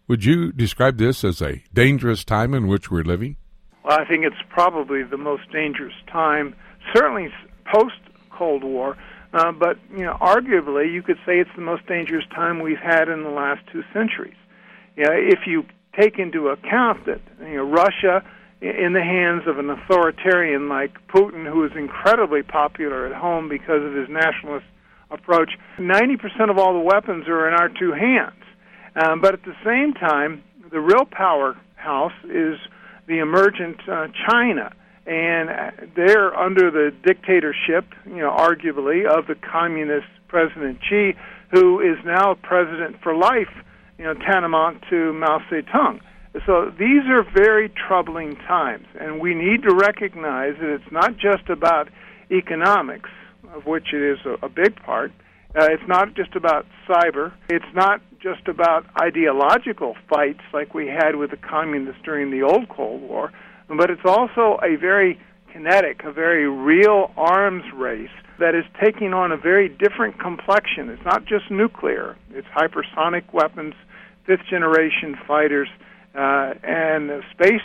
would 0.07 0.23
you 0.23 0.51
describe 0.51 0.97
this 0.97 1.23
as 1.23 1.41
a 1.41 1.63
dangerous 1.73 2.23
time 2.23 2.53
in 2.53 2.67
which 2.67 2.89
we're 2.89 3.03
living? 3.03 3.35
Well, 3.83 3.99
I 3.99 4.05
think 4.05 4.23
it's 4.25 4.41
probably 4.49 5.03
the 5.03 5.17
most 5.17 5.51
dangerous 5.51 5.95
time, 6.11 6.55
certainly 6.93 7.29
post 7.71 7.95
Cold 8.29 8.63
War. 8.63 8.97
Uh, 9.33 9.51
but 9.51 9.77
you 9.91 10.03
know, 10.03 10.17
arguably, 10.21 10.91
you 10.91 11.03
could 11.03 11.17
say 11.25 11.39
it's 11.39 11.49
the 11.55 11.61
most 11.61 11.85
dangerous 11.87 12.25
time 12.33 12.61
we've 12.61 12.77
had 12.77 13.09
in 13.09 13.23
the 13.23 13.29
last 13.29 13.61
two 13.71 13.83
centuries. 13.93 14.37
You 14.95 15.03
know, 15.03 15.11
if 15.13 15.39
you 15.45 15.65
take 15.99 16.19
into 16.19 16.49
account 16.49 17.05
that 17.05 17.21
you 17.41 17.57
know 17.57 17.63
Russia, 17.63 18.23
in 18.61 18.93
the 18.93 19.01
hands 19.01 19.43
of 19.47 19.59
an 19.59 19.69
authoritarian 19.69 20.67
like 20.67 20.91
Putin, 21.07 21.45
who 21.45 21.63
is 21.63 21.71
incredibly 21.75 22.41
popular 22.41 23.05
at 23.05 23.13
home 23.13 23.49
because 23.49 23.83
of 23.83 23.93
his 23.93 24.09
nationalist 24.09 24.65
approach, 25.11 25.51
90% 25.77 26.49
of 26.49 26.57
all 26.57 26.73
the 26.73 26.79
weapons 26.79 27.27
are 27.27 27.47
in 27.47 27.53
our 27.53 27.69
two 27.69 27.93
hands. 27.93 28.43
Um, 28.95 29.21
but 29.21 29.33
at 29.33 29.43
the 29.43 29.55
same 29.63 29.93
time, 29.93 30.43
the 30.71 30.79
real 30.79 31.05
powerhouse 31.05 32.17
is 32.25 32.57
the 33.07 33.19
emergent 33.19 33.77
uh, 33.87 34.07
China, 34.27 34.73
and 35.05 35.49
uh, 35.49 35.71
they're 35.95 36.35
under 36.35 36.71
the 36.71 36.91
dictatorship, 37.05 37.85
you 38.05 38.17
know, 38.17 38.31
arguably 38.31 39.05
of 39.05 39.27
the 39.27 39.35
communist 39.35 40.07
President 40.27 40.79
Xi, 40.89 41.13
who 41.51 41.79
is 41.79 41.97
now 42.03 42.35
president 42.41 42.97
for 43.01 43.15
life, 43.15 43.53
you 43.97 44.03
know, 44.03 44.13
tantamount 44.13 44.83
to 44.89 45.13
Mao 45.13 45.39
Zedong. 45.49 46.01
So 46.45 46.71
these 46.77 47.03
are 47.09 47.23
very 47.23 47.69
troubling 47.69 48.35
times, 48.47 48.85
and 48.99 49.19
we 49.19 49.33
need 49.33 49.63
to 49.63 49.73
recognize 49.73 50.55
that 50.59 50.73
it's 50.73 50.91
not 50.91 51.17
just 51.17 51.49
about 51.49 51.89
economics, 52.31 53.09
of 53.53 53.65
which 53.65 53.93
it 53.93 54.01
is 54.01 54.19
a, 54.25 54.45
a 54.45 54.49
big 54.49 54.75
part. 54.83 55.11
Uh, 55.55 55.67
it's 55.71 55.87
not 55.87 56.13
just 56.13 56.35
about 56.35 56.65
cyber. 56.87 57.33
It's 57.49 57.73
not 57.73 58.01
just 58.21 58.47
about 58.47 58.85
ideological 59.01 59.95
fights 60.09 60.41
like 60.53 60.73
we 60.73 60.87
had 60.87 61.15
with 61.15 61.31
the 61.31 61.37
communists 61.37 62.01
during 62.03 62.31
the 62.31 62.43
old 62.43 62.67
Cold 62.69 63.01
War, 63.01 63.31
but 63.67 63.89
it's 63.89 64.05
also 64.05 64.59
a 64.63 64.75
very 64.75 65.19
kinetic, 65.53 66.03
a 66.03 66.11
very 66.11 66.47
real 66.47 67.11
arms 67.15 67.63
race 67.73 68.09
that 68.39 68.53
is 68.53 68.65
taking 68.83 69.13
on 69.13 69.31
a 69.31 69.37
very 69.37 69.69
different 69.69 70.19
complexion. 70.19 70.89
It's 70.89 71.05
not 71.05 71.25
just 71.25 71.49
nuclear, 71.49 72.15
it's 72.31 72.47
hypersonic 72.55 73.33
weapons, 73.33 73.73
fifth 74.25 74.45
generation 74.49 75.17
fighters, 75.27 75.69
uh, 76.17 76.53
and 76.63 77.23
space 77.31 77.61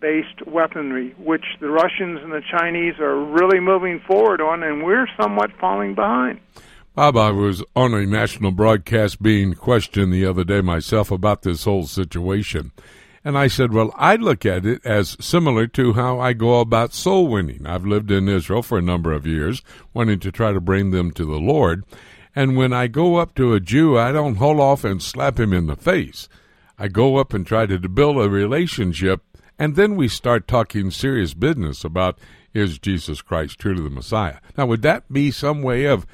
based 0.00 0.46
weaponry, 0.46 1.14
which 1.18 1.44
the 1.60 1.68
Russians 1.68 2.20
and 2.22 2.32
the 2.32 2.40
Chinese 2.50 2.98
are 3.00 3.22
really 3.22 3.60
moving 3.60 4.00
forward 4.00 4.40
on, 4.40 4.62
and 4.62 4.82
we're 4.82 5.06
somewhat 5.20 5.50
falling 5.60 5.94
behind. 5.94 6.40
Bob, 6.94 7.16
I 7.16 7.30
was 7.30 7.62
on 7.76 7.92
a 7.92 8.06
national 8.06 8.52
broadcast 8.52 9.20
being 9.20 9.54
questioned 9.54 10.12
the 10.12 10.24
other 10.24 10.44
day 10.44 10.60
myself 10.60 11.10
about 11.10 11.42
this 11.42 11.64
whole 11.64 11.86
situation. 11.86 12.72
And 13.24 13.36
I 13.36 13.48
said, 13.48 13.72
well, 13.72 13.92
I 13.96 14.16
look 14.16 14.46
at 14.46 14.64
it 14.64 14.84
as 14.84 15.16
similar 15.18 15.66
to 15.68 15.94
how 15.94 16.20
I 16.20 16.34
go 16.34 16.60
about 16.60 16.92
soul 16.92 17.26
winning. 17.26 17.66
I've 17.66 17.86
lived 17.86 18.10
in 18.10 18.28
Israel 18.28 18.62
for 18.62 18.78
a 18.78 18.82
number 18.82 19.12
of 19.12 19.26
years, 19.26 19.62
wanting 19.92 20.20
to 20.20 20.30
try 20.30 20.52
to 20.52 20.60
bring 20.60 20.90
them 20.90 21.10
to 21.12 21.24
the 21.24 21.38
Lord. 21.38 21.84
And 22.36 22.56
when 22.56 22.72
I 22.72 22.86
go 22.86 23.16
up 23.16 23.34
to 23.36 23.54
a 23.54 23.60
Jew, 23.60 23.98
I 23.98 24.12
don't 24.12 24.36
hold 24.36 24.60
off 24.60 24.84
and 24.84 25.02
slap 25.02 25.40
him 25.40 25.52
in 25.52 25.66
the 25.66 25.76
face. 25.76 26.28
I 26.78 26.88
go 26.88 27.16
up 27.16 27.32
and 27.32 27.46
try 27.46 27.66
to 27.66 27.78
build 27.88 28.18
a 28.18 28.28
relationship, 28.28 29.22
and 29.58 29.76
then 29.76 29.96
we 29.96 30.08
start 30.08 30.48
talking 30.48 30.90
serious 30.90 31.34
business 31.34 31.84
about 31.84 32.18
is 32.52 32.78
Jesus 32.78 33.20
Christ 33.20 33.58
truly 33.58 33.82
the 33.82 33.90
Messiah. 33.90 34.38
Now, 34.56 34.66
would 34.66 34.82
that 34.82 35.12
be 35.12 35.30
some 35.30 35.62
way 35.62 35.84
of 35.86 36.06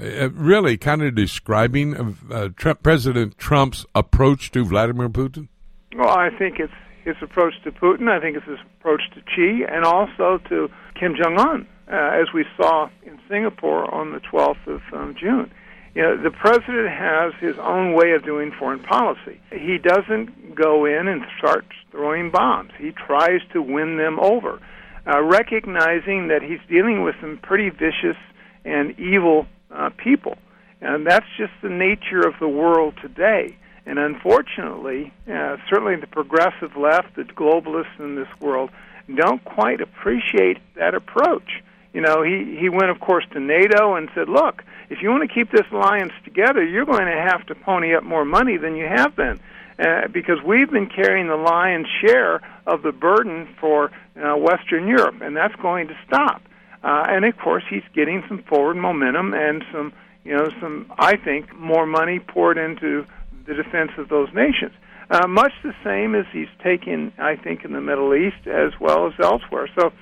uh, 0.00 0.30
really 0.30 0.78
kind 0.78 1.02
of 1.02 1.14
describing 1.14 2.16
uh, 2.30 2.48
Trump, 2.56 2.82
President 2.82 3.36
Trump's 3.36 3.84
approach 3.94 4.50
to 4.52 4.64
Vladimir 4.64 5.10
Putin? 5.10 5.48
Well, 5.94 6.08
I 6.08 6.30
think 6.30 6.58
it's 6.58 6.72
his 7.04 7.16
approach 7.20 7.54
to 7.64 7.72
Putin. 7.72 8.08
I 8.08 8.20
think 8.20 8.36
it's 8.36 8.46
his 8.46 8.58
approach 8.78 9.02
to 9.14 9.20
Xi, 9.34 9.64
and 9.68 9.84
also 9.84 10.38
to 10.48 10.68
Kim 10.98 11.14
Jong 11.14 11.38
Un, 11.38 11.66
uh, 11.92 11.94
as 11.94 12.32
we 12.32 12.44
saw 12.56 12.88
in 13.04 13.18
Singapore 13.28 13.92
on 13.94 14.12
the 14.12 14.20
12th 14.20 14.66
of 14.66 14.80
um, 14.94 15.14
June. 15.20 15.50
You 15.94 16.02
know, 16.02 16.22
the 16.22 16.30
president 16.30 16.88
has 16.88 17.34
his 17.40 17.58
own 17.58 17.92
way 17.92 18.12
of 18.12 18.24
doing 18.24 18.50
foreign 18.58 18.80
policy. 18.80 19.40
He 19.50 19.76
doesn't 19.78 20.54
go 20.54 20.86
in 20.86 21.06
and 21.06 21.22
start 21.38 21.66
throwing 21.90 22.30
bombs. 22.30 22.70
He 22.78 22.92
tries 22.92 23.40
to 23.52 23.60
win 23.60 23.98
them 23.98 24.18
over, 24.18 24.58
uh, 25.06 25.22
recognizing 25.22 26.28
that 26.28 26.40
he's 26.42 26.60
dealing 26.68 27.02
with 27.02 27.14
some 27.20 27.38
pretty 27.42 27.68
vicious 27.68 28.16
and 28.64 28.98
evil 28.98 29.46
uh, 29.70 29.90
people. 29.98 30.38
And 30.80 31.06
that's 31.06 31.26
just 31.36 31.52
the 31.62 31.68
nature 31.68 32.26
of 32.26 32.34
the 32.40 32.48
world 32.48 32.94
today. 33.02 33.56
And 33.84 33.98
unfortunately, 33.98 35.12
uh, 35.28 35.56
certainly 35.68 35.96
the 35.96 36.06
progressive 36.06 36.76
left, 36.76 37.16
the 37.16 37.24
globalists 37.24 37.98
in 37.98 38.14
this 38.16 38.28
world, 38.40 38.70
don't 39.14 39.44
quite 39.44 39.80
appreciate 39.80 40.58
that 40.76 40.94
approach. 40.94 41.62
You 41.92 42.00
know, 42.00 42.22
he, 42.22 42.56
he 42.58 42.68
went, 42.68 42.90
of 42.90 43.00
course, 43.00 43.24
to 43.32 43.40
NATO 43.40 43.94
and 43.96 44.08
said, 44.14 44.28
look, 44.28 44.64
if 44.88 45.02
you 45.02 45.10
want 45.10 45.28
to 45.28 45.34
keep 45.34 45.50
this 45.50 45.66
alliance 45.70 46.12
together, 46.24 46.64
you're 46.64 46.86
going 46.86 47.06
to 47.06 47.28
have 47.30 47.46
to 47.46 47.54
pony 47.54 47.94
up 47.94 48.02
more 48.02 48.24
money 48.24 48.56
than 48.56 48.76
you 48.76 48.86
have 48.86 49.14
been. 49.14 49.40
Uh, 49.78 50.06
because 50.08 50.36
we've 50.44 50.70
been 50.70 50.86
carrying 50.86 51.28
the 51.28 51.36
lion's 51.36 51.86
share 52.00 52.40
of 52.66 52.82
the 52.82 52.92
burden 52.92 53.48
for 53.58 53.90
uh, 54.16 54.36
Western 54.36 54.86
Europe, 54.86 55.20
and 55.22 55.36
that's 55.36 55.54
going 55.56 55.88
to 55.88 55.96
stop. 56.06 56.42
Uh, 56.84 57.04
and 57.08 57.24
of 57.24 57.36
course, 57.38 57.64
he's 57.68 57.82
getting 57.94 58.22
some 58.28 58.42
forward 58.44 58.76
momentum 58.76 59.32
and 59.34 59.64
some, 59.72 59.92
you 60.24 60.36
know, 60.36 60.48
some 60.60 60.92
I 60.98 61.16
think 61.16 61.54
more 61.56 61.86
money 61.86 62.18
poured 62.20 62.58
into 62.58 63.06
the 63.46 63.54
defense 63.54 63.92
of 63.98 64.08
those 64.08 64.28
nations. 64.34 64.72
Uh, 65.10 65.26
much 65.26 65.52
the 65.62 65.74
same 65.84 66.14
as 66.14 66.26
he's 66.32 66.48
taken, 66.62 67.12
I 67.18 67.36
think, 67.36 67.64
in 67.64 67.72
the 67.72 67.80
Middle 67.80 68.14
East 68.14 68.46
as 68.46 68.72
well 68.80 69.06
as 69.06 69.12
elsewhere. 69.20 69.68
So 69.78 69.92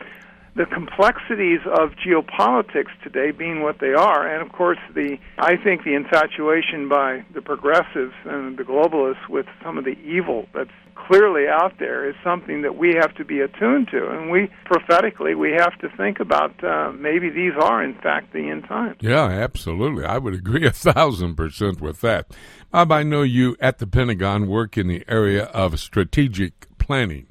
the 0.57 0.67
complexities 0.67 1.61
of 1.67 1.91
geopolitics 2.05 2.91
today 3.03 3.31
being 3.31 3.63
what 3.63 3.79
they 3.81 3.95
are, 3.95 4.27
and 4.27 4.43
of 4.43 4.53
course 4.53 4.79
the 4.95 5.17
I 5.39 5.57
think 5.57 5.85
the 5.85 5.95
infatuation 5.95 6.89
by 6.89 7.25
the 7.35 7.41
progressives 7.41 8.15
and 8.25 8.59
the 8.59 8.65
globalists 8.65 9.29
with 9.29 9.47
some 9.63 9.79
of 9.79 9.85
the 9.85 9.97
evil 10.05 10.47
that's 10.53 10.71
clearly 10.95 11.47
out 11.49 11.75
there 11.79 12.09
is 12.09 12.15
something 12.23 12.63
that 12.63 12.77
we 12.77 12.95
have 12.95 13.15
to 13.15 13.25
be 13.25 13.41
attuned 13.41 13.89
to, 13.89 14.11
and 14.11 14.31
we 14.31 14.51
prophetically 14.65 15.35
we 15.35 15.53
have 15.53 15.79
to 15.79 15.89
think 15.97 16.21
about 16.21 16.63
uh, 16.65 16.93
maybe 16.93 17.31
these 17.31 17.53
are 17.61 17.83
in 17.83 17.95
fact 17.95 18.33
the 18.33 18.51
end 18.51 18.65
times. 18.65 18.97
Yeah, 19.01 19.27
absolutely. 19.27 20.05
I 20.05 20.19
would 20.19 20.35
agree 20.35 20.67
a 20.67 20.73
thousand 20.73 21.37
percent 21.37 21.81
with 21.81 22.01
that. 22.01 22.27
Bob, 22.71 22.93
I 22.93 23.03
know 23.03 23.23
you 23.23 23.57
at 23.61 23.79
the 23.79 23.87
Pentagon 23.87 24.49
work 24.49 24.77
in 24.77 24.89
the 24.89 25.05
area 25.09 25.45
of 25.45 25.79
strategic 25.81 26.67
planning. 26.79 27.27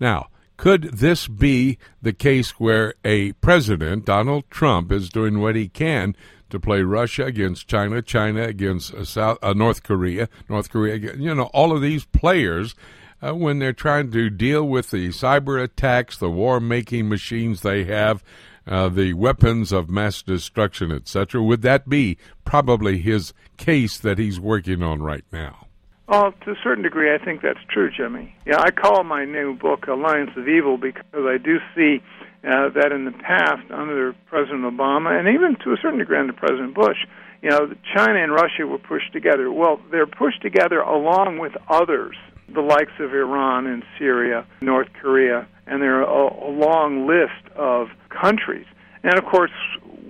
Now 0.00 0.28
could 0.58 0.82
this 0.82 1.28
be 1.28 1.78
the 2.02 2.12
case 2.12 2.50
where 2.60 2.92
a 3.04 3.32
president, 3.34 4.04
Donald 4.04 4.44
Trump, 4.50 4.92
is 4.92 5.08
doing 5.08 5.40
what 5.40 5.56
he 5.56 5.68
can 5.68 6.14
to 6.50 6.58
play 6.58 6.82
Russia 6.82 7.24
against 7.26 7.68
China, 7.68 8.02
China 8.02 8.42
against 8.42 8.92
uh, 8.92 9.04
South 9.04 9.38
uh, 9.40 9.52
North 9.52 9.82
Korea, 9.82 10.28
North 10.48 10.70
Korea, 10.70 10.94
against 10.94 11.20
you 11.20 11.34
know, 11.34 11.44
all 11.54 11.72
of 11.72 11.80
these 11.80 12.04
players 12.04 12.74
uh, 13.22 13.34
when 13.34 13.60
they're 13.60 13.72
trying 13.72 14.10
to 14.10 14.28
deal 14.30 14.64
with 14.64 14.90
the 14.90 15.08
cyber 15.08 15.62
attacks, 15.62 16.18
the 16.18 16.30
war 16.30 16.58
making 16.60 17.08
machines 17.08 17.62
they 17.62 17.84
have, 17.84 18.24
uh, 18.66 18.88
the 18.88 19.14
weapons 19.14 19.70
of 19.70 19.88
mass 19.88 20.22
destruction, 20.22 20.90
etc. 20.90 21.40
Would 21.40 21.62
that 21.62 21.88
be 21.88 22.18
probably 22.44 22.98
his 22.98 23.32
case 23.58 23.96
that 23.98 24.18
he's 24.18 24.40
working 24.40 24.82
on 24.82 25.02
right 25.02 25.24
now? 25.32 25.67
Well, 26.08 26.32
to 26.46 26.52
a 26.52 26.54
certain 26.64 26.82
degree, 26.82 27.14
I 27.14 27.22
think 27.22 27.42
that's 27.42 27.58
true, 27.68 27.90
Jimmy. 27.94 28.34
Yeah, 28.46 28.60
I 28.60 28.70
call 28.70 29.04
my 29.04 29.26
new 29.26 29.54
book 29.54 29.88
Alliance 29.88 30.30
of 30.38 30.48
Evil 30.48 30.78
because 30.78 31.04
I 31.12 31.36
do 31.36 31.58
see 31.76 31.98
uh, 32.42 32.70
that 32.70 32.92
in 32.92 33.04
the 33.04 33.12
past, 33.12 33.70
under 33.70 34.14
President 34.26 34.62
Obama, 34.62 35.18
and 35.18 35.28
even 35.28 35.56
to 35.64 35.72
a 35.72 35.76
certain 35.82 35.98
degree 35.98 36.18
under 36.18 36.32
President 36.32 36.74
Bush, 36.74 36.96
you 37.42 37.50
know, 37.50 37.74
China 37.94 38.22
and 38.22 38.32
Russia 38.32 38.66
were 38.66 38.78
pushed 38.78 39.12
together. 39.12 39.52
Well, 39.52 39.80
they're 39.90 40.06
pushed 40.06 40.40
together 40.40 40.80
along 40.80 41.40
with 41.40 41.52
others, 41.68 42.16
the 42.52 42.62
likes 42.62 42.92
of 43.00 43.12
Iran 43.12 43.66
and 43.66 43.82
Syria, 43.98 44.46
North 44.62 44.88
Korea, 45.02 45.46
and 45.66 45.82
there 45.82 46.02
are 46.02 46.28
a, 46.28 46.48
a 46.48 46.52
long 46.52 47.06
list 47.06 47.54
of 47.54 47.88
countries. 48.08 48.66
And 49.02 49.18
of 49.18 49.26
course, 49.26 49.52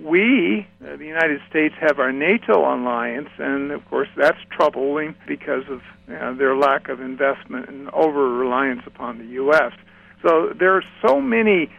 we, 0.03 0.67
uh, 0.81 0.95
the 0.95 1.05
United 1.05 1.41
States, 1.49 1.75
have 1.79 1.99
our 1.99 2.11
NATO 2.11 2.61
alliance, 2.61 3.29
and 3.37 3.71
of 3.71 3.85
course 3.89 4.09
that's 4.15 4.39
troubling 4.51 5.15
because 5.27 5.63
of 5.69 5.81
uh, 6.11 6.33
their 6.33 6.55
lack 6.55 6.89
of 6.89 7.01
investment 7.01 7.69
and 7.69 7.89
over 7.89 8.29
reliance 8.29 8.81
upon 8.85 9.17
the 9.17 9.25
U.S. 9.25 9.73
So 10.21 10.53
there 10.57 10.75
are 10.75 10.83
so 11.05 11.21
many 11.21 11.69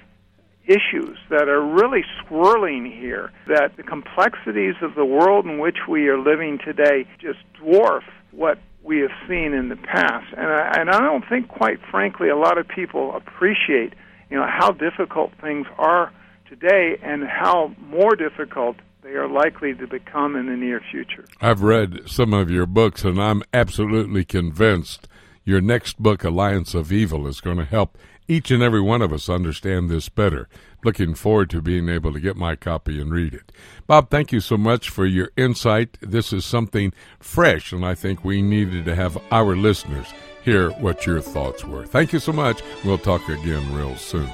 issues 0.66 1.18
that 1.30 1.48
are 1.48 1.62
really 1.62 2.04
swirling 2.26 2.84
here 2.84 3.32
that 3.48 3.76
the 3.76 3.82
complexities 3.82 4.74
of 4.82 4.94
the 4.94 5.04
world 5.04 5.46
in 5.46 5.58
which 5.58 5.78
we 5.88 6.08
are 6.08 6.18
living 6.18 6.58
today 6.58 7.06
just 7.18 7.38
dwarf 7.60 8.02
what 8.30 8.58
we 8.82 9.00
have 9.00 9.10
seen 9.28 9.52
in 9.52 9.68
the 9.68 9.76
past. 9.76 10.26
And 10.36 10.46
I, 10.46 10.80
and 10.80 10.90
I 10.90 11.00
don't 11.00 11.24
think, 11.28 11.48
quite 11.48 11.78
frankly, 11.90 12.28
a 12.28 12.36
lot 12.36 12.56
of 12.56 12.68
people 12.68 13.14
appreciate, 13.14 13.94
you 14.30 14.36
know, 14.36 14.46
how 14.46 14.70
difficult 14.70 15.32
things 15.40 15.66
are 15.78 16.12
today 16.50 16.98
and 17.02 17.24
how 17.24 17.74
more 17.78 18.16
difficult 18.16 18.76
they 19.02 19.10
are 19.10 19.28
likely 19.28 19.72
to 19.74 19.86
become 19.86 20.36
in 20.36 20.46
the 20.46 20.56
near 20.56 20.82
future. 20.90 21.24
I've 21.40 21.62
read 21.62 22.02
some 22.06 22.34
of 22.34 22.50
your 22.50 22.66
books, 22.66 23.04
and 23.04 23.22
I'm 23.22 23.42
absolutely 23.54 24.24
convinced 24.24 25.08
your 25.44 25.62
next 25.62 26.02
book, 26.02 26.22
Alliance 26.22 26.74
of 26.74 26.92
Evil, 26.92 27.26
is 27.26 27.40
going 27.40 27.56
to 27.56 27.64
help 27.64 27.96
each 28.28 28.50
and 28.50 28.62
every 28.62 28.80
one 28.80 29.00
of 29.00 29.12
us 29.12 29.28
understand 29.28 29.88
this 29.88 30.08
better. 30.08 30.48
Looking 30.84 31.14
forward 31.14 31.50
to 31.50 31.62
being 31.62 31.88
able 31.88 32.12
to 32.12 32.20
get 32.20 32.36
my 32.36 32.56
copy 32.56 33.00
and 33.00 33.10
read 33.10 33.34
it. 33.34 33.52
Bob, 33.86 34.10
thank 34.10 34.32
you 34.32 34.40
so 34.40 34.56
much 34.56 34.90
for 34.90 35.06
your 35.06 35.30
insight. 35.36 35.98
This 36.00 36.32
is 36.32 36.44
something 36.44 36.92
fresh, 37.18 37.72
and 37.72 37.84
I 37.84 37.94
think 37.94 38.24
we 38.24 38.42
needed 38.42 38.84
to 38.84 38.94
have 38.94 39.18
our 39.30 39.56
listeners 39.56 40.06
hear 40.42 40.70
what 40.70 41.06
your 41.06 41.20
thoughts 41.20 41.64
were. 41.64 41.86
Thank 41.86 42.12
you 42.12 42.18
so 42.18 42.32
much. 42.32 42.62
We'll 42.84 42.98
talk 42.98 43.28
again 43.28 43.74
real 43.74 43.96
soon. 43.96 44.30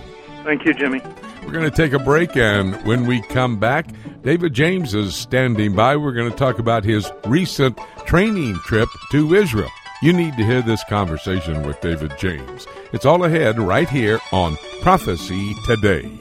Thank 0.47 0.65
you, 0.65 0.75
Jimmy. 0.75 1.03
We're 1.45 1.51
going 1.51 1.69
to 1.69 1.77
take 1.77 1.93
a 1.93 1.99
break, 1.99 2.37
and 2.37 2.77
when 2.87 3.05
we 3.05 3.21
come 3.21 3.59
back, 3.59 3.89
David 4.23 4.55
James 4.55 4.95
is 4.95 5.17
standing 5.17 5.75
by. 5.75 5.97
We're 5.97 6.13
going 6.13 6.31
to 6.31 6.37
talk 6.37 6.61
about 6.61 6.85
his 6.85 7.11
recent 7.25 7.77
training 8.07 8.55
trip 8.65 8.89
to 9.11 9.35
Israel. 9.35 9.71
You 10.03 10.13
need 10.13 10.37
to 10.37 10.45
hear 10.45 10.63
this 10.63 10.85
conversation 10.89 11.67
with 11.67 11.81
David 11.81 12.13
James. 12.17 12.69
It's 12.93 13.05
all 13.05 13.25
ahead 13.25 13.59
right 13.59 13.89
here 13.89 14.21
on 14.31 14.57
Prophecy 14.83 15.53
Today. 15.67 16.17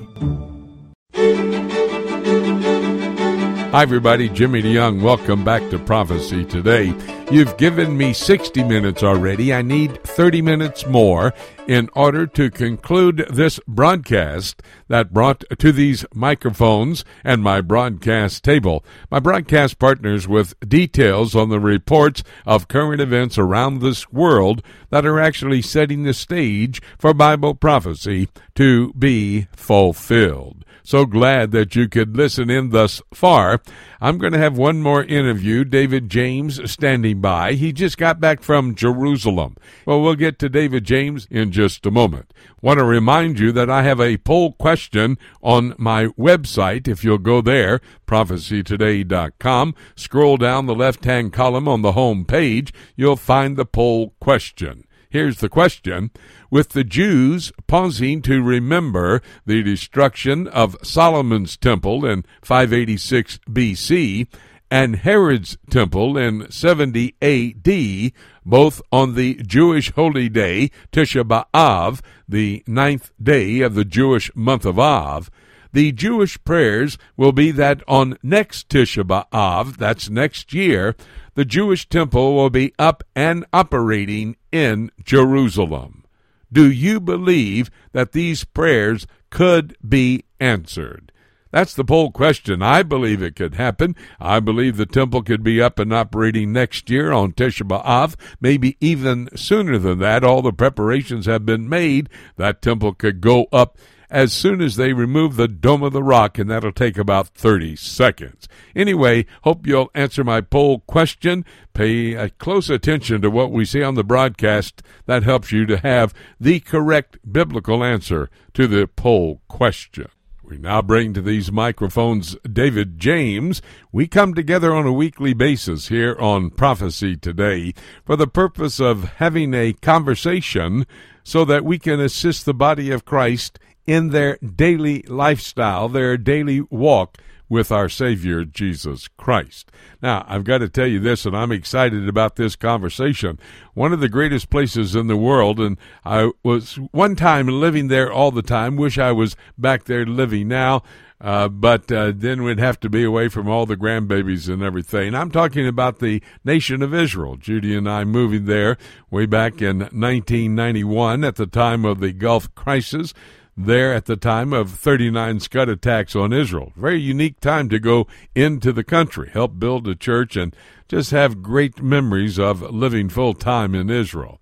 Hi, 3.75 3.81
everybody. 3.81 4.29
Jimmy 4.29 4.61
DeYoung. 4.61 5.01
Welcome 5.01 5.43
back 5.43 5.69
to 5.69 5.77
Prophecy 5.77 6.45
Today. 6.45 6.93
You've 7.29 7.57
given 7.57 7.97
me 7.97 8.13
60 8.13 8.63
minutes 8.63 9.03
already. 9.03 9.53
I 9.53 9.63
need 9.63 10.01
30 10.03 10.41
minutes 10.41 10.87
more 10.87 11.33
in 11.67 11.89
order 11.93 12.25
to 12.25 12.49
conclude 12.49 13.27
this 13.29 13.59
broadcast 13.67 14.63
that 14.87 15.11
brought 15.11 15.43
to 15.59 15.73
these 15.73 16.05
microphones 16.13 17.03
and 17.25 17.43
my 17.43 17.59
broadcast 17.59 18.45
table 18.45 18.85
my 19.11 19.19
broadcast 19.19 19.77
partners 19.77 20.25
with 20.25 20.57
details 20.61 21.35
on 21.35 21.49
the 21.49 21.59
reports 21.59 22.23
of 22.45 22.69
current 22.69 23.01
events 23.01 23.37
around 23.37 23.79
this 23.79 24.09
world 24.09 24.61
that 24.89 25.05
are 25.05 25.19
actually 25.19 25.61
setting 25.61 26.03
the 26.03 26.13
stage 26.13 26.81
for 26.97 27.13
Bible 27.13 27.53
prophecy 27.53 28.29
to 28.53 28.93
be 28.93 29.47
fulfilled. 29.51 30.64
So 30.85 31.07
glad 31.07 31.49
that 31.49 31.75
you 31.75 31.89
could 31.89 32.15
listen 32.15 32.51
in 32.51 32.69
thus 32.69 33.01
far. 33.11 33.59
I'm 33.99 34.19
going 34.19 34.33
to 34.33 34.39
have 34.39 34.55
one 34.55 34.83
more 34.83 35.03
interview. 35.03 35.63
David 35.63 36.11
James 36.11 36.71
standing 36.71 37.21
by. 37.21 37.53
He 37.53 37.73
just 37.73 37.97
got 37.97 38.19
back 38.19 38.43
from 38.43 38.75
Jerusalem. 38.75 39.55
Well, 39.87 39.99
we'll 40.03 40.13
get 40.13 40.37
to 40.39 40.47
David 40.47 40.83
James 40.83 41.27
in 41.31 41.51
just 41.51 41.87
a 41.87 41.91
moment. 41.91 42.31
Want 42.61 42.77
to 42.77 42.85
remind 42.85 43.39
you 43.39 43.51
that 43.53 43.67
I 43.67 43.81
have 43.81 43.99
a 43.99 44.17
poll 44.17 44.51
question 44.51 45.17
on 45.41 45.73
my 45.79 46.09
website. 46.19 46.87
If 46.87 47.03
you'll 47.03 47.17
go 47.17 47.41
there, 47.41 47.81
prophecytoday.com, 48.05 49.73
scroll 49.95 50.37
down 50.37 50.67
the 50.67 50.75
left 50.75 51.05
hand 51.05 51.33
column 51.33 51.67
on 51.67 51.81
the 51.81 51.93
home 51.93 52.25
page, 52.25 52.71
you'll 52.95 53.15
find 53.15 53.57
the 53.57 53.65
poll 53.65 54.13
question. 54.19 54.85
Here's 55.15 55.37
the 55.37 55.47
question. 55.47 56.11
With 56.51 56.71
the 56.71 56.83
Jews 56.83 57.53
pausing 57.67 58.21
to 58.23 58.43
remember 58.43 59.21
the 59.45 59.63
destruction 59.63 60.45
of 60.45 60.75
Solomon's 60.83 61.55
temple 61.55 62.05
in 62.05 62.25
586 62.41 63.39
BC 63.49 64.27
and 64.69 64.97
Herod's 64.97 65.57
temple 65.69 66.17
in 66.17 66.51
70 66.51 67.15
AD, 67.21 68.11
both 68.45 68.81
on 68.91 69.15
the 69.15 69.35
Jewish 69.35 69.93
holy 69.93 70.27
day 70.27 70.69
Tisha 70.91 71.23
B'Av, 71.23 72.01
the 72.27 72.61
ninth 72.67 73.11
day 73.23 73.61
of 73.61 73.73
the 73.73 73.85
Jewish 73.85 74.29
month 74.35 74.65
of 74.65 74.77
Av, 74.77 75.31
the 75.71 75.93
Jewish 75.93 76.41
prayers 76.43 76.97
will 77.15 77.31
be 77.31 77.51
that 77.51 77.83
on 77.87 78.17
next 78.21 78.67
Tisha 78.67 79.05
B'Av, 79.05 79.77
that's 79.77 80.09
next 80.09 80.53
year, 80.53 80.93
the 81.35 81.45
Jewish 81.45 81.87
temple 81.87 82.35
will 82.35 82.49
be 82.49 82.73
up 82.79 83.03
and 83.15 83.45
operating 83.53 84.35
in 84.51 84.89
Jerusalem. 85.03 86.03
Do 86.51 86.71
you 86.71 86.99
believe 86.99 87.69
that 87.91 88.13
these 88.13 88.43
prayers 88.43 89.05
could 89.29 89.77
be 89.87 90.23
answered? 90.39 91.11
That's 91.51 91.73
the 91.73 91.85
poll 91.85 92.11
question. 92.11 92.61
I 92.61 92.83
believe 92.83 93.21
it 93.21 93.35
could 93.37 93.55
happen. 93.55 93.95
I 94.19 94.41
believe 94.41 94.75
the 94.75 94.85
temple 94.85 95.23
could 95.23 95.41
be 95.41 95.61
up 95.61 95.79
and 95.79 95.93
operating 95.93 96.51
next 96.51 96.89
year 96.89 97.13
on 97.13 97.31
Tisha 97.31 97.65
B'Av, 97.65 98.15
maybe 98.41 98.75
even 98.81 99.29
sooner 99.37 99.77
than 99.77 99.99
that. 99.99 100.25
All 100.25 100.41
the 100.41 100.51
preparations 100.51 101.27
have 101.27 101.45
been 101.45 101.69
made. 101.69 102.09
That 102.35 102.61
temple 102.61 102.93
could 102.93 103.21
go 103.21 103.47
up 103.53 103.77
as 104.09 104.33
soon 104.33 104.61
as 104.61 104.75
they 104.75 104.93
remove 104.93 105.35
the 105.35 105.47
Dome 105.47 105.83
of 105.83 105.93
the 105.93 106.03
Rock, 106.03 106.37
and 106.37 106.49
that'll 106.49 106.71
take 106.71 106.97
about 106.97 107.27
30 107.29 107.75
seconds. 107.75 108.47
Anyway, 108.75 109.25
hope 109.43 109.65
you'll 109.65 109.91
answer 109.93 110.23
my 110.23 110.41
poll 110.41 110.79
question. 110.79 111.45
Pay 111.73 112.29
close 112.37 112.69
attention 112.69 113.21
to 113.21 113.29
what 113.29 113.51
we 113.51 113.65
see 113.65 113.83
on 113.83 113.95
the 113.95 114.03
broadcast. 114.03 114.81
That 115.05 115.23
helps 115.23 115.51
you 115.51 115.65
to 115.65 115.77
have 115.77 116.13
the 116.39 116.59
correct 116.59 117.17
biblical 117.29 117.83
answer 117.83 118.29
to 118.53 118.67
the 118.67 118.87
poll 118.87 119.41
question. 119.47 120.07
We 120.47 120.59
now 120.59 120.83
bring 120.83 121.13
to 121.15 121.23
these 121.23 121.51
microphones 121.51 122.35
David 122.43 122.99
James. 122.99 123.63
We 123.91 124.05
come 124.05 124.35
together 124.35 124.75
on 124.75 124.85
a 124.85 124.93
weekly 124.93 125.33
basis 125.33 125.87
here 125.87 126.15
on 126.19 126.51
Prophecy 126.51 127.17
Today 127.17 127.73
for 128.05 128.15
the 128.15 128.27
purpose 128.27 128.79
of 128.79 129.15
having 129.15 129.55
a 129.55 129.73
conversation 129.73 130.85
so 131.23 131.45
that 131.45 131.65
we 131.65 131.79
can 131.79 131.99
assist 131.99 132.45
the 132.45 132.53
body 132.53 132.91
of 132.91 133.05
Christ 133.05 133.57
in 133.87 134.09
their 134.09 134.37
daily 134.37 135.01
lifestyle, 135.03 135.89
their 135.89 136.17
daily 136.17 136.61
walk 136.61 137.17
with 137.47 137.71
our 137.71 137.89
Savior 137.89 138.43
Jesus 138.43 139.07
Christ. 139.07 139.71
Now, 140.01 140.25
I've 140.27 140.43
got 140.43 140.59
to 140.59 140.69
tell 140.69 140.87
you 140.87 140.99
this, 140.99 141.25
and 141.25 141.37
I'm 141.37 141.51
excited 141.51 142.07
about 142.09 142.35
this 142.35 142.55
conversation. 142.55 143.39
One 143.73 143.93
of 143.93 143.99
the 143.99 144.09
greatest 144.09 144.49
places 144.49 144.95
in 144.95 145.07
the 145.07 145.17
world, 145.17 145.59
and 145.59 145.77
I 146.03 146.31
was 146.43 146.75
one 146.91 147.15
time 147.15 147.47
living 147.47 147.87
there 147.87 148.11
all 148.11 148.31
the 148.31 148.41
time. 148.41 148.75
Wish 148.75 148.97
I 148.97 149.11
was 149.11 149.35
back 149.57 149.85
there 149.85 150.05
living 150.05 150.47
now. 150.47 150.83
Uh, 151.21 151.47
but 151.47 151.89
uh, 151.93 152.11
then 152.13 152.43
we'd 152.43 152.59
have 152.59 152.77
to 152.77 152.89
be 152.89 153.01
away 153.01 153.29
from 153.29 153.47
all 153.47 153.65
the 153.65 153.77
grandbabies 153.77 154.51
and 154.51 154.61
everything. 154.61 155.15
I'm 155.15 155.31
talking 155.31 155.65
about 155.65 155.99
the 155.99 156.21
nation 156.43 156.81
of 156.81 156.93
Israel. 156.93 157.37
Judy 157.37 157.75
and 157.75 157.89
I 157.89 158.03
moving 158.03 158.45
there 158.45 158.77
way 159.09 159.25
back 159.25 159.61
in 159.61 159.79
1991 159.79 161.23
at 161.23 161.37
the 161.37 161.47
time 161.47 161.85
of 161.85 162.01
the 162.01 162.11
Gulf 162.11 162.53
crisis 162.53 163.13
there 163.57 163.93
at 163.93 164.05
the 164.05 164.17
time 164.17 164.51
of 164.51 164.71
39 164.71 165.39
Scud 165.39 165.69
attacks 165.69 166.15
on 166.15 166.33
Israel. 166.33 166.73
Very 166.75 166.99
unique 166.99 167.39
time 167.39 167.69
to 167.69 167.79
go 167.79 168.07
into 168.35 168.73
the 168.73 168.83
country, 168.83 169.29
help 169.31 169.57
build 169.57 169.87
a 169.87 169.95
church, 169.95 170.35
and 170.35 170.55
just 170.87 171.11
have 171.11 171.41
great 171.41 171.81
memories 171.81 172.37
of 172.37 172.61
living 172.61 173.07
full 173.09 173.33
time 173.33 173.73
in 173.73 173.89
Israel. 173.89 174.39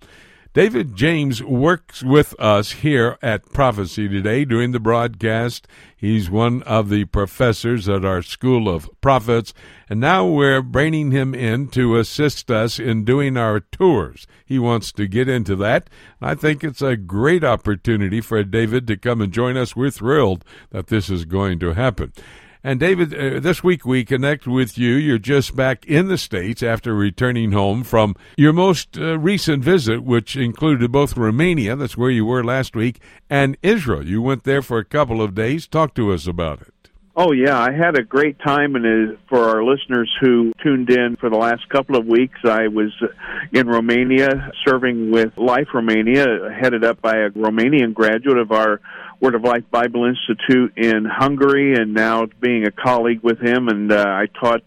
David 0.54 0.96
James 0.96 1.42
works 1.42 2.04
with 2.04 2.40
us 2.40 2.74
here 2.74 3.18
at 3.24 3.52
Prophecy 3.54 4.08
Today 4.08 4.46
during 4.46 4.72
the 4.72 4.80
broadcast. 4.80 5.68
He's 5.98 6.30
one 6.30 6.62
of 6.64 6.90
the 6.90 7.06
professors 7.06 7.90
at 7.90 8.06
our 8.06 8.22
School 8.22 8.70
of 8.70 8.88
Prophets, 9.02 9.56
and 9.90 10.00
now 10.00 10.28
we're 10.28 10.62
bringing 10.62 11.10
him 11.10 11.34
in 11.34 11.70
to 11.70 11.98
assist 11.98 12.52
us 12.52 12.78
in 12.78 13.04
doing 13.04 13.36
our 13.36 13.62
tours. 13.62 14.28
He 14.46 14.60
wants 14.60 14.92
to 14.92 15.08
get 15.08 15.28
into 15.28 15.56
that. 15.56 15.90
I 16.22 16.36
think 16.36 16.64
it's 16.64 16.84
a 16.84 16.98
great 16.98 17.44
opportunity 17.44 18.22
for 18.22 18.44
David 18.44 18.86
to 18.86 18.96
come 18.96 19.22
and 19.22 19.34
join 19.34 19.58
us. 19.58 19.76
We're 19.76 19.90
thrilled 19.90 20.46
that 20.70 20.86
this 20.86 21.10
is 21.10 21.26
going 21.26 21.58
to 21.62 21.74
happen. 21.74 22.14
And 22.66 22.80
David, 22.80 23.14
uh, 23.14 23.42
this 23.42 23.62
week 23.62 23.86
we 23.86 24.06
connect 24.06 24.48
with 24.48 24.78
you. 24.78 24.94
You're 24.94 25.18
just 25.18 25.54
back 25.54 25.86
in 25.86 26.08
the 26.08 26.18
States 26.18 26.64
after 26.64 26.96
returning 26.96 27.52
home 27.52 27.84
from 27.84 28.16
your 28.38 28.54
most 28.54 28.98
uh, 28.98 29.20
recent 29.20 29.66
visit, 29.66 30.02
which 30.02 30.38
included 30.38 30.90
both 30.90 31.18
Romania, 31.18 31.76
that's 31.76 31.98
where 31.98 32.10
you 32.10 32.26
were 32.26 32.42
last 32.42 32.74
week, 32.74 33.02
and 33.30 33.58
Israel. 33.62 34.08
You 34.08 34.22
went 34.22 34.46
there 34.46 34.62
for 34.62 34.78
a 34.78 34.86
couple 34.86 35.22
of 35.22 35.36
days. 35.36 35.68
Talk 35.68 35.94
to 35.96 36.14
us 36.14 36.26
about 36.26 36.62
it. 36.62 36.74
Oh 37.18 37.32
yeah, 37.34 37.60
I 37.60 37.72
had 37.72 37.96
a 38.00 38.02
great 38.02 38.40
time, 38.40 38.76
and 38.76 38.86
uh, 38.86 39.18
for 39.30 39.50
our 39.50 39.64
listeners 39.64 40.10
who 40.20 40.52
tuned 40.64 40.90
in 40.90 41.16
for 41.18 41.30
the 41.30 41.38
last 41.38 41.68
couple 41.70 41.96
of 41.96 42.08
weeks, 42.08 42.40
I 42.44 42.70
was 42.70 42.92
in 43.52 43.68
Romania 43.68 44.52
serving 44.66 45.12
with 45.12 45.38
Life 45.38 45.68
Romania, 45.76 46.26
headed 46.60 46.84
up 46.84 47.02
by 47.02 47.18
a 47.18 47.30
Romanian 47.30 47.94
graduate 47.94 48.40
of 48.40 48.52
our 48.52 48.80
Word 49.24 49.36
of 49.36 49.44
Life 49.44 49.64
Bible 49.72 50.04
Institute 50.04 50.74
in 50.76 51.06
Hungary, 51.06 51.76
and 51.76 51.94
now 51.94 52.26
being 52.42 52.68
a 52.68 52.72
colleague 52.72 53.22
with 53.24 53.40
him, 53.40 53.70
and 53.70 53.90
uh, 53.90 54.04
I 54.06 54.26
taught 54.26 54.64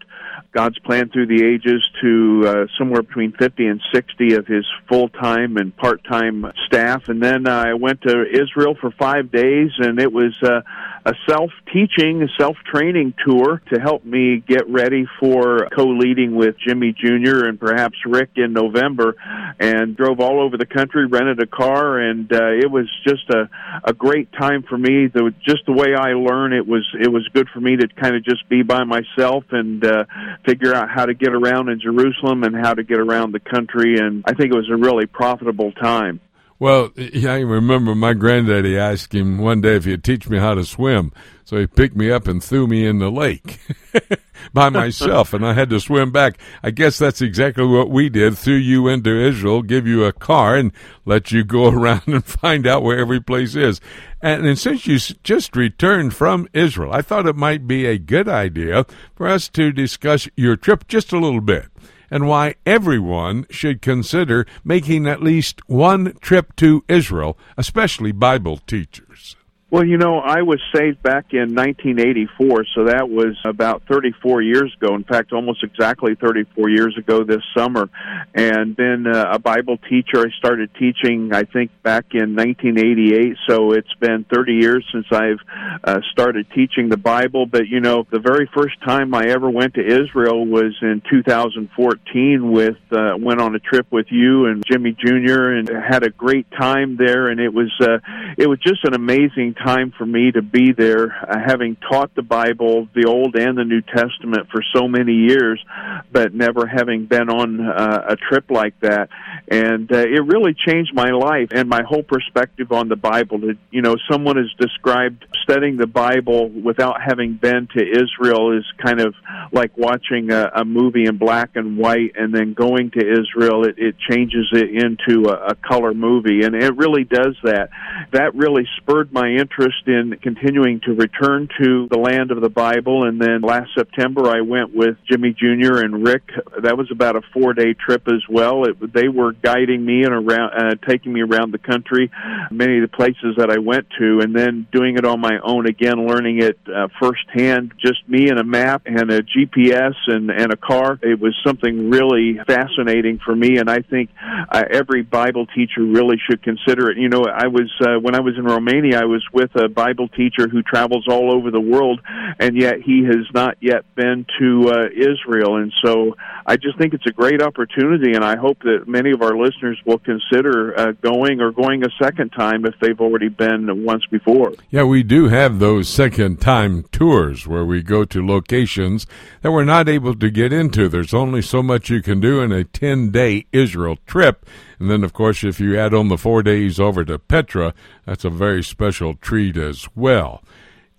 God's 0.51 0.79
plan 0.79 1.09
through 1.09 1.27
the 1.27 1.45
ages 1.45 1.87
to 2.01 2.43
uh, 2.43 2.65
somewhere 2.75 3.03
between 3.03 3.33
50 3.33 3.67
and 3.67 3.79
60 3.93 4.33
of 4.33 4.47
his 4.47 4.65
full 4.89 5.09
time 5.09 5.57
and 5.57 5.77
part 5.77 6.03
time 6.05 6.51
staff. 6.65 7.07
And 7.07 7.21
then 7.21 7.47
I 7.47 7.75
went 7.75 8.01
to 8.01 8.25
Israel 8.27 8.73
for 8.73 8.89
five 8.89 9.31
days, 9.31 9.69
and 9.77 9.99
it 9.99 10.11
was 10.11 10.35
uh, 10.41 10.61
a 11.07 11.13
self 11.27 11.51
teaching, 11.73 12.27
self 12.37 12.57
training 12.65 13.13
tour 13.25 13.61
to 13.71 13.79
help 13.79 14.03
me 14.03 14.43
get 14.45 14.67
ready 14.69 15.05
for 15.19 15.69
co 15.73 15.85
leading 15.85 16.35
with 16.35 16.55
Jimmy 16.67 16.91
Jr. 16.93 17.45
and 17.45 17.57
perhaps 17.57 17.95
Rick 18.05 18.31
in 18.35 18.51
November. 18.51 19.15
And 19.59 19.95
drove 19.95 20.19
all 20.19 20.41
over 20.41 20.57
the 20.57 20.65
country, 20.65 21.07
rented 21.07 21.41
a 21.41 21.47
car, 21.47 21.97
and 21.97 22.31
uh, 22.31 22.51
it 22.51 22.69
was 22.69 22.87
just 23.07 23.29
a, 23.29 23.49
a 23.85 23.93
great 23.93 24.31
time 24.33 24.63
for 24.63 24.77
me. 24.77 25.07
The, 25.07 25.33
just 25.45 25.65
the 25.65 25.71
way 25.71 25.95
I 25.97 26.13
learn, 26.13 26.51
it 26.51 26.67
was 26.67 26.85
it 26.99 27.07
was 27.07 27.27
good 27.33 27.47
for 27.53 27.61
me 27.61 27.77
to 27.77 27.87
kind 27.87 28.15
of 28.15 28.23
just 28.23 28.47
be 28.49 28.63
by 28.63 28.83
myself 28.83 29.45
and 29.51 29.83
uh, 29.85 30.03
figure 30.45 30.75
out 30.75 30.89
how 30.89 31.05
to 31.05 31.13
get 31.13 31.33
around 31.33 31.69
in 31.69 31.79
Jerusalem 31.79 32.43
and 32.43 32.53
how 32.55 32.73
to 32.73 32.83
get 32.83 32.99
around 32.99 33.31
the 33.31 33.39
country. 33.39 33.97
And 33.97 34.23
I 34.27 34.33
think 34.33 34.53
it 34.53 34.57
was 34.57 34.69
a 34.69 34.75
really 34.77 35.05
profitable 35.05 35.71
time. 35.71 36.19
Well, 36.59 36.91
I 36.97 37.39
remember 37.39 37.95
my 37.95 38.13
granddaddy 38.13 38.77
asked 38.77 39.13
him 39.13 39.37
one 39.37 39.61
day 39.61 39.75
if 39.75 39.85
he'd 39.85 40.03
teach 40.03 40.27
me 40.29 40.39
how 40.39 40.55
to 40.55 40.65
swim. 40.65 41.11
So 41.45 41.57
he 41.57 41.67
picked 41.67 41.95
me 41.95 42.11
up 42.11 42.27
and 42.27 42.43
threw 42.43 42.67
me 42.67 42.85
in 42.85 42.99
the 42.99 43.09
lake 43.09 43.59
by 44.53 44.67
myself, 44.67 45.33
and 45.33 45.45
I 45.45 45.53
had 45.53 45.69
to 45.69 45.79
swim 45.79 46.11
back. 46.11 46.37
I 46.61 46.71
guess 46.71 46.97
that's 46.97 47.21
exactly 47.21 47.65
what 47.65 47.89
we 47.89 48.09
did. 48.09 48.37
Threw 48.37 48.55
you 48.55 48.89
into 48.89 49.17
Israel, 49.17 49.61
give 49.61 49.87
you 49.87 50.03
a 50.03 50.11
car, 50.11 50.57
and 50.57 50.73
let 51.05 51.31
you 51.31 51.45
go 51.45 51.67
around 51.71 52.03
and 52.07 52.25
find 52.25 52.67
out 52.67 52.83
where 52.83 52.99
every 52.99 53.21
place 53.21 53.55
is. 53.55 53.79
And, 54.21 54.45
and 54.45 54.59
since 54.59 54.87
you 54.87 54.97
just 54.97 55.55
returned 55.55 56.13
from 56.13 56.49
Israel, 56.51 56.91
I 56.91 57.01
thought 57.01 57.27
it 57.27 57.35
might 57.37 57.65
be 57.65 57.85
a 57.85 57.97
good 57.97 58.27
idea 58.27 58.85
for 59.15 59.29
us 59.29 59.47
to 59.49 59.71
discuss 59.71 60.27
your 60.35 60.57
trip 60.57 60.87
just 60.89 61.13
a 61.13 61.19
little 61.19 61.39
bit 61.39 61.67
and 62.11 62.27
why 62.27 62.55
everyone 62.65 63.45
should 63.49 63.81
consider 63.81 64.45
making 64.63 65.07
at 65.07 65.23
least 65.23 65.61
one 65.69 66.13
trip 66.19 66.55
to 66.57 66.83
Israel, 66.89 67.37
especially 67.57 68.11
Bible 68.11 68.57
teachers. 68.67 69.36
Well, 69.69 69.83
you 69.83 69.97
know, 69.97 70.19
I 70.19 70.43
was 70.43 70.61
saved 70.73 71.03
back 71.03 71.33
in 71.33 71.53
1984, 71.53 72.65
so 72.73 72.85
that 72.85 73.09
was 73.09 73.35
about 73.43 73.83
34 73.89 74.41
years 74.41 74.73
ago. 74.79 74.95
In 74.95 75.03
fact, 75.03 75.33
almost 75.33 75.61
exactly 75.61 76.15
34 76.15 76.69
years 76.69 76.97
ago 76.97 77.25
this 77.25 77.41
summer. 77.53 77.89
And 78.33 78.77
been 78.77 79.05
uh, 79.05 79.25
a 79.29 79.39
Bible 79.39 79.77
teacher. 79.77 80.21
I 80.21 80.29
started 80.37 80.69
teaching, 80.79 81.31
I 81.33 81.43
think, 81.43 81.71
back 81.83 82.05
in 82.13 82.33
1988. 82.33 83.35
So 83.45 83.73
it's 83.73 83.93
been 83.99 84.25
30 84.33 84.53
years 84.53 84.87
since 84.93 85.05
I've 85.11 85.39
uh, 85.83 85.99
started 86.13 86.47
teaching 86.55 86.87
the 86.87 86.95
Bible. 86.95 87.45
But 87.45 87.67
you 87.67 87.81
know, 87.81 88.07
the 88.09 88.19
very 88.19 88.49
first 88.55 88.81
time 88.85 89.13
I 89.13 89.25
ever 89.25 89.49
went 89.49 89.73
to 89.73 89.85
Israel 89.85 90.45
was 90.45 90.77
in 90.81 91.01
2014. 91.09 92.51
With 92.53 92.77
uh, 92.93 93.15
went 93.19 93.41
on 93.41 93.53
a 93.53 93.59
trip 93.59 93.87
with 93.91 94.07
you 94.11 94.45
and 94.45 94.63
Jimmy 94.65 94.93
Jr. 94.93 95.49
and 95.57 95.67
had 95.67 96.03
a 96.03 96.09
great 96.09 96.49
time 96.51 96.95
there. 96.95 97.27
And 97.27 97.41
it 97.41 97.53
was 97.53 97.73
uh, 97.81 97.99
it 98.37 98.47
was 98.47 98.59
just 98.59 98.85
an 98.85 98.93
amazing 98.93 99.55
time 99.63 99.93
for 99.97 100.05
me 100.05 100.31
to 100.31 100.41
be 100.41 100.71
there, 100.71 101.05
uh, 101.05 101.37
having 101.45 101.75
taught 101.89 102.13
the 102.15 102.21
Bible, 102.21 102.87
the 102.93 103.05
Old 103.07 103.35
and 103.35 103.57
the 103.57 103.63
New 103.63 103.81
Testament, 103.81 104.47
for 104.51 104.61
so 104.75 104.87
many 104.87 105.13
years, 105.13 105.63
but 106.11 106.33
never 106.33 106.67
having 106.67 107.05
been 107.05 107.29
on 107.29 107.59
uh, 107.59 108.05
a 108.09 108.15
trip 108.15 108.45
like 108.49 108.79
that. 108.81 109.09
And 109.49 109.91
uh, 109.91 109.97
it 109.97 110.23
really 110.25 110.53
changed 110.53 110.93
my 110.93 111.09
life 111.11 111.49
and 111.51 111.67
my 111.67 111.81
whole 111.87 112.03
perspective 112.03 112.71
on 112.71 112.89
the 112.89 112.95
Bible. 112.95 113.39
That, 113.39 113.57
you 113.71 113.81
know, 113.81 113.95
someone 114.09 114.37
has 114.37 114.51
described 114.59 115.25
studying 115.43 115.77
the 115.77 115.87
Bible 115.87 116.49
without 116.49 117.01
having 117.01 117.35
been 117.35 117.67
to 117.75 117.81
Israel 117.83 118.57
is 118.57 118.65
kind 118.83 118.99
of 118.99 119.15
like 119.51 119.75
watching 119.77 120.31
a, 120.31 120.51
a 120.55 120.65
movie 120.65 121.05
in 121.05 121.17
black 121.17 121.51
and 121.55 121.77
white 121.77 122.13
and 122.15 122.33
then 122.33 122.53
going 122.53 122.91
to 122.91 122.99
Israel. 122.99 123.65
It, 123.65 123.75
it 123.77 123.95
changes 124.09 124.47
it 124.51 124.69
into 124.69 125.29
a, 125.29 125.51
a 125.51 125.55
color 125.55 125.93
movie, 125.93 126.43
and 126.43 126.55
it 126.55 126.75
really 126.75 127.03
does 127.03 127.35
that. 127.43 127.69
That 128.11 128.35
really 128.35 128.67
spurred 128.77 129.11
my 129.11 129.27
interest 129.27 129.46
interest 129.47 129.87
in 129.87 130.17
continuing 130.21 130.81
to 130.81 130.93
return 130.93 131.47
to 131.61 131.87
the 131.89 131.97
land 131.97 132.31
of 132.31 132.41
the 132.41 132.49
Bible. 132.49 133.07
And 133.07 133.19
then 133.21 133.41
last 133.41 133.69
September, 133.75 134.29
I 134.29 134.41
went 134.41 134.75
with 134.75 134.97
Jimmy 135.09 135.33
Jr. 135.33 135.79
and 135.83 136.05
Rick. 136.05 136.23
That 136.63 136.77
was 136.77 136.89
about 136.91 137.15
a 137.15 137.21
four 137.33 137.53
day 137.53 137.73
trip 137.73 138.07
as 138.07 138.21
well. 138.29 138.65
It, 138.65 138.93
they 138.93 139.07
were 139.07 139.31
guiding 139.31 139.85
me 139.85 140.03
and 140.03 140.13
around, 140.13 140.51
uh, 140.53 140.75
taking 140.87 141.13
me 141.13 141.21
around 141.21 141.53
the 141.53 141.59
country, 141.59 142.11
many 142.51 142.77
of 142.77 142.89
the 142.89 142.95
places 142.95 143.35
that 143.37 143.49
I 143.49 143.59
went 143.59 143.87
to, 143.99 144.19
and 144.19 144.35
then 144.35 144.67
doing 144.71 144.97
it 144.97 145.05
on 145.05 145.19
my 145.21 145.39
own 145.43 145.65
again, 145.65 146.05
learning 146.07 146.41
it 146.41 146.59
uh, 146.67 146.87
firsthand. 146.99 147.73
Just 147.79 148.07
me 148.07 148.29
and 148.29 148.39
a 148.39 148.43
map 148.43 148.83
and 148.85 149.09
a 149.11 149.21
GPS 149.21 149.95
and 150.07 150.29
and 150.29 150.51
a 150.51 150.57
car. 150.57 150.99
It 151.01 151.19
was 151.19 151.35
something 151.45 151.89
really 151.89 152.39
fascinating 152.45 153.19
for 153.23 153.35
me, 153.35 153.57
and 153.57 153.69
I 153.69 153.79
think 153.79 154.09
uh, 154.51 154.63
every 154.69 155.03
Bible 155.03 155.45
teacher 155.47 155.81
really 155.81 156.17
should 156.29 156.43
consider 156.43 156.89
it. 156.91 156.97
You 156.97 157.09
know, 157.09 157.23
I 157.23 157.47
was 157.47 157.71
uh, 157.81 157.99
when 157.99 158.15
I 158.15 158.19
was 158.19 158.35
in 158.37 158.43
Romania, 158.43 158.99
I 158.99 159.05
was 159.05 159.23
with 159.37 159.51
a 159.55 159.69
Bible 159.69 160.07
teacher 160.07 160.47
who 160.47 160.63
travels 160.63 161.05
all 161.07 161.31
over 161.31 161.51
the 161.51 161.61
world, 161.61 162.01
and 162.39 162.59
yet 162.59 162.81
he 162.83 163.03
has 163.05 163.27
not 163.35 163.55
yet 163.61 163.85
been 163.93 164.25
to 164.39 164.69
uh, 164.69 164.87
Israel. 164.89 165.57
And 165.57 165.71
so 165.85 166.15
I 166.43 166.57
just 166.57 166.75
think 166.79 166.95
it's 166.95 167.05
a 167.05 167.11
great 167.11 167.39
opportunity, 167.39 168.13
and 168.13 168.25
I 168.25 168.35
hope 168.35 168.57
that 168.63 168.87
many 168.87 169.11
of 169.11 169.21
our 169.21 169.37
listeners 169.37 169.79
will 169.85 169.99
consider 169.99 170.73
uh, 170.75 170.91
going 171.03 171.39
or 171.39 171.51
going 171.51 171.83
a 171.85 171.89
second 172.01 172.31
time 172.31 172.65
if 172.65 172.73
they've 172.81 172.99
already 172.99 173.29
been 173.29 173.85
once 173.85 174.07
before. 174.09 174.53
Yeah, 174.71 174.85
we 174.85 175.03
do 175.03 175.27
have 175.27 175.59
those 175.59 175.87
second 175.87 176.41
time 176.41 176.85
tours 176.91 177.45
where 177.45 177.63
we 177.63 177.83
go 177.83 178.05
to 178.05 178.25
locations 178.25 179.05
that 179.43 179.51
we're 179.51 179.65
not 179.65 179.87
able 179.87 180.15
to 180.15 180.31
get 180.31 180.51
into. 180.51 180.89
There's 180.89 181.13
only 181.13 181.43
so 181.43 181.61
much 181.61 181.91
you 181.91 182.01
can 182.01 182.19
do 182.19 182.41
in 182.41 182.51
a 182.51 182.63
10 182.63 183.11
day 183.11 183.45
Israel 183.51 183.99
trip. 184.07 184.47
And 184.79 184.91
then, 184.91 185.03
of 185.03 185.13
course, 185.13 185.43
if 185.43 185.59
you 185.59 185.77
add 185.77 185.93
on 185.93 186.07
the 186.07 186.17
four 186.17 186.43
days 186.43 186.79
over 186.79 187.03
to 187.05 187.17
Petra, 187.17 187.73
that's 188.05 188.25
a 188.25 188.29
very 188.29 188.63
special 188.63 189.15
treat 189.15 189.57
as 189.57 189.87
well. 189.95 190.43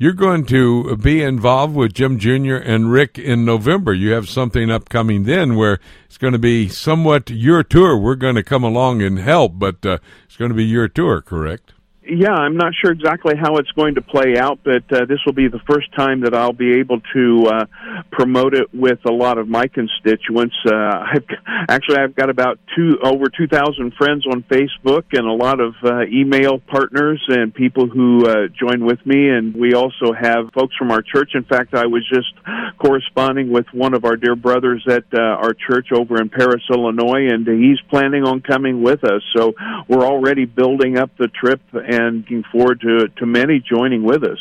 You're 0.01 0.13
going 0.13 0.47
to 0.47 0.97
be 0.97 1.23
involved 1.23 1.75
with 1.75 1.93
Jim 1.93 2.21
Jr. 2.21 2.55
and 2.55 2.93
Rick 2.93 3.19
in 3.19 3.45
November. 3.45 3.93
You 3.93 4.13
have 4.13 4.29
something 4.29 4.71
upcoming 4.71 5.25
then 5.25 5.57
where 5.57 5.81
it's 6.07 6.19
going 6.19 6.35
to 6.35 6.39
be 6.39 6.69
somewhat 6.69 7.31
your 7.31 7.65
tour. 7.65 7.97
We're 7.97 8.15
going 8.15 8.37
to 8.37 8.45
come 8.45 8.63
along 8.63 9.03
and 9.03 9.19
help, 9.19 9.59
but 9.59 9.85
uh, 9.85 9.99
it's 10.25 10.37
going 10.37 10.51
to 10.51 10.55
be 10.55 10.65
your 10.65 10.87
tour, 10.87 11.21
correct? 11.21 11.73
Yeah, 12.09 12.33
I'm 12.33 12.57
not 12.57 12.73
sure 12.75 12.91
exactly 12.91 13.35
how 13.37 13.57
it's 13.57 13.71
going 13.73 13.97
to 13.97 14.03
play 14.03 14.39
out, 14.39 14.61
but 14.65 14.85
uh, 14.91 15.05
this 15.05 15.19
will 15.27 15.35
be 15.35 15.49
the 15.49 15.61
first 15.69 15.95
time 15.95 16.23
that 16.23 16.35
I'll 16.35 16.53
be 16.53 16.79
able 16.79 17.01
to 17.15 17.47
uh, 17.47 17.67
promote 18.11 18.55
it 18.55 18.73
with 18.73 18.99
a 19.05 19.13
lot 19.13 19.37
of 19.37 19.49
my 19.49 19.67
constituents. 19.69 20.57
Uh, 20.67 20.75
I've, 20.75 21.25
actually, 21.69 21.99
I've 21.99 22.15
got 22.15 22.31
about 22.31 22.59
two 22.75 22.99
over 23.03 23.27
2,000 23.29 23.93
friends 23.95 24.27
on 24.27 24.43
Facebook 24.45 25.05
and 25.13 25.27
a 25.27 25.33
lot 25.33 25.61
of 25.61 25.75
uh, 25.85 26.03
email 26.07 26.59
partners 26.59 27.23
and 27.29 27.55
people 27.55 27.89
who 27.89 28.27
uh, 28.27 28.49
join 28.59 28.85
with 28.85 29.05
me. 29.05 29.29
And 29.29 29.55
we 29.55 29.75
also 29.75 30.13
have 30.19 30.51
folks 30.55 30.75
from 30.77 30.91
our 30.91 31.03
church. 31.03 31.33
In 31.35 31.45
fact, 31.45 31.75
I 31.75 31.87
was 31.87 32.09
just 32.09 32.33
corresponding 32.79 33.53
with 33.53 33.67
one 33.73 33.95
of 33.95 34.05
our 34.05 34.17
dear 34.17 34.37
brothers 34.37 34.87
at 34.89 35.05
uh, 35.13 35.21
our 35.21 35.53
church 35.53 35.89
over 35.93 36.21
in 36.21 36.31
Paris, 36.31 36.63
Illinois, 36.71 37.29
and 37.29 37.47
he's 37.47 37.81
planning 37.91 38.25
on 38.25 38.41
coming 38.41 38.83
with 38.83 39.05
us. 39.05 39.23
So 39.37 39.55
we're 39.89 40.07
already 40.07 40.47
building 40.47 40.97
up 40.97 41.11
the 41.19 41.29
trip. 41.29 41.61
And 41.73 41.98
and 41.99 42.19
looking 42.19 42.45
forward 42.51 42.81
to, 42.81 43.09
to 43.09 43.27
many 43.27 43.61
joining 43.61 44.05
with 44.05 44.25
us. 44.25 44.39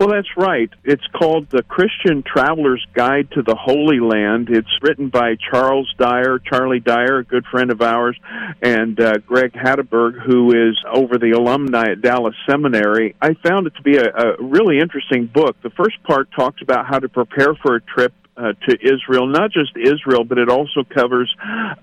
Well, 0.00 0.08
that's 0.08 0.36
right. 0.36 0.70
It's 0.84 1.06
called 1.14 1.48
The 1.50 1.62
Christian 1.62 2.22
Traveler's 2.22 2.84
Guide 2.94 3.30
to 3.32 3.42
the 3.42 3.54
Holy 3.54 4.00
Land. 4.00 4.48
It's 4.50 4.68
written 4.82 5.08
by 5.08 5.36
Charles 5.50 5.92
Dyer, 5.98 6.38
Charlie 6.38 6.80
Dyer, 6.80 7.18
a 7.18 7.24
good 7.24 7.44
friend 7.46 7.70
of 7.70 7.80
ours, 7.80 8.18
and 8.62 8.98
uh, 9.00 9.18
Greg 9.18 9.52
Hatteberg, 9.52 10.20
who 10.26 10.50
is 10.50 10.76
over 10.92 11.18
the 11.18 11.32
alumni 11.32 11.92
at 11.92 12.02
Dallas 12.02 12.34
Seminary. 12.48 13.14
I 13.20 13.34
found 13.34 13.66
it 13.66 13.74
to 13.76 13.82
be 13.82 13.96
a, 13.96 14.06
a 14.06 14.42
really 14.42 14.78
interesting 14.78 15.26
book. 15.26 15.56
The 15.62 15.70
first 15.70 16.02
part 16.02 16.28
talks 16.32 16.62
about 16.62 16.86
how 16.86 16.98
to 16.98 17.08
prepare 17.08 17.54
for 17.54 17.76
a 17.76 17.80
trip 17.80 18.12
uh, 18.36 18.52
to 18.68 18.76
Israel, 18.82 19.26
not 19.26 19.50
just 19.50 19.70
Israel, 19.76 20.24
but 20.24 20.38
it 20.38 20.48
also 20.48 20.84
covers 20.84 21.34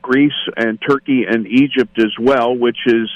Greece 0.01 0.32
and 0.56 0.80
Turkey 0.88 1.24
and 1.28 1.47
Egypt 1.47 1.97
as 1.99 2.14
well, 2.20 2.56
which 2.56 2.78
is 2.86 3.10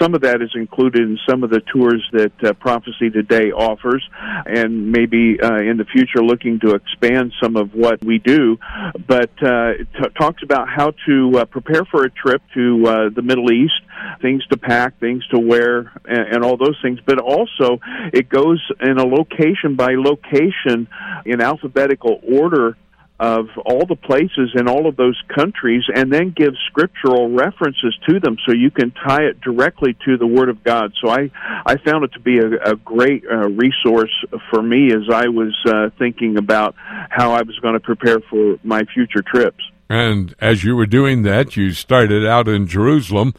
some 0.00 0.14
of 0.14 0.22
that 0.22 0.42
is 0.42 0.50
included 0.54 1.02
in 1.02 1.18
some 1.28 1.42
of 1.42 1.50
the 1.50 1.60
tours 1.72 2.02
that 2.12 2.32
uh, 2.44 2.52
Prophecy 2.54 3.10
Today 3.10 3.52
offers, 3.52 4.04
and 4.46 4.92
maybe 4.92 5.38
uh, 5.42 5.56
in 5.56 5.76
the 5.76 5.84
future 5.84 6.22
looking 6.22 6.60
to 6.60 6.74
expand 6.74 7.32
some 7.42 7.56
of 7.56 7.74
what 7.74 8.04
we 8.04 8.18
do. 8.18 8.58
But 9.06 9.30
uh, 9.42 9.80
it 9.80 9.88
t- 9.94 10.08
talks 10.18 10.42
about 10.42 10.68
how 10.68 10.92
to 11.06 11.38
uh, 11.38 11.44
prepare 11.46 11.84
for 11.90 12.04
a 12.04 12.10
trip 12.10 12.42
to 12.54 12.86
uh, 12.86 13.08
the 13.14 13.22
Middle 13.22 13.50
East, 13.52 13.80
things 14.20 14.46
to 14.46 14.56
pack, 14.56 14.98
things 15.00 15.26
to 15.28 15.38
wear, 15.38 15.92
and, 16.04 16.36
and 16.36 16.44
all 16.44 16.56
those 16.56 16.78
things. 16.82 16.98
But 17.04 17.20
also, 17.20 17.80
it 18.12 18.28
goes 18.28 18.62
in 18.80 18.98
a 18.98 19.04
location 19.04 19.76
by 19.76 19.94
location 19.94 20.88
in 21.24 21.40
alphabetical 21.40 22.20
order 22.22 22.76
of 23.20 23.46
all 23.64 23.86
the 23.86 23.94
places 23.94 24.50
in 24.54 24.68
all 24.68 24.88
of 24.88 24.96
those 24.96 25.20
countries 25.34 25.84
and 25.94 26.12
then 26.12 26.34
give 26.36 26.52
scriptural 26.66 27.30
references 27.30 27.96
to 28.08 28.18
them 28.18 28.36
so 28.44 28.52
you 28.52 28.72
can 28.72 28.90
tie 28.90 29.22
it 29.22 29.40
directly 29.40 29.96
to 30.04 30.16
the 30.16 30.26
word 30.26 30.48
of 30.48 30.64
god 30.64 30.92
so 31.00 31.08
i 31.08 31.30
i 31.64 31.76
found 31.76 32.02
it 32.02 32.12
to 32.12 32.18
be 32.18 32.38
a, 32.38 32.72
a 32.72 32.74
great 32.74 33.24
uh, 33.30 33.48
resource 33.50 34.12
for 34.50 34.60
me 34.60 34.88
as 34.92 35.08
i 35.12 35.28
was 35.28 35.54
uh, 35.66 35.90
thinking 35.96 36.36
about 36.36 36.74
how 37.08 37.30
i 37.30 37.42
was 37.42 37.56
going 37.60 37.74
to 37.74 37.80
prepare 37.80 38.18
for 38.28 38.58
my 38.64 38.82
future 38.92 39.22
trips 39.22 39.62
and 39.88 40.34
as 40.40 40.64
you 40.64 40.74
were 40.74 40.86
doing 40.86 41.22
that 41.22 41.56
you 41.56 41.70
started 41.70 42.26
out 42.26 42.48
in 42.48 42.66
jerusalem 42.66 43.32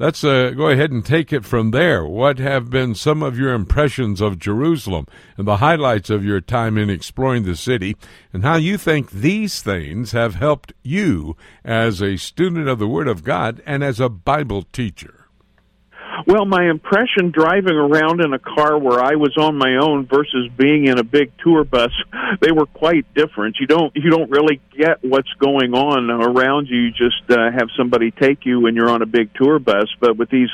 Let's 0.00 0.22
uh, 0.22 0.50
go 0.50 0.68
ahead 0.68 0.92
and 0.92 1.04
take 1.04 1.32
it 1.32 1.44
from 1.44 1.72
there. 1.72 2.04
What 2.04 2.38
have 2.38 2.70
been 2.70 2.94
some 2.94 3.20
of 3.20 3.36
your 3.36 3.52
impressions 3.52 4.20
of 4.20 4.38
Jerusalem 4.38 5.06
and 5.36 5.44
the 5.44 5.56
highlights 5.56 6.08
of 6.08 6.24
your 6.24 6.40
time 6.40 6.78
in 6.78 6.88
exploring 6.88 7.42
the 7.42 7.56
city, 7.56 7.96
and 8.32 8.44
how 8.44 8.54
you 8.54 8.78
think 8.78 9.10
these 9.10 9.60
things 9.60 10.12
have 10.12 10.36
helped 10.36 10.72
you 10.84 11.36
as 11.64 12.00
a 12.00 12.16
student 12.16 12.68
of 12.68 12.78
the 12.78 12.86
Word 12.86 13.08
of 13.08 13.24
God 13.24 13.60
and 13.66 13.82
as 13.82 13.98
a 13.98 14.08
Bible 14.08 14.62
teacher? 14.62 15.17
Well, 16.26 16.44
my 16.44 16.68
impression 16.68 17.30
driving 17.30 17.76
around 17.76 18.20
in 18.24 18.32
a 18.32 18.38
car 18.38 18.78
where 18.78 19.00
I 19.00 19.14
was 19.14 19.36
on 19.36 19.56
my 19.56 19.76
own 19.76 20.06
versus 20.06 20.50
being 20.56 20.86
in 20.86 20.98
a 20.98 21.04
big 21.04 21.32
tour 21.38 21.64
bus, 21.64 21.92
they 22.40 22.52
were 22.52 22.66
quite 22.66 23.12
different. 23.14 23.56
You 23.60 23.66
don't 23.66 23.94
you 23.94 24.10
don't 24.10 24.30
really 24.30 24.60
get 24.76 25.02
what's 25.02 25.32
going 25.38 25.74
on 25.74 26.10
around 26.10 26.68
you. 26.68 26.78
You 26.78 26.90
just 26.90 27.30
uh, 27.30 27.50
have 27.50 27.68
somebody 27.76 28.10
take 28.10 28.44
you 28.44 28.60
when 28.60 28.74
you're 28.74 28.90
on 28.90 29.02
a 29.02 29.06
big 29.06 29.30
tour 29.34 29.58
bus. 29.58 29.88
But 30.00 30.16
with 30.16 30.30
these 30.30 30.50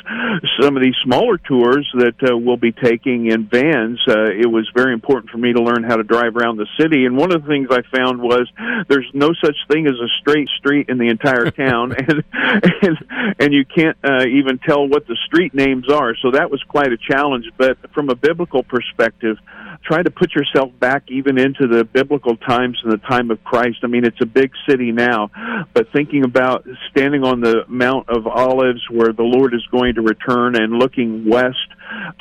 some 0.59 0.77
of 0.77 0.83
these 0.83 0.95
smaller 1.03 1.37
tours 1.37 1.87
that 1.95 2.15
uh, 2.21 2.37
we'll 2.37 2.57
be 2.57 2.71
taking 2.71 3.27
in 3.27 3.47
vans, 3.47 3.99
uh, 4.07 4.31
it 4.31 4.49
was 4.49 4.69
very 4.75 4.93
important 4.93 5.31
for 5.31 5.37
me 5.37 5.53
to 5.53 5.61
learn 5.61 5.83
how 5.83 5.95
to 5.95 6.03
drive 6.03 6.35
around 6.35 6.57
the 6.57 6.67
city. 6.79 7.05
And 7.05 7.17
one 7.17 7.33
of 7.33 7.41
the 7.43 7.47
things 7.47 7.69
I 7.71 7.81
found 7.95 8.21
was 8.21 8.47
there's 8.87 9.09
no 9.13 9.33
such 9.43 9.55
thing 9.67 9.87
as 9.87 9.93
a 9.93 10.09
straight 10.21 10.49
street 10.57 10.89
in 10.89 10.97
the 10.97 11.07
entire 11.07 11.49
town, 11.51 11.93
and 11.97 12.23
and 12.33 13.35
and 13.39 13.53
you 13.53 13.65
can't 13.65 13.97
uh, 14.03 14.25
even 14.25 14.59
tell 14.59 14.87
what 14.87 15.07
the 15.07 15.17
street 15.25 15.53
names 15.55 15.89
are. 15.91 16.15
So 16.21 16.31
that 16.31 16.51
was 16.51 16.61
quite 16.67 16.91
a 16.91 16.97
challenge. 16.97 17.45
But 17.57 17.77
from 17.93 18.09
a 18.09 18.15
biblical 18.15 18.63
perspective, 18.63 19.37
try 19.83 20.01
to 20.01 20.09
put 20.09 20.33
yourself 20.33 20.71
back 20.79 21.03
even 21.07 21.37
into 21.37 21.67
the 21.67 21.83
biblical 21.83 22.35
times 22.37 22.77
and 22.83 22.91
the 22.91 22.97
time 22.97 23.31
of 23.31 23.43
Christ. 23.43 23.79
I 23.83 23.87
mean, 23.87 24.03
it's 24.03 24.21
a 24.21 24.25
big 24.25 24.51
city 24.67 24.91
now, 24.91 25.29
but 25.73 25.91
thinking 25.93 26.23
about 26.23 26.65
standing 26.89 27.23
on 27.23 27.41
the 27.41 27.63
Mount 27.67 28.09
of 28.09 28.27
Olives 28.27 28.81
where 28.89 29.13
the 29.13 29.23
Lord 29.23 29.53
is 29.53 29.65
going 29.71 29.95
to 29.95 30.01
return 30.01 30.55
and 30.55 30.73
looking 30.73 31.29
west 31.29 31.57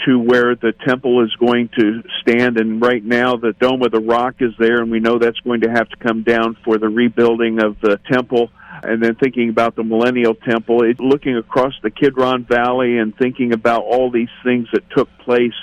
to 0.07 0.19
where 0.19 0.55
the 0.55 0.73
temple 0.87 1.25
is 1.25 1.35
going 1.37 1.71
to 1.79 2.03
stand. 2.21 2.61
And 2.61 2.81
right 2.83 3.03
now, 3.03 3.37
the 3.37 3.55
Dome 3.59 3.83
of 3.83 3.93
the 3.93 4.01
Rock 4.01 4.37
is 4.41 4.53
there, 4.59 4.83
and 4.83 4.91
we 4.91 5.01
know 5.01 5.19
that's 5.19 5.41
going 5.41 5.63
to 5.63 5.71
have 5.71 5.89
to 5.89 5.97
come 5.97 6.23
down 6.23 6.57
for 6.65 6.79
the 6.79 6.89
rebuilding 6.89 7.63
of 7.63 7.81
the 7.81 7.99
temple 8.13 8.51
and 8.83 9.03
then 9.03 9.15
thinking 9.15 9.49
about 9.49 9.77
the 9.77 9.85
Millennial 9.85 10.35
Temple, 10.35 10.83
it, 10.83 11.01
looking 11.01 11.37
across 11.37 11.73
the 11.83 11.91
Kidron 11.91 12.45
Valley 12.45 12.99
and 12.99 13.17
thinking 13.17 13.53
about 13.53 13.83
all 13.83 14.11
these 14.11 14.29
things 14.45 14.69
that 14.73 14.89
took 14.91 15.09
place, 15.19 15.55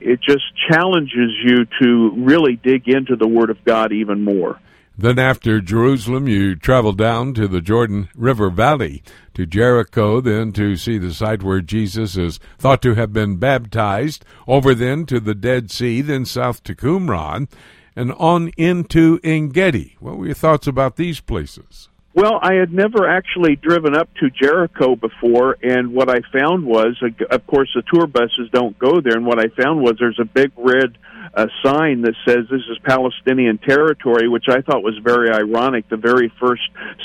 it 0.00 0.20
just 0.20 0.44
challenges 0.70 1.32
you 1.44 1.66
to 1.82 2.12
really 2.16 2.56
dig 2.56 2.88
into 2.88 3.16
the 3.16 3.28
Word 3.28 3.50
of 3.50 3.64
God 3.64 3.92
even 3.92 4.22
more. 4.22 4.60
Then, 4.96 5.18
after 5.18 5.62
Jerusalem, 5.62 6.28
you 6.28 6.54
travel 6.54 6.92
down 6.92 7.32
to 7.34 7.48
the 7.48 7.62
Jordan 7.62 8.10
River 8.14 8.50
Valley 8.50 9.02
to 9.32 9.46
Jericho, 9.46 10.20
then 10.20 10.52
to 10.52 10.76
see 10.76 10.98
the 10.98 11.14
site 11.14 11.42
where 11.42 11.62
Jesus 11.62 12.18
is 12.18 12.38
thought 12.58 12.82
to 12.82 12.94
have 12.96 13.10
been 13.10 13.36
baptized, 13.36 14.26
over 14.46 14.74
then 14.74 15.06
to 15.06 15.18
the 15.18 15.34
Dead 15.34 15.70
Sea, 15.70 16.02
then 16.02 16.26
south 16.26 16.62
to 16.64 16.74
Qumran, 16.74 17.48
and 17.96 18.12
on 18.12 18.48
into 18.58 19.18
Engedi. 19.24 19.96
What 20.00 20.18
were 20.18 20.26
your 20.26 20.34
thoughts 20.34 20.66
about 20.66 20.96
these 20.96 21.20
places? 21.20 21.88
Well, 22.12 22.40
I 22.42 22.54
had 22.54 22.72
never 22.72 23.08
actually 23.08 23.54
driven 23.54 23.94
up 23.94 24.08
to 24.14 24.30
Jericho 24.30 24.96
before, 24.96 25.56
and 25.62 25.92
what 25.94 26.10
I 26.10 26.20
found 26.32 26.64
was, 26.66 27.00
of 27.30 27.46
course, 27.46 27.70
the 27.74 27.82
tour 27.92 28.08
buses 28.08 28.50
don't 28.52 28.76
go 28.78 29.00
there, 29.00 29.16
and 29.16 29.24
what 29.24 29.38
I 29.38 29.46
found 29.62 29.80
was 29.80 29.94
there's 30.00 30.18
a 30.20 30.24
big 30.24 30.50
red 30.56 30.98
a 31.32 31.46
sign 31.64 32.02
that 32.02 32.14
says 32.26 32.46
this 32.50 32.62
is 32.68 32.78
Palestinian 32.82 33.58
territory, 33.58 34.28
which 34.28 34.46
I 34.48 34.62
thought 34.62 34.82
was 34.82 34.98
very 35.02 35.30
ironic. 35.30 35.88
The 35.88 35.96
very 35.96 36.32
first 36.40 36.62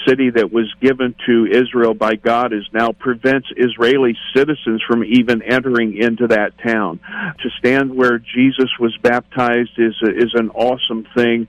city 0.07 0.32
that 0.32 0.51
was 0.51 0.73
given 0.82 1.13
to 1.28 1.45
Israel 1.45 1.93
by 1.93 2.15
God 2.15 2.51
is 2.51 2.63
now 2.73 2.91
prevents 2.91 3.47
Israeli 3.55 4.17
citizens 4.36 4.82
from 4.88 5.03
even 5.03 5.43
entering 5.43 5.95
into 5.97 6.28
that 6.28 6.53
town. 6.57 6.99
To 7.43 7.49
stand 7.59 7.95
where 7.95 8.17
Jesus 8.17 8.71
was 8.80 8.97
baptized 9.03 9.78
is 9.78 9.95
is 10.01 10.34
an 10.34 10.49
awesome 10.49 11.05
thing. 11.15 11.47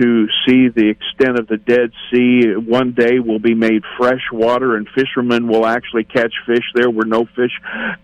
To 0.00 0.26
see 0.46 0.68
the 0.68 0.88
extent 0.88 1.38
of 1.38 1.46
the 1.46 1.58
Dead 1.58 1.92
Sea, 2.10 2.54
one 2.56 2.92
day 2.92 3.18
will 3.18 3.38
be 3.38 3.54
made 3.54 3.82
fresh 3.98 4.32
water, 4.32 4.76
and 4.76 4.88
fishermen 4.94 5.46
will 5.46 5.66
actually 5.66 6.04
catch 6.04 6.32
fish 6.46 6.64
there 6.74 6.88
where 6.88 7.06
no 7.06 7.26
fish 7.36 7.52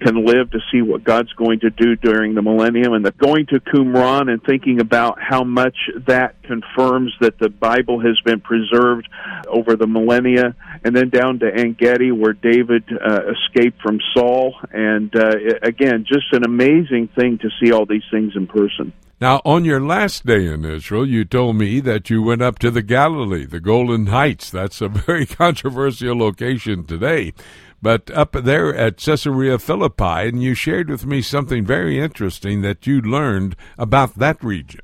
can 0.01 0.27
live. 0.27 0.51
To 0.51 0.59
see 0.71 0.83
what 0.83 1.05
God's 1.05 1.33
going 1.33 1.61
to 1.61 1.71
do 1.71 1.97
during 1.97 2.35
the 2.35 2.43
millennium, 2.43 2.93
and 2.93 3.05
the 3.05 3.13
going 3.13 3.47
to 3.47 3.61
Qumran 3.61 4.10
on 4.11 4.29
and 4.29 4.43
thinking 4.43 4.81
about 4.81 5.19
how 5.21 5.45
much 5.45 5.77
that 6.07 6.43
confirms 6.43 7.13
that 7.21 7.39
the 7.39 7.49
Bible 7.49 8.01
has 8.01 8.19
been 8.25 8.41
preserved 8.41 9.09
over 9.49 9.77
the 9.77 9.87
millennia, 9.87 10.55
and 10.85 10.95
then 10.95 11.11
down 11.11 11.39
to 11.41 11.47
Engedi 11.47 12.11
where 12.11 12.33
David 12.33 12.85
uh, 12.93 13.21
escaped 13.33 13.81
from 13.81 14.01
Saul. 14.15 14.55
And 14.73 15.15
uh, 15.15 15.31
again, 15.63 16.05
just 16.07 16.27
an 16.33 16.45
amazing 16.45 17.09
thing 17.15 17.39
to 17.39 17.49
see 17.61 17.73
all 17.73 17.87
these 17.87 18.03
things 18.11 18.33
in 18.35 18.47
person. 18.47 18.93
Now, 19.21 19.43
on 19.45 19.67
your 19.67 19.83
last 19.83 20.25
day 20.25 20.47
in 20.47 20.65
Israel, 20.65 21.07
you 21.07 21.27
told 21.27 21.57
me 21.57 21.81
that 21.81 22.09
you 22.09 22.23
went 22.23 22.41
up 22.41 22.59
to 22.61 22.71
the 22.71 22.81
Galilee, 22.81 23.45
the 23.45 23.61
Golan 23.61 24.07
Heights. 24.07 24.51
That's 24.51 24.81
a 24.81 24.89
very 25.07 25.27
controversial 25.27 26.17
location 26.17 26.85
today 26.85 27.35
but 27.83 28.11
up 28.11 28.33
there 28.33 28.75
at 28.75 28.99
Caesarea 28.99 29.59
Philippi, 29.59 30.29
and 30.29 30.43
you 30.43 30.55
shared 30.55 30.91
with 30.91 31.07
me 31.07 31.23
something 31.23 31.65
very 31.65 31.99
interesting 31.99 32.63
that 32.63 32.87
you 32.87 33.01
learned 33.01 33.57
about 33.79 34.15
that 34.17 34.43
region. 34.43 34.81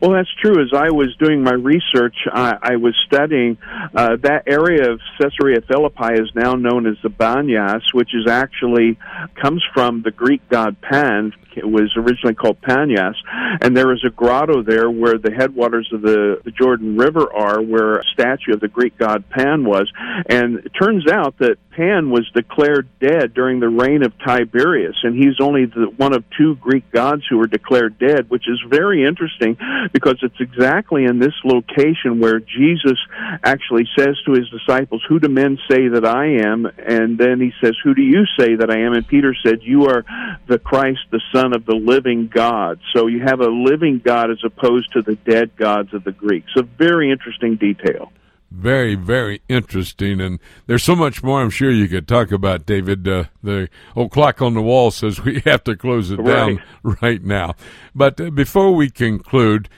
Well, 0.00 0.12
that's 0.12 0.32
true. 0.40 0.62
As 0.62 0.72
I 0.72 0.90
was 0.90 1.14
doing 1.18 1.42
my 1.42 1.52
research, 1.52 2.14
I, 2.32 2.56
I 2.62 2.76
was 2.76 2.94
studying 3.06 3.58
uh, 3.94 4.16
that 4.22 4.44
area 4.46 4.92
of 4.92 5.00
Caesarea 5.20 5.60
Philippi 5.66 6.14
is 6.14 6.30
now 6.34 6.54
known 6.54 6.86
as 6.86 6.96
the 7.02 7.10
Banyas, 7.10 7.82
which 7.92 8.14
is 8.14 8.30
actually 8.30 8.98
comes 9.40 9.64
from 9.74 10.02
the 10.02 10.10
Greek 10.10 10.48
god 10.48 10.80
Pan, 10.80 11.32
it 11.56 11.68
was 11.68 11.92
originally 11.96 12.34
called 12.34 12.60
Panyas, 12.62 13.14
and 13.60 13.76
there 13.76 13.92
is 13.92 14.04
a 14.06 14.10
grotto 14.10 14.62
there 14.62 14.90
where 14.90 15.18
the 15.18 15.32
headwaters 15.32 15.88
of 15.92 16.02
the, 16.02 16.40
the 16.44 16.50
Jordan 16.50 16.96
River 16.96 17.32
are, 17.32 17.60
where 17.60 17.96
a 17.96 18.04
statue 18.12 18.54
of 18.54 18.60
the 18.60 18.68
Greek 18.68 18.96
god 18.98 19.28
Pan 19.30 19.64
was. 19.64 19.90
And 20.26 20.58
it 20.60 20.72
turns 20.80 21.06
out 21.10 21.38
that 21.38 21.56
Was 21.80 22.28
declared 22.34 22.88
dead 23.00 23.32
during 23.32 23.58
the 23.58 23.68
reign 23.68 24.02
of 24.02 24.12
Tiberius, 24.18 24.96
and 25.02 25.16
he's 25.16 25.40
only 25.40 25.64
the, 25.64 25.86
one 25.96 26.14
of 26.14 26.24
two 26.36 26.56
Greek 26.56 26.90
gods 26.92 27.22
who 27.28 27.38
were 27.38 27.46
declared 27.46 27.98
dead, 27.98 28.28
which 28.28 28.46
is 28.46 28.60
very 28.68 29.02
interesting 29.02 29.56
because 29.90 30.18
it's 30.20 30.40
exactly 30.40 31.04
in 31.04 31.18
this 31.18 31.32
location 31.42 32.20
where 32.20 32.38
Jesus 32.38 32.98
actually 33.42 33.88
says 33.98 34.14
to 34.26 34.32
his 34.32 34.50
disciples, 34.50 35.02
Who 35.08 35.20
do 35.20 35.28
men 35.28 35.58
say 35.70 35.88
that 35.88 36.04
I 36.04 36.46
am? 36.46 36.66
And 36.66 37.16
then 37.16 37.40
he 37.40 37.52
says, 37.62 37.74
Who 37.82 37.94
do 37.94 38.02
you 38.02 38.26
say 38.38 38.56
that 38.56 38.70
I 38.70 38.80
am? 38.80 38.92
And 38.92 39.08
Peter 39.08 39.34
said, 39.42 39.60
You 39.62 39.86
are 39.86 40.04
the 40.48 40.58
Christ, 40.58 41.00
the 41.10 41.22
son 41.32 41.54
of 41.54 41.64
the 41.64 41.76
living 41.76 42.28
God. 42.28 42.78
So 42.94 43.06
you 43.06 43.20
have 43.20 43.40
a 43.40 43.48
living 43.48 44.02
God 44.04 44.30
as 44.30 44.44
opposed 44.44 44.92
to 44.92 45.00
the 45.00 45.16
dead 45.16 45.56
gods 45.56 45.94
of 45.94 46.04
the 46.04 46.12
Greeks. 46.12 46.52
A 46.56 46.62
very 46.62 47.10
interesting 47.10 47.56
detail. 47.56 48.12
Very, 48.50 48.96
very 48.96 49.42
interesting. 49.48 50.20
And 50.20 50.40
there's 50.66 50.82
so 50.82 50.96
much 50.96 51.22
more 51.22 51.40
I'm 51.40 51.50
sure 51.50 51.70
you 51.70 51.86
could 51.88 52.08
talk 52.08 52.32
about, 52.32 52.66
David. 52.66 53.06
Uh, 53.06 53.24
the 53.42 53.68
old 53.94 54.10
clock 54.10 54.42
on 54.42 54.54
the 54.54 54.62
wall 54.62 54.90
says 54.90 55.22
we 55.22 55.40
have 55.44 55.62
to 55.64 55.76
close 55.76 56.10
it 56.10 56.18
right. 56.18 56.26
down 56.26 56.62
right 57.02 57.22
now. 57.22 57.54
But 57.94 58.20
uh, 58.20 58.30
before 58.30 58.74
we 58.74 58.90
conclude, 58.90 59.68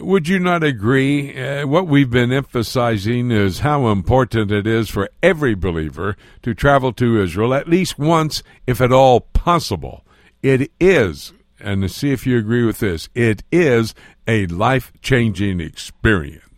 would 0.00 0.28
you 0.28 0.38
not 0.38 0.62
agree? 0.62 1.36
Uh, 1.36 1.66
what 1.66 1.88
we've 1.88 2.10
been 2.10 2.32
emphasizing 2.32 3.30
is 3.30 3.58
how 3.58 3.88
important 3.88 4.52
it 4.52 4.66
is 4.66 4.88
for 4.88 5.10
every 5.22 5.54
believer 5.54 6.16
to 6.42 6.54
travel 6.54 6.92
to 6.94 7.20
Israel 7.20 7.52
at 7.52 7.68
least 7.68 7.98
once, 7.98 8.42
if 8.66 8.80
at 8.80 8.92
all 8.92 9.20
possible. 9.20 10.06
It 10.42 10.70
is, 10.80 11.32
and 11.60 11.82
to 11.82 11.88
see 11.88 12.12
if 12.12 12.26
you 12.26 12.38
agree 12.38 12.64
with 12.64 12.78
this, 12.78 13.08
it 13.14 13.42
is 13.50 13.94
a 14.26 14.46
life 14.46 14.92
changing 15.02 15.60
experience. 15.60 16.51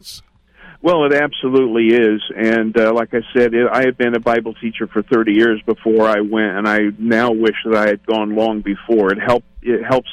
Well, 0.84 1.06
it 1.06 1.14
absolutely 1.14 1.96
is, 1.96 2.20
and 2.36 2.78
uh, 2.78 2.92
like 2.92 3.14
I 3.14 3.22
said, 3.32 3.54
it, 3.54 3.66
I 3.72 3.86
had 3.86 3.96
been 3.96 4.14
a 4.14 4.20
Bible 4.20 4.52
teacher 4.52 4.86
for 4.86 5.02
30 5.02 5.32
years 5.32 5.62
before 5.64 6.06
I 6.06 6.20
went, 6.20 6.58
and 6.58 6.68
I 6.68 6.80
now 6.98 7.32
wish 7.32 7.54
that 7.64 7.74
I 7.74 7.86
had 7.86 8.04
gone 8.04 8.36
long 8.36 8.60
before. 8.60 9.10
It 9.10 9.18
helped 9.18 9.46
it 9.64 9.84
helps 9.84 10.10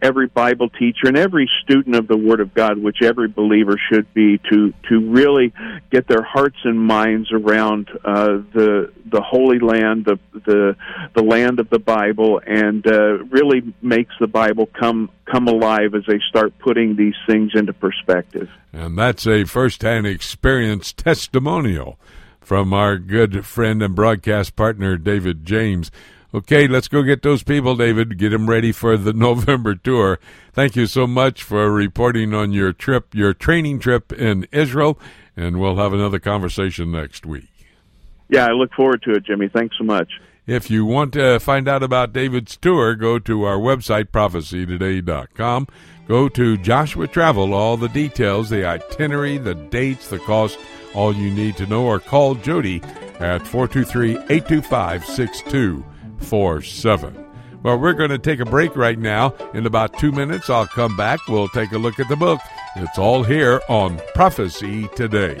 every 0.00 0.28
Bible 0.28 0.68
teacher 0.68 1.06
and 1.06 1.16
every 1.16 1.50
student 1.62 1.96
of 1.96 2.08
the 2.08 2.16
Word 2.16 2.40
of 2.40 2.54
God, 2.54 2.78
which 2.78 3.02
every 3.02 3.28
believer 3.28 3.76
should 3.90 4.12
be, 4.14 4.38
to 4.50 4.72
to 4.88 5.10
really 5.10 5.52
get 5.90 6.06
their 6.08 6.22
hearts 6.22 6.58
and 6.64 6.80
minds 6.80 7.30
around 7.32 7.88
uh, 8.04 8.38
the 8.54 8.92
the 9.10 9.20
Holy 9.20 9.58
Land, 9.58 10.04
the 10.04 10.18
the 10.32 10.76
the 11.14 11.22
land 11.22 11.60
of 11.60 11.68
the 11.70 11.78
Bible, 11.78 12.40
and 12.46 12.86
uh, 12.86 13.24
really 13.24 13.62
makes 13.82 14.14
the 14.20 14.26
Bible 14.26 14.66
come 14.78 15.10
come 15.30 15.48
alive 15.48 15.94
as 15.94 16.04
they 16.06 16.20
start 16.28 16.58
putting 16.58 16.96
these 16.96 17.16
things 17.26 17.52
into 17.54 17.72
perspective. 17.72 18.48
And 18.72 18.96
that's 18.96 19.26
a 19.26 19.44
first-hand 19.44 20.06
experience 20.06 20.92
testimonial 20.92 21.98
from 22.40 22.72
our 22.72 22.96
good 22.96 23.44
friend 23.44 23.82
and 23.82 23.94
broadcast 23.94 24.56
partner 24.56 24.96
David 24.96 25.44
James. 25.44 25.90
Okay, 26.34 26.68
let's 26.68 26.88
go 26.88 27.02
get 27.02 27.22
those 27.22 27.42
people, 27.42 27.74
David. 27.74 28.18
Get 28.18 28.30
them 28.30 28.50
ready 28.50 28.70
for 28.70 28.98
the 28.98 29.12
November 29.14 29.74
tour. 29.74 30.20
Thank 30.52 30.76
you 30.76 30.86
so 30.86 31.06
much 31.06 31.42
for 31.42 31.70
reporting 31.72 32.34
on 32.34 32.52
your 32.52 32.72
trip, 32.74 33.14
your 33.14 33.32
training 33.32 33.78
trip 33.78 34.12
in 34.12 34.46
Israel, 34.52 34.98
and 35.36 35.58
we'll 35.58 35.76
have 35.76 35.94
another 35.94 36.18
conversation 36.18 36.92
next 36.92 37.24
week. 37.24 37.48
Yeah, 38.28 38.46
I 38.46 38.50
look 38.50 38.74
forward 38.74 39.02
to 39.04 39.12
it, 39.12 39.24
Jimmy. 39.24 39.48
Thanks 39.48 39.76
so 39.78 39.84
much. 39.84 40.10
If 40.46 40.70
you 40.70 40.84
want 40.84 41.14
to 41.14 41.38
find 41.40 41.66
out 41.66 41.82
about 41.82 42.12
David's 42.12 42.56
tour, 42.56 42.94
go 42.94 43.18
to 43.18 43.44
our 43.44 43.58
website, 43.58 44.06
prophecytoday.com. 44.06 45.66
Go 46.06 46.28
to 46.28 46.56
Joshua 46.58 47.06
Travel, 47.06 47.54
all 47.54 47.76
the 47.76 47.88
details, 47.88 48.50
the 48.50 48.64
itinerary, 48.66 49.38
the 49.38 49.54
dates, 49.54 50.08
the 50.08 50.18
cost, 50.18 50.58
all 50.94 51.14
you 51.14 51.30
need 51.30 51.56
to 51.58 51.66
know, 51.66 51.84
or 51.84 52.00
call 52.00 52.34
Jody 52.34 52.82
at 53.18 53.46
423 53.46 54.12
825 54.30 55.04
7. 56.20 57.24
Well, 57.62 57.78
we're 57.78 57.92
going 57.92 58.10
to 58.10 58.18
take 58.18 58.40
a 58.40 58.44
break 58.44 58.76
right 58.76 58.98
now. 58.98 59.34
In 59.52 59.66
about 59.66 59.98
two 59.98 60.12
minutes, 60.12 60.48
I'll 60.48 60.66
come 60.66 60.96
back. 60.96 61.18
We'll 61.28 61.48
take 61.48 61.72
a 61.72 61.78
look 61.78 61.98
at 61.98 62.08
the 62.08 62.16
book. 62.16 62.40
It's 62.76 62.98
all 62.98 63.24
here 63.24 63.60
on 63.68 64.00
Prophecy 64.14 64.88
Today. 64.94 65.40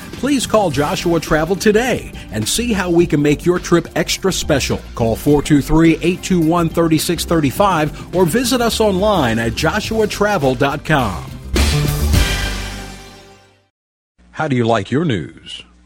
Please 0.21 0.45
call 0.45 0.69
Joshua 0.69 1.19
Travel 1.19 1.55
today 1.55 2.11
and 2.31 2.47
see 2.47 2.73
how 2.73 2.91
we 2.91 3.07
can 3.07 3.23
make 3.23 3.43
your 3.43 3.57
trip 3.57 3.87
extra 3.95 4.31
special. 4.31 4.79
Call 4.93 5.15
423 5.15 5.93
821 5.95 6.69
3635 6.69 8.15
or 8.15 8.27
visit 8.27 8.61
us 8.61 8.79
online 8.79 9.39
at 9.39 9.53
joshuatravel.com. 9.53 11.31
How 14.29 14.47
do 14.47 14.55
you 14.55 14.63
like 14.63 14.91
your 14.91 15.05
news? 15.05 15.63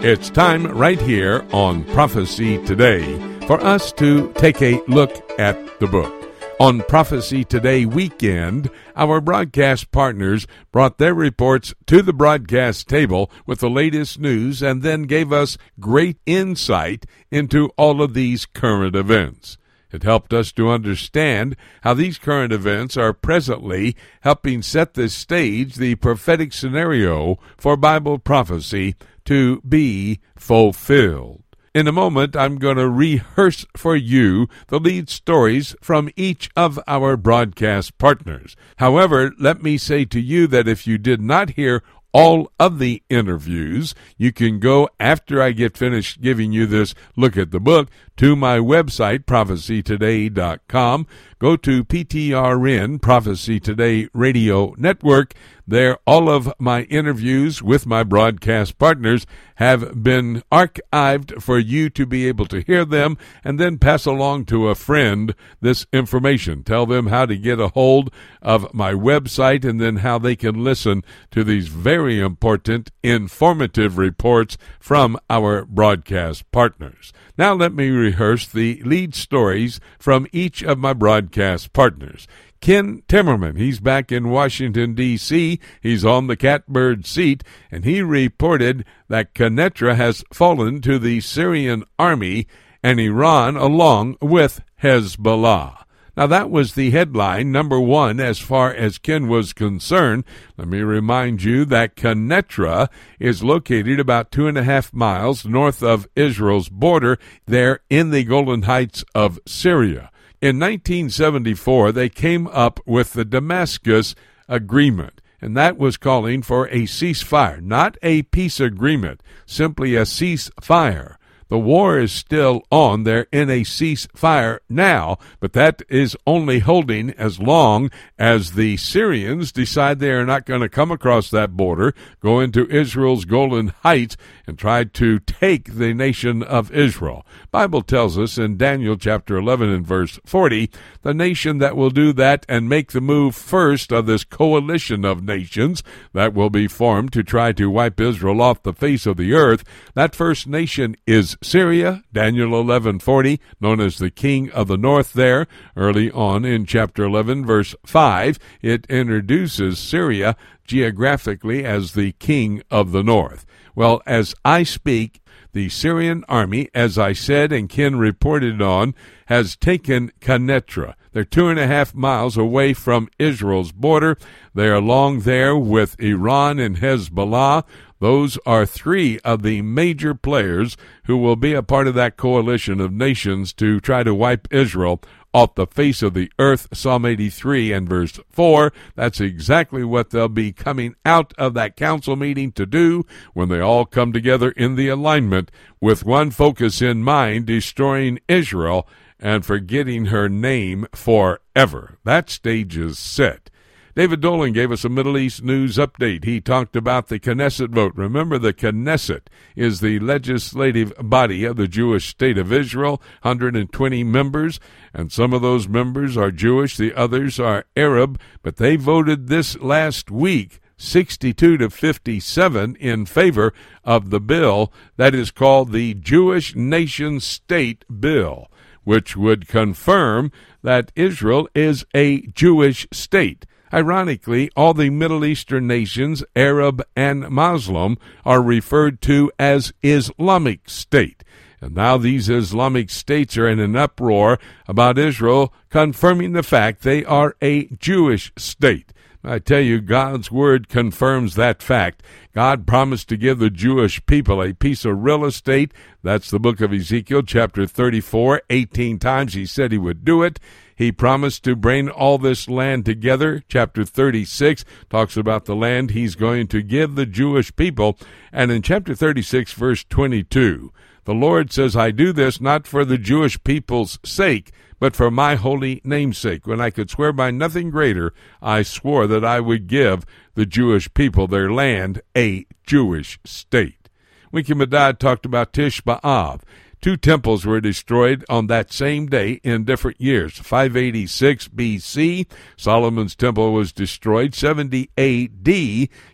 It's 0.00 0.30
time 0.30 0.64
right 0.64 1.00
here 1.00 1.44
on 1.52 1.82
Prophecy 1.86 2.64
Today 2.64 3.18
for 3.48 3.60
us 3.60 3.90
to 3.94 4.32
take 4.34 4.62
a 4.62 4.80
look 4.86 5.10
at 5.40 5.80
the 5.80 5.88
book. 5.88 6.14
On 6.60 6.82
Prophecy 6.82 7.42
Today 7.42 7.84
weekend, 7.84 8.70
our 8.94 9.20
broadcast 9.20 9.90
partners 9.90 10.46
brought 10.70 10.98
their 10.98 11.14
reports 11.14 11.74
to 11.86 12.00
the 12.00 12.12
broadcast 12.12 12.86
table 12.86 13.28
with 13.44 13.58
the 13.58 13.68
latest 13.68 14.20
news 14.20 14.62
and 14.62 14.82
then 14.82 15.02
gave 15.02 15.32
us 15.32 15.58
great 15.80 16.18
insight 16.26 17.04
into 17.32 17.68
all 17.76 18.00
of 18.00 18.14
these 18.14 18.46
current 18.46 18.94
events. 18.94 19.58
It 19.90 20.04
helped 20.04 20.32
us 20.32 20.52
to 20.52 20.68
understand 20.68 21.56
how 21.80 21.94
these 21.94 22.18
current 22.18 22.52
events 22.52 22.96
are 22.96 23.12
presently 23.12 23.96
helping 24.20 24.62
set 24.62 24.94
the 24.94 25.08
stage, 25.08 25.74
the 25.74 25.96
prophetic 25.96 26.52
scenario 26.52 27.38
for 27.56 27.76
Bible 27.76 28.20
prophecy 28.20 28.94
to 29.28 29.60
be 29.60 30.20
fulfilled. 30.36 31.42
In 31.74 31.86
a 31.86 31.92
moment, 31.92 32.34
I'm 32.34 32.56
going 32.56 32.78
to 32.78 32.88
rehearse 32.88 33.66
for 33.76 33.94
you 33.94 34.48
the 34.68 34.80
lead 34.80 35.10
stories 35.10 35.76
from 35.82 36.08
each 36.16 36.48
of 36.56 36.80
our 36.86 37.14
broadcast 37.18 37.98
partners. 37.98 38.56
However, 38.78 39.32
let 39.38 39.62
me 39.62 39.76
say 39.76 40.06
to 40.06 40.18
you 40.18 40.46
that 40.46 40.66
if 40.66 40.86
you 40.86 40.96
did 40.96 41.20
not 41.20 41.50
hear 41.50 41.82
all 42.12 42.50
of 42.58 42.78
the 42.78 43.02
interviews. 43.10 43.94
You 44.16 44.32
can 44.32 44.58
go 44.58 44.88
after 44.98 45.42
I 45.42 45.52
get 45.52 45.76
finished 45.76 46.20
giving 46.20 46.52
you 46.52 46.66
this 46.66 46.94
look 47.16 47.36
at 47.36 47.50
the 47.50 47.60
book 47.60 47.90
to 48.18 48.34
my 48.34 48.58
website, 48.58 49.24
prophecytoday.com. 49.24 51.06
Go 51.38 51.56
to 51.56 51.84
PTRN, 51.84 53.00
Prophecy 53.00 53.60
Today 53.60 54.08
Radio 54.12 54.74
Network. 54.76 55.34
There, 55.68 55.98
all 56.04 56.28
of 56.28 56.52
my 56.58 56.82
interviews 56.84 57.62
with 57.62 57.86
my 57.86 58.02
broadcast 58.02 58.76
partners 58.78 59.24
have 59.56 60.02
been 60.02 60.42
archived 60.50 61.40
for 61.40 61.58
you 61.58 61.90
to 61.90 62.06
be 62.06 62.26
able 62.26 62.46
to 62.46 62.62
hear 62.62 62.84
them 62.84 63.18
and 63.44 63.60
then 63.60 63.78
pass 63.78 64.04
along 64.04 64.46
to 64.46 64.68
a 64.68 64.74
friend 64.74 65.34
this 65.60 65.86
information. 65.92 66.64
Tell 66.64 66.86
them 66.86 67.08
how 67.08 67.26
to 67.26 67.36
get 67.36 67.60
a 67.60 67.68
hold 67.68 68.10
of 68.42 68.72
my 68.74 68.94
website 68.94 69.64
and 69.64 69.80
then 69.80 69.96
how 69.96 70.18
they 70.18 70.34
can 70.34 70.64
listen 70.64 71.04
to 71.30 71.44
these 71.44 71.68
very 71.68 72.18
important, 72.18 72.90
informative 73.04 73.96
reports 73.96 74.56
from 74.80 75.18
our 75.28 75.64
broadcast 75.66 76.50
partners. 76.50 77.12
Now, 77.36 77.54
let 77.54 77.72
me 77.72 77.88
rehearse 78.08 78.46
the 78.46 78.80
lead 78.84 79.14
stories 79.14 79.80
from 79.98 80.26
each 80.32 80.62
of 80.62 80.78
my 80.78 80.94
broadcast 80.94 81.74
partners. 81.74 82.26
Ken 82.62 83.02
Timmerman. 83.06 83.58
He's 83.58 83.80
back 83.80 84.10
in 84.10 84.30
Washington, 84.30 84.94
D.C. 84.94 85.60
He's 85.82 86.04
on 86.06 86.26
the 86.26 86.36
catbird 86.36 87.04
seat, 87.04 87.44
and 87.70 87.84
he 87.84 88.00
reported 88.00 88.86
that 89.08 89.34
Quneitra 89.34 89.94
has 89.94 90.24
fallen 90.32 90.80
to 90.80 90.98
the 90.98 91.20
Syrian 91.20 91.84
army 91.98 92.46
and 92.82 92.98
Iran 92.98 93.56
along 93.56 94.16
with 94.22 94.62
Hezbollah. 94.82 95.84
Now, 96.18 96.26
that 96.26 96.50
was 96.50 96.74
the 96.74 96.90
headline, 96.90 97.52
number 97.52 97.78
one, 97.78 98.18
as 98.18 98.40
far 98.40 98.74
as 98.74 98.98
Ken 98.98 99.28
was 99.28 99.52
concerned. 99.52 100.24
Let 100.56 100.66
me 100.66 100.80
remind 100.80 101.44
you 101.44 101.64
that 101.66 101.94
Quneitra 101.94 102.88
is 103.20 103.44
located 103.44 104.00
about 104.00 104.32
two 104.32 104.48
and 104.48 104.58
a 104.58 104.64
half 104.64 104.92
miles 104.92 105.44
north 105.44 105.80
of 105.80 106.08
Israel's 106.16 106.68
border, 106.68 107.20
there 107.46 107.82
in 107.88 108.10
the 108.10 108.24
Golan 108.24 108.62
Heights 108.62 109.04
of 109.14 109.38
Syria. 109.46 110.10
In 110.42 110.58
1974, 110.58 111.92
they 111.92 112.08
came 112.08 112.48
up 112.48 112.80
with 112.84 113.12
the 113.12 113.24
Damascus 113.24 114.16
Agreement, 114.48 115.20
and 115.40 115.56
that 115.56 115.78
was 115.78 115.96
calling 115.96 116.42
for 116.42 116.66
a 116.66 116.82
ceasefire, 116.82 117.60
not 117.62 117.96
a 118.02 118.22
peace 118.22 118.58
agreement, 118.58 119.22
simply 119.46 119.94
a 119.94 120.02
ceasefire. 120.02 121.17
The 121.48 121.58
war 121.58 121.98
is 121.98 122.12
still 122.12 122.62
on. 122.70 123.04
They're 123.04 123.26
in 123.32 123.48
a 123.48 123.62
ceasefire 123.62 124.58
now, 124.68 125.18
but 125.40 125.54
that 125.54 125.82
is 125.88 126.16
only 126.26 126.58
holding 126.58 127.10
as 127.12 127.40
long 127.40 127.90
as 128.18 128.52
the 128.52 128.76
Syrians 128.76 129.50
decide 129.50 129.98
they 129.98 130.10
are 130.10 130.26
not 130.26 130.44
going 130.44 130.60
to 130.60 130.68
come 130.68 130.90
across 130.90 131.30
that 131.30 131.56
border, 131.56 131.94
go 132.20 132.40
into 132.40 132.68
Israel's 132.68 133.24
Golan 133.24 133.72
Heights, 133.82 134.16
and 134.46 134.58
try 134.58 134.84
to 134.84 135.18
take 135.20 135.76
the 135.76 135.94
nation 135.94 136.42
of 136.42 136.70
Israel. 136.70 137.24
Bible 137.50 137.82
tells 137.82 138.18
us 138.18 138.36
in 138.36 138.58
Daniel 138.58 138.96
chapter 138.96 139.36
11 139.36 139.70
and 139.70 139.86
verse 139.86 140.18
40, 140.26 140.70
the 141.02 141.14
nation 141.14 141.58
that 141.58 141.76
will 141.76 141.90
do 141.90 142.12
that 142.12 142.44
and 142.48 142.68
make 142.68 142.92
the 142.92 143.00
move 143.00 143.34
first 143.34 143.90
of 143.92 144.06
this 144.06 144.24
coalition 144.24 145.04
of 145.04 145.22
nations 145.22 145.82
that 146.12 146.34
will 146.34 146.50
be 146.50 146.68
formed 146.68 147.12
to 147.12 147.22
try 147.22 147.52
to 147.52 147.70
wipe 147.70 147.98
Israel 148.00 148.42
off 148.42 148.62
the 148.62 148.72
face 148.72 149.06
of 149.06 149.16
the 149.16 149.32
earth, 149.32 149.64
that 149.94 150.14
first 150.14 150.46
nation 150.46 150.94
is 151.06 151.37
Syria, 151.42 152.02
Daniel 152.12 152.50
11:40, 152.50 153.38
known 153.60 153.80
as 153.80 153.98
the 153.98 154.10
king 154.10 154.50
of 154.50 154.66
the 154.66 154.76
north 154.76 155.12
there, 155.12 155.46
early 155.76 156.10
on 156.10 156.44
in 156.44 156.66
chapter 156.66 157.04
11 157.04 157.46
verse 157.46 157.76
5, 157.86 158.38
it 158.60 158.86
introduces 158.88 159.78
Syria 159.78 160.36
geographically 160.66 161.64
as 161.64 161.92
the 161.92 162.12
king 162.12 162.62
of 162.70 162.90
the 162.90 163.04
north. 163.04 163.46
Well, 163.74 164.02
as 164.06 164.34
I 164.44 164.64
speak, 164.64 165.20
the 165.52 165.68
Syrian 165.68 166.24
army, 166.28 166.68
as 166.74 166.98
I 166.98 167.12
said 167.12 167.52
and 167.52 167.68
Ken 167.68 167.96
reported 167.96 168.60
on, 168.60 168.94
has 169.26 169.56
taken 169.56 170.10
Quneitra. 170.20 170.94
They're 171.12 171.24
two 171.24 171.48
and 171.48 171.58
a 171.58 171.66
half 171.66 171.94
miles 171.94 172.36
away 172.36 172.74
from 172.74 173.08
Israel's 173.18 173.72
border. 173.72 174.18
They're 174.54 174.74
along 174.74 175.20
there 175.20 175.56
with 175.56 175.98
Iran 176.00 176.58
and 176.58 176.78
Hezbollah. 176.78 177.64
Those 178.00 178.38
are 178.46 178.64
three 178.64 179.18
of 179.20 179.42
the 179.42 179.62
major 179.62 180.14
players 180.14 180.76
who 181.04 181.16
will 181.16 181.36
be 181.36 181.52
a 181.52 181.62
part 181.62 181.88
of 181.88 181.94
that 181.94 182.16
coalition 182.16 182.80
of 182.80 182.92
nations 182.92 183.52
to 183.54 183.80
try 183.80 184.02
to 184.02 184.14
wipe 184.14 184.46
Israel 184.52 185.00
off 185.34 185.54
the 185.54 185.66
face 185.66 186.02
of 186.02 186.14
the 186.14 186.30
earth. 186.38 186.68
Psalm 186.72 187.04
83 187.04 187.72
and 187.72 187.88
verse 187.88 188.18
4. 188.30 188.72
That's 188.94 189.20
exactly 189.20 189.84
what 189.84 190.10
they'll 190.10 190.28
be 190.28 190.52
coming 190.52 190.94
out 191.04 191.32
of 191.36 191.54
that 191.54 191.76
council 191.76 192.16
meeting 192.16 192.52
to 192.52 192.66
do 192.66 193.04
when 193.34 193.48
they 193.48 193.60
all 193.60 193.84
come 193.84 194.12
together 194.12 194.50
in 194.52 194.76
the 194.76 194.88
alignment 194.88 195.50
with 195.80 196.04
one 196.04 196.30
focus 196.30 196.80
in 196.80 197.02
mind 197.02 197.46
destroying 197.46 198.18
Israel 198.28 198.88
and 199.20 199.44
forgetting 199.44 200.06
her 200.06 200.28
name 200.28 200.86
forever. 200.92 201.98
That 202.04 202.30
stage 202.30 202.76
is 202.76 202.98
set. 202.98 203.50
David 203.98 204.20
Dolan 204.20 204.52
gave 204.52 204.70
us 204.70 204.84
a 204.84 204.88
Middle 204.88 205.18
East 205.18 205.42
news 205.42 205.76
update. 205.76 206.22
He 206.22 206.40
talked 206.40 206.76
about 206.76 207.08
the 207.08 207.18
Knesset 207.18 207.70
vote. 207.70 207.94
Remember, 207.96 208.38
the 208.38 208.52
Knesset 208.52 209.22
is 209.56 209.80
the 209.80 209.98
legislative 209.98 210.92
body 211.00 211.44
of 211.44 211.56
the 211.56 211.66
Jewish 211.66 212.06
state 212.06 212.38
of 212.38 212.52
Israel, 212.52 213.02
120 213.22 214.04
members, 214.04 214.60
and 214.94 215.10
some 215.10 215.32
of 215.32 215.42
those 215.42 215.66
members 215.66 216.16
are 216.16 216.30
Jewish, 216.30 216.76
the 216.76 216.94
others 216.94 217.40
are 217.40 217.64
Arab, 217.76 218.20
but 218.40 218.58
they 218.58 218.76
voted 218.76 219.26
this 219.26 219.58
last 219.58 220.12
week 220.12 220.60
62 220.76 221.56
to 221.56 221.68
57 221.68 222.76
in 222.76 223.04
favor 223.04 223.52
of 223.82 224.10
the 224.10 224.20
bill 224.20 224.72
that 224.96 225.12
is 225.12 225.32
called 225.32 225.72
the 225.72 225.94
Jewish 225.94 226.54
Nation 226.54 227.18
State 227.18 227.84
Bill, 228.00 228.48
which 228.84 229.16
would 229.16 229.48
confirm 229.48 230.30
that 230.62 230.92
Israel 230.94 231.48
is 231.52 231.84
a 231.96 232.20
Jewish 232.28 232.86
state. 232.92 233.44
Ironically, 233.72 234.50
all 234.56 234.74
the 234.74 234.90
Middle 234.90 235.24
Eastern 235.24 235.66
nations, 235.66 236.24
Arab 236.34 236.82
and 236.96 237.28
Muslim, 237.28 237.98
are 238.24 238.42
referred 238.42 239.00
to 239.02 239.30
as 239.38 239.72
Islamic 239.82 240.68
State. 240.68 241.24
And 241.60 241.74
now 241.74 241.96
these 241.96 242.28
Islamic 242.28 242.88
states 242.90 243.36
are 243.36 243.48
in 243.48 243.58
an 243.58 243.76
uproar 243.76 244.38
about 244.66 244.98
Israel 244.98 245.52
confirming 245.70 246.32
the 246.32 246.42
fact 246.42 246.82
they 246.82 247.04
are 247.04 247.36
a 247.42 247.66
Jewish 247.66 248.32
state. 248.36 248.92
I 249.24 249.40
tell 249.40 249.60
you, 249.60 249.80
God's 249.80 250.30
word 250.30 250.68
confirms 250.68 251.34
that 251.34 251.60
fact. 251.60 252.04
God 252.32 252.66
promised 252.66 253.08
to 253.08 253.16
give 253.16 253.40
the 253.40 253.50
Jewish 253.50 254.04
people 254.06 254.40
a 254.40 254.54
piece 254.54 254.84
of 254.84 255.02
real 255.02 255.24
estate. 255.24 255.74
That's 256.04 256.30
the 256.30 256.38
book 256.38 256.60
of 256.60 256.72
Ezekiel, 256.72 257.22
chapter 257.22 257.66
34. 257.66 258.42
18 258.48 258.98
times 259.00 259.34
he 259.34 259.44
said 259.44 259.72
he 259.72 259.78
would 259.78 260.04
do 260.04 260.22
it. 260.22 260.38
He 260.78 260.92
promised 260.92 261.42
to 261.42 261.56
bring 261.56 261.88
all 261.90 262.18
this 262.18 262.48
land 262.48 262.84
together. 262.84 263.42
Chapter 263.48 263.84
36 263.84 264.64
talks 264.88 265.16
about 265.16 265.46
the 265.46 265.56
land 265.56 265.90
he's 265.90 266.14
going 266.14 266.46
to 266.46 266.62
give 266.62 266.94
the 266.94 267.04
Jewish 267.04 267.54
people. 267.56 267.98
And 268.30 268.52
in 268.52 268.62
chapter 268.62 268.94
36, 268.94 269.54
verse 269.54 269.82
22, 269.82 270.72
the 271.02 271.14
Lord 271.14 271.52
says, 271.52 271.74
I 271.74 271.90
do 271.90 272.12
this 272.12 272.40
not 272.40 272.68
for 272.68 272.84
the 272.84 272.96
Jewish 272.96 273.42
people's 273.42 273.98
sake, 274.04 274.52
but 274.78 274.94
for 274.94 275.10
my 275.10 275.34
holy 275.34 275.80
namesake. 275.82 276.46
When 276.46 276.60
I 276.60 276.70
could 276.70 276.90
swear 276.90 277.12
by 277.12 277.32
nothing 277.32 277.70
greater, 277.70 278.14
I 278.40 278.62
swore 278.62 279.08
that 279.08 279.24
I 279.24 279.40
would 279.40 279.66
give 279.66 280.06
the 280.36 280.46
Jewish 280.46 280.94
people 280.94 281.26
their 281.26 281.50
land, 281.50 282.02
a 282.16 282.46
Jewish 282.64 283.18
state. 283.24 283.88
Winkie 284.30 284.54
Medad 284.54 284.98
talked 285.00 285.26
about 285.26 285.52
Tish 285.52 285.82
B'Av. 285.82 286.42
Two 286.80 286.96
temples 286.96 287.44
were 287.44 287.60
destroyed 287.60 288.24
on 288.28 288.46
that 288.46 288.72
same 288.72 289.06
day 289.06 289.40
in 289.42 289.64
different 289.64 290.00
years. 290.00 290.38
586 290.38 291.48
BC, 291.48 292.26
Solomon's 292.56 293.16
temple 293.16 293.52
was 293.52 293.72
destroyed. 293.72 294.34
70 294.34 294.90
AD, 294.96 295.48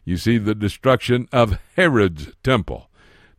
you 0.04 0.16
see 0.16 0.38
the 0.38 0.54
destruction 0.54 1.28
of 1.32 1.58
Herod's 1.76 2.32
temple. 2.42 2.88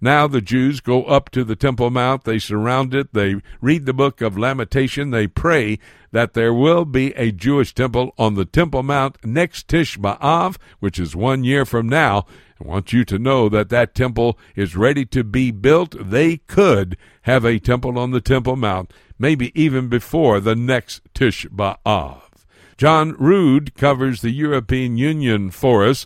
Now 0.02 0.28
the 0.28 0.42
Jews 0.42 0.82
go 0.82 1.04
up 1.04 1.30
to 1.32 1.44
the 1.44 1.56
Temple 1.56 1.90
Mount, 1.90 2.26
they 2.26 2.40
surround 2.40 2.94
it, 2.94 3.14
they 3.14 3.36
read 3.62 3.86
the 3.86 3.94
book 3.94 4.22
of 4.22 4.38
Lamentation, 4.38 5.12
they 5.12 5.28
pray 5.28 5.80
that 6.12 6.34
there 6.34 6.54
will 6.54 6.86
be 6.86 7.14
a 7.16 7.32
Jewish 7.32 7.74
temple 7.74 8.14
on 8.18 8.36
the 8.36 8.46
Temple 8.46 8.84
Mount 8.84 9.18
next 9.26 9.68
Tish 9.68 9.98
B'Av, 9.98 10.58
which 10.80 11.00
is 11.00 11.16
one 11.16 11.44
year 11.44 11.66
from 11.66 11.90
now. 11.90 12.26
I 12.60 12.64
want 12.66 12.94
you 12.94 13.04
to 13.06 13.20
know 13.20 13.50
that 13.50 13.70
that 13.70 13.96
temple 13.96 14.40
is 14.56 14.78
ready 14.78 15.06
to 15.08 15.24
be 15.24 15.52
built. 15.52 15.96
They 16.00 16.38
could 16.38 16.98
have 17.24 17.44
a 17.44 17.60
temple 17.60 18.00
on 18.00 18.12
the 18.12 18.22
Temple 18.22 18.56
Mount, 18.56 18.94
maybe 19.20 19.52
even 19.60 19.90
before 19.90 20.40
the 20.40 20.56
next 20.56 21.02
Tish 21.14 21.46
B'Av. 21.48 22.22
John 22.78 23.14
Rood 23.14 23.74
covers 23.76 24.22
the 24.22 24.32
European 24.32 24.98
Union 24.98 25.50
for 25.50 25.86
us. 25.86 26.06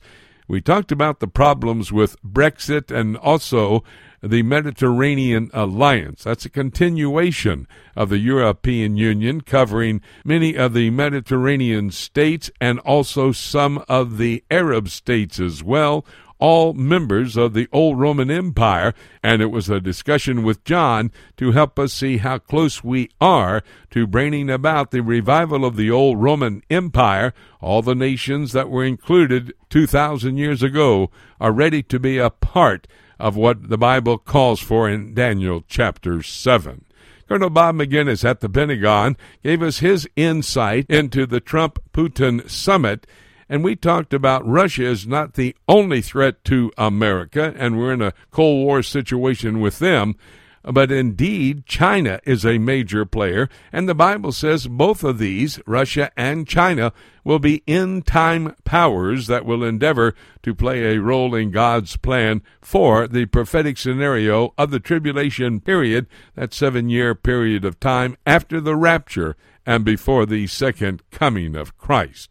We 0.50 0.62
talked 0.62 0.92
about 0.92 1.20
the 1.20 1.28
problems 1.28 1.92
with 1.92 2.20
Brexit 2.24 2.90
and 2.90 3.16
also 3.18 3.84
the 4.24 4.42
Mediterranean 4.42 5.52
Alliance. 5.54 6.24
That's 6.24 6.44
a 6.44 6.50
continuation 6.50 7.68
of 7.96 8.10
the 8.10 8.18
European 8.18 8.98
Union, 8.98 9.42
covering 9.42 10.02
many 10.26 10.56
of 10.56 10.74
the 10.74 10.90
Mediterranean 10.90 11.92
states 11.92 12.50
and 12.60 12.80
also 12.80 13.32
some 13.32 13.86
of 13.88 14.18
the 14.18 14.44
Arab 14.50 14.90
states 14.90 15.40
as 15.40 15.64
well, 15.64 16.04
all 16.40 16.74
members 16.74 17.38
of 17.38 17.54
the 17.54 17.68
old 17.72 18.00
Roman 18.00 18.32
Empire, 18.32 18.94
and 19.22 19.42
it 19.42 19.52
was 19.52 19.70
a 19.70 19.82
discussion 19.82 20.44
with 20.44 20.64
John 20.64 21.12
to 21.38 21.52
help 21.52 21.78
us 21.78 21.94
see 21.94 22.18
how 22.18 22.38
close 22.38 22.84
we 22.84 23.10
are 23.20 23.62
to 23.92 24.08
bringing 24.08 24.50
about 24.50 24.92
the 24.92 25.02
revival 25.02 25.66
of 25.66 25.76
the 25.76 25.92
old 25.92 26.22
Roman 26.22 26.64
Empire. 26.70 27.34
All 27.62 27.82
the 27.82 27.96
nations 27.96 28.54
that 28.54 28.70
were 28.70 28.86
included 28.86 29.54
2,000 29.70 30.38
years 30.38 30.64
ago 30.64 31.12
are 31.40 31.52
ready 31.52 31.84
to 31.84 32.00
be 32.00 32.18
a 32.18 32.30
part 32.30 32.88
of 33.20 33.36
what 33.36 33.70
the 33.70 33.78
Bible 33.78 34.18
calls 34.18 34.62
for 34.62 34.90
in 34.90 35.14
Daniel 35.14 35.64
chapter 35.68 36.24
7. 36.24 36.86
Colonel 37.28 37.52
Bob 37.52 37.76
Maginnis 37.76 38.26
at 38.26 38.40
the 38.40 38.50
Pentagon 38.50 39.16
gave 39.44 39.62
us 39.62 39.80
his 39.80 40.10
insight 40.16 40.86
into 40.90 41.28
the 41.28 41.40
Trump 41.40 41.78
Putin 41.94 42.50
summit 42.50 43.06
and 43.50 43.64
we 43.64 43.76
talked 43.76 44.14
about 44.14 44.48
Russia 44.48 44.86
is 44.86 45.08
not 45.08 45.34
the 45.34 45.56
only 45.68 46.02
threat 46.02 46.44
to 46.46 46.72
America, 46.78 47.54
and 47.58 47.78
we're 47.78 47.94
in 47.94 48.02
a 48.02 48.14
Cold 48.30 48.64
War 48.64 48.84
situation 48.84 49.60
with 49.60 49.80
them. 49.80 50.16
But 50.62 50.92
indeed, 50.92 51.66
China 51.66 52.20
is 52.26 52.46
a 52.46 52.58
major 52.58 53.06
player, 53.06 53.50
and 53.72 53.88
the 53.88 53.96
Bible 53.96 54.32
says 54.34 54.68
both 54.68 55.04
of 55.04 55.18
these, 55.18 55.60
Russia 55.66 56.12
and 56.18 56.48
China, 56.48 56.92
will 57.24 57.40
be 57.40 57.64
end 57.66 58.06
time 58.06 58.56
powers 58.66 59.28
that 59.28 59.46
will 59.46 59.64
endeavor 59.64 60.14
to 60.44 60.54
play 60.54 60.84
a 60.84 61.02
role 61.02 61.34
in 61.34 61.52
God's 61.52 61.96
plan 61.96 62.42
for 62.62 63.08
the 63.08 63.26
prophetic 63.26 63.78
scenario 63.78 64.54
of 64.58 64.70
the 64.70 64.82
tribulation 64.82 65.60
period, 65.62 66.08
that 66.36 66.54
seven 66.54 66.90
year 66.90 67.16
period 67.16 67.64
of 67.64 67.80
time 67.80 68.18
after 68.26 68.60
the 68.60 68.76
rapture 68.76 69.38
and 69.66 69.86
before 69.86 70.26
the 70.26 70.46
second 70.48 71.02
coming 71.10 71.56
of 71.56 71.78
Christ. 71.78 72.30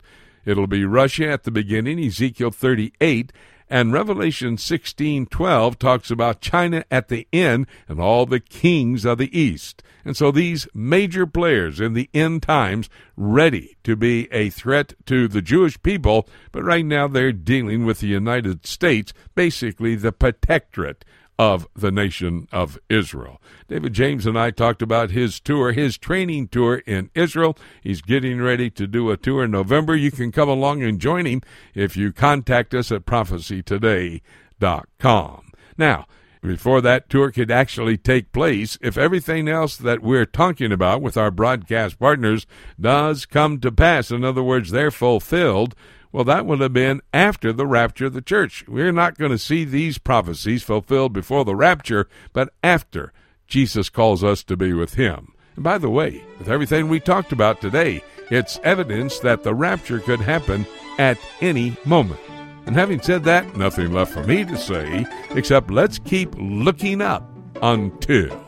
It'll 0.49 0.67
be 0.67 0.87
Russia 0.87 1.29
at 1.29 1.43
the 1.43 1.51
beginning, 1.51 2.03
Ezekiel 2.03 2.51
38, 2.51 3.35
and 3.69 3.93
Revelation 3.93 4.57
16:12 4.57 5.79
talks 5.79 6.11
about 6.11 6.41
China 6.41 6.87
at 6.91 7.09
the 7.09 7.29
end 7.35 7.67
and 7.87 8.01
all 8.01 8.25
the 8.25 8.41
kings 8.41 9.05
of 9.05 9.19
the 9.19 9.39
east. 9.39 9.83
And 10.07 10.17
so 10.17 10.31
these 10.31 10.67
major 10.73 11.27
players 11.27 11.81
in 11.81 11.93
the 11.93 12.09
end 12.15 12.45
times 12.45 12.89
ready 13.15 13.77
to 13.85 13.95
be 13.95 14.27
a 14.33 14.49
threat 14.49 14.95
to 15.05 15.29
the 15.29 15.43
Jewish 15.43 15.83
people, 15.83 16.27
but 16.51 16.65
right 16.65 16.87
now 16.87 17.09
they're 17.09 17.31
dealing 17.31 17.85
with 17.85 18.01
the 18.01 18.07
United 18.07 18.65
States, 18.65 19.13
basically 19.35 19.97
the 19.97 20.13
protectorate 20.13 21.05
of 21.39 21.69
the 21.77 21.93
nation 21.93 22.49
of 22.51 22.79
Israel. 22.89 23.41
David 23.69 23.93
James 23.93 24.27
and 24.27 24.39
I 24.39 24.51
talked 24.51 24.83
about 24.83 25.11
his 25.11 25.39
tour, 25.39 25.73
his 25.73 25.97
training 25.97 26.49
tour 26.49 26.83
in 26.87 27.11
Israel. 27.15 27.57
He's 27.83 28.03
getting 28.03 28.41
ready 28.41 28.71
to 28.71 28.87
do 28.87 29.11
a 29.11 29.17
tour 29.17 29.45
in 29.45 29.53
November. 29.53 29.95
You 29.95 30.11
can 30.11 30.33
come 30.33 30.49
along 30.49 30.83
and 30.83 31.01
join 31.01 31.27
him 31.27 31.43
if 31.75 31.97
you 31.97 32.13
contact 32.13 32.75
us 32.75 32.91
at 32.91 33.07
prophecytoday.com. 33.07 35.53
Now, 35.77 36.07
before 36.43 36.81
that 36.81 37.11
tour 37.11 37.31
could 37.31 37.51
actually 37.51 37.97
take 37.97 38.33
place, 38.33 38.79
if 38.81 38.97
everything 38.97 39.49
else 39.49 39.77
that 39.77 40.03
we're 40.03 40.27
talking 40.27 40.73
about 40.73 41.03
with 41.03 41.17
our 41.17 41.31
broadcast 41.31 41.99
partners 41.99 42.47
does 42.81 43.27
come 43.27 43.61
to 43.61 43.73
pass, 43.73 44.11
in 44.11 44.25
other 44.25 44.43
words, 44.43 44.71
they're 44.71 44.91
fulfilled, 44.91 45.75
well, 46.13 46.25
that 46.25 46.47
would 46.47 46.61
have 46.61 46.73
been 46.73 47.03
after 47.13 47.53
the 47.53 47.67
rapture 47.67 48.07
of 48.07 48.15
the 48.15 48.23
church. 48.23 48.65
We're 48.67 48.93
not 48.93 49.19
going 49.19 49.31
to 49.31 49.39
see 49.39 49.65
these 49.65 49.99
prophecies 49.99 50.63
fulfilled 50.63 51.13
before 51.13 51.45
the 51.45 51.57
rapture, 51.57 52.09
but 52.33 52.53
after 52.63 53.13
Jesus 53.47 53.89
calls 53.89 54.25
us 54.25 54.43
to 54.45 54.57
be 54.57 54.73
with 54.73 54.95
him. 54.95 55.33
And 55.55 55.65
by 55.65 55.79
the 55.79 55.91
way, 55.91 56.25
with 56.39 56.49
everything 56.49 56.89
we 56.89 57.01
talked 57.01 57.33
about 57.33 57.61
today, 57.61 58.03
it's 58.31 58.61
evidence 58.63 59.19
that 59.21 59.43
the 59.43 59.55
rapture 59.55 60.01
could 60.01 60.21
happen 60.21 60.67
at 60.99 61.19
any 61.41 61.77
moment. 61.85 62.21
And 62.67 62.77
having 62.77 63.01
said 63.01 63.25
that, 63.25 63.57
nothing 63.57 63.93
left 63.93 64.13
for 64.13 64.23
me 64.25 64.45
to 64.45 64.57
say 64.57 65.07
except 65.31 65.71
let's 65.71 65.99
keep 65.99 66.35
looking 66.37 67.01
up 67.01 67.29
until. 67.63 68.48